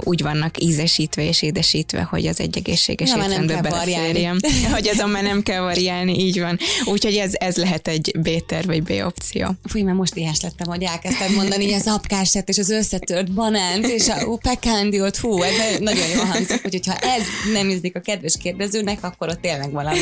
úgy 0.00 0.22
vannak 0.22 0.62
ízesítve 0.62 1.22
és 1.22 1.42
édesítve, 1.42 2.02
hogy 2.02 2.26
az 2.26 2.40
egy 2.40 2.56
egészséges 2.56 3.10
étrendbe 3.10 3.60
beleférjen. 3.60 4.40
Hogy 4.72 4.88
azon 4.88 5.10
már 5.10 5.22
nem 5.22 5.42
kell 5.42 5.60
variálni, 5.60 6.18
így 6.18 6.40
van. 6.40 6.58
Úgyhogy 6.84 7.07
ez, 7.16 7.32
ez 7.34 7.56
lehet 7.56 7.88
egy 7.88 8.14
B-terv 8.18 8.66
vagy 8.66 8.82
B-opció. 8.82 9.48
Fúj, 9.64 9.82
mert 9.82 9.96
most 9.96 10.14
éhes 10.14 10.40
lettem, 10.40 10.68
hogy 10.68 10.82
elkezdtem 10.82 11.34
mondani 11.34 11.72
az 11.72 11.86
apkását 11.86 12.48
és 12.48 12.58
az 12.58 12.70
összetört 12.70 13.32
banánt 13.32 13.86
és 13.86 14.08
a 14.08 14.38
pekándiót, 14.42 15.16
fú, 15.16 15.42
ez 15.42 15.78
nagyon 15.78 16.08
jó 16.08 16.20
hangzik, 16.22 16.62
hogy 16.62 16.86
ha 16.86 16.96
ez 16.96 17.22
nem 17.52 17.68
ízlik 17.68 17.96
a 17.96 18.00
kedves 18.00 18.36
kérdezőnek, 18.36 19.04
akkor 19.04 19.28
ott 19.28 19.40
tényleg 19.40 19.72
valami 19.72 19.98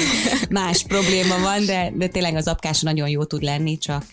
más 0.51 0.83
probléma 0.83 1.39
van, 1.39 1.67
de, 1.67 1.93
de 1.97 2.07
tényleg 2.07 2.35
az 2.35 2.47
apkása 2.47 2.81
nagyon 2.85 3.09
jó 3.09 3.25
tud 3.25 3.43
lenni, 3.43 3.79
csak 3.79 4.05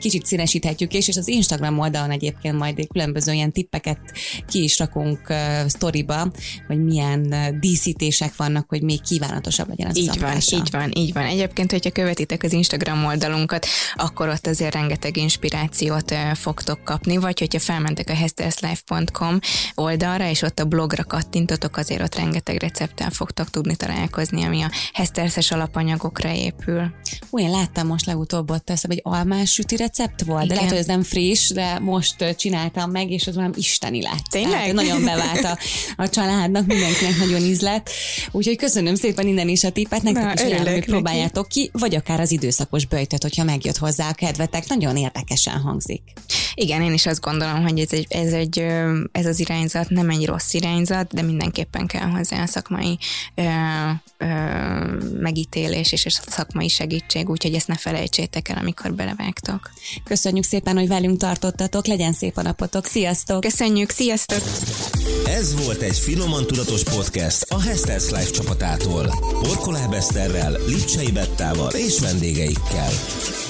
kicsit 0.00 0.26
színesíthetjük, 0.26 0.94
és, 0.94 1.08
és 1.08 1.16
az 1.16 1.28
Instagram 1.28 1.78
oldalon 1.78 2.10
egyébként 2.10 2.58
majd 2.58 2.86
különböző 2.92 3.32
ilyen 3.32 3.52
tippeket 3.52 3.98
ki 4.48 4.62
is 4.62 4.78
rakunk 4.78 5.20
uh, 5.28 5.66
sztoriba, 5.66 6.30
hogy 6.66 6.84
milyen 6.84 7.34
díszítések 7.60 8.36
vannak, 8.36 8.68
hogy 8.68 8.82
még 8.82 9.00
kívánatosabb 9.00 9.68
legyen 9.68 9.88
az 9.88 9.96
így 9.96 10.08
az 10.08 10.18
van, 10.18 10.36
így 10.52 10.70
van, 10.70 10.90
így 10.94 11.12
van. 11.12 11.24
Egyébként, 11.24 11.70
hogyha 11.70 11.90
követitek 11.90 12.37
az 12.42 12.52
Instagram 12.52 13.04
oldalunkat, 13.04 13.66
akkor 13.94 14.28
ott 14.28 14.46
azért 14.46 14.74
rengeteg 14.74 15.16
inspirációt 15.16 16.14
fogtok 16.34 16.84
kapni, 16.84 17.16
vagy 17.16 17.38
hogyha 17.38 17.58
felmentek 17.58 18.08
a 18.08 18.14
hesterslife.com 18.14 19.38
oldalra, 19.74 20.28
és 20.28 20.42
ott 20.42 20.58
a 20.58 20.64
blogra 20.64 21.04
kattintotok, 21.04 21.76
azért 21.76 22.02
ott 22.02 22.14
rengeteg 22.14 22.60
recepttel 22.60 23.10
fogtok 23.10 23.50
tudni 23.50 23.76
találkozni, 23.76 24.44
ami 24.44 24.62
a 24.62 24.70
hesterses 24.92 25.50
alapanyagokra 25.50 26.32
épül. 26.32 26.90
Ú, 27.30 27.38
én 27.38 27.50
láttam 27.50 27.86
most 27.86 28.06
legutóbb 28.06 28.50
ott 28.50 28.64
teszem, 28.64 28.90
egy 28.90 29.00
almás 29.02 29.52
süti 29.52 29.76
recept 29.76 30.22
volt, 30.22 30.44
Igen. 30.44 30.48
de 30.48 30.54
lehet, 30.54 30.70
hogy 30.70 30.78
ez 30.78 30.86
nem 30.86 31.02
friss, 31.02 31.50
de 31.50 31.78
most 31.78 32.34
csináltam 32.36 32.90
meg, 32.90 33.10
és 33.10 33.26
az 33.26 33.36
már 33.36 33.50
isteni 33.54 34.02
lett. 34.02 34.24
Tényleg? 34.30 34.52
Tehát 34.52 34.72
nagyon 34.72 35.04
bevált 35.04 35.44
a, 35.44 35.58
a 35.96 36.08
családnak, 36.08 36.66
mindenkinek 36.66 37.18
nagyon 37.18 37.40
ízlett. 37.40 37.90
Úgyhogy 38.30 38.56
köszönöm 38.56 38.94
szépen 38.94 39.26
innen 39.26 39.48
is 39.48 39.64
a 39.64 39.70
tippet, 39.70 40.02
nektek 40.02 40.24
Na, 40.24 40.32
is 40.32 40.40
ajánlom, 40.40 40.72
hogy 40.72 40.84
próbáljátok 40.84 41.48
ki, 41.48 41.70
vagy 41.72 41.94
akár 41.94 42.20
az 42.20 42.27
az 42.28 42.34
időszakos 42.34 42.86
böjtöt, 42.86 43.22
hogyha 43.22 43.44
megjött 43.44 43.76
hozzá 43.76 44.08
a 44.08 44.12
kedvetek. 44.12 44.68
Nagyon 44.68 44.96
érdekesen 44.96 45.60
hangzik. 45.60 46.02
Igen, 46.54 46.82
én 46.82 46.92
is 46.92 47.06
azt 47.06 47.20
gondolom, 47.20 47.62
hogy 47.62 47.78
ez, 47.78 47.92
egy, 47.92 48.06
ez, 48.08 48.32
egy, 48.32 48.58
ez 49.12 49.26
az 49.26 49.40
irányzat 49.40 49.88
nem 49.88 50.10
egy 50.10 50.26
rossz 50.26 50.54
irányzat, 50.54 51.14
de 51.14 51.22
mindenképpen 51.22 51.86
kell 51.86 52.08
hozzá 52.08 52.42
a 52.42 52.46
szakmai 52.46 52.98
ö, 53.34 53.42
ö, 54.18 54.26
megítélés 55.20 55.92
és 55.92 56.06
a 56.06 56.30
szakmai 56.30 56.68
segítség, 56.68 57.28
úgyhogy 57.28 57.54
ezt 57.54 57.68
ne 57.68 57.76
felejtsétek 57.76 58.48
el, 58.48 58.58
amikor 58.58 58.94
belevágtok. 58.94 59.70
Köszönjük 60.04 60.44
szépen, 60.44 60.76
hogy 60.76 60.88
velünk 60.88 61.18
tartottatok, 61.18 61.86
legyen 61.86 62.12
szép 62.12 62.36
a 62.36 62.42
napotok, 62.42 62.86
sziasztok! 62.86 63.40
Köszönjük, 63.40 63.90
sziasztok! 63.90 64.42
Ez 65.26 65.64
volt 65.64 65.80
egy 65.80 65.98
Finoman 65.98 66.46
Tudatos 66.46 66.82
Podcast 66.82 67.42
a 67.48 67.60
Hesters 67.60 68.10
Life 68.10 68.30
csapatától. 68.30 69.06
Porkoláb 69.42 69.92
Eszterrel, 69.92 70.56
Lipcsei 70.66 71.10
Bettával 71.12 71.70
és 71.70 71.98
vendégeikkel. 72.18 73.47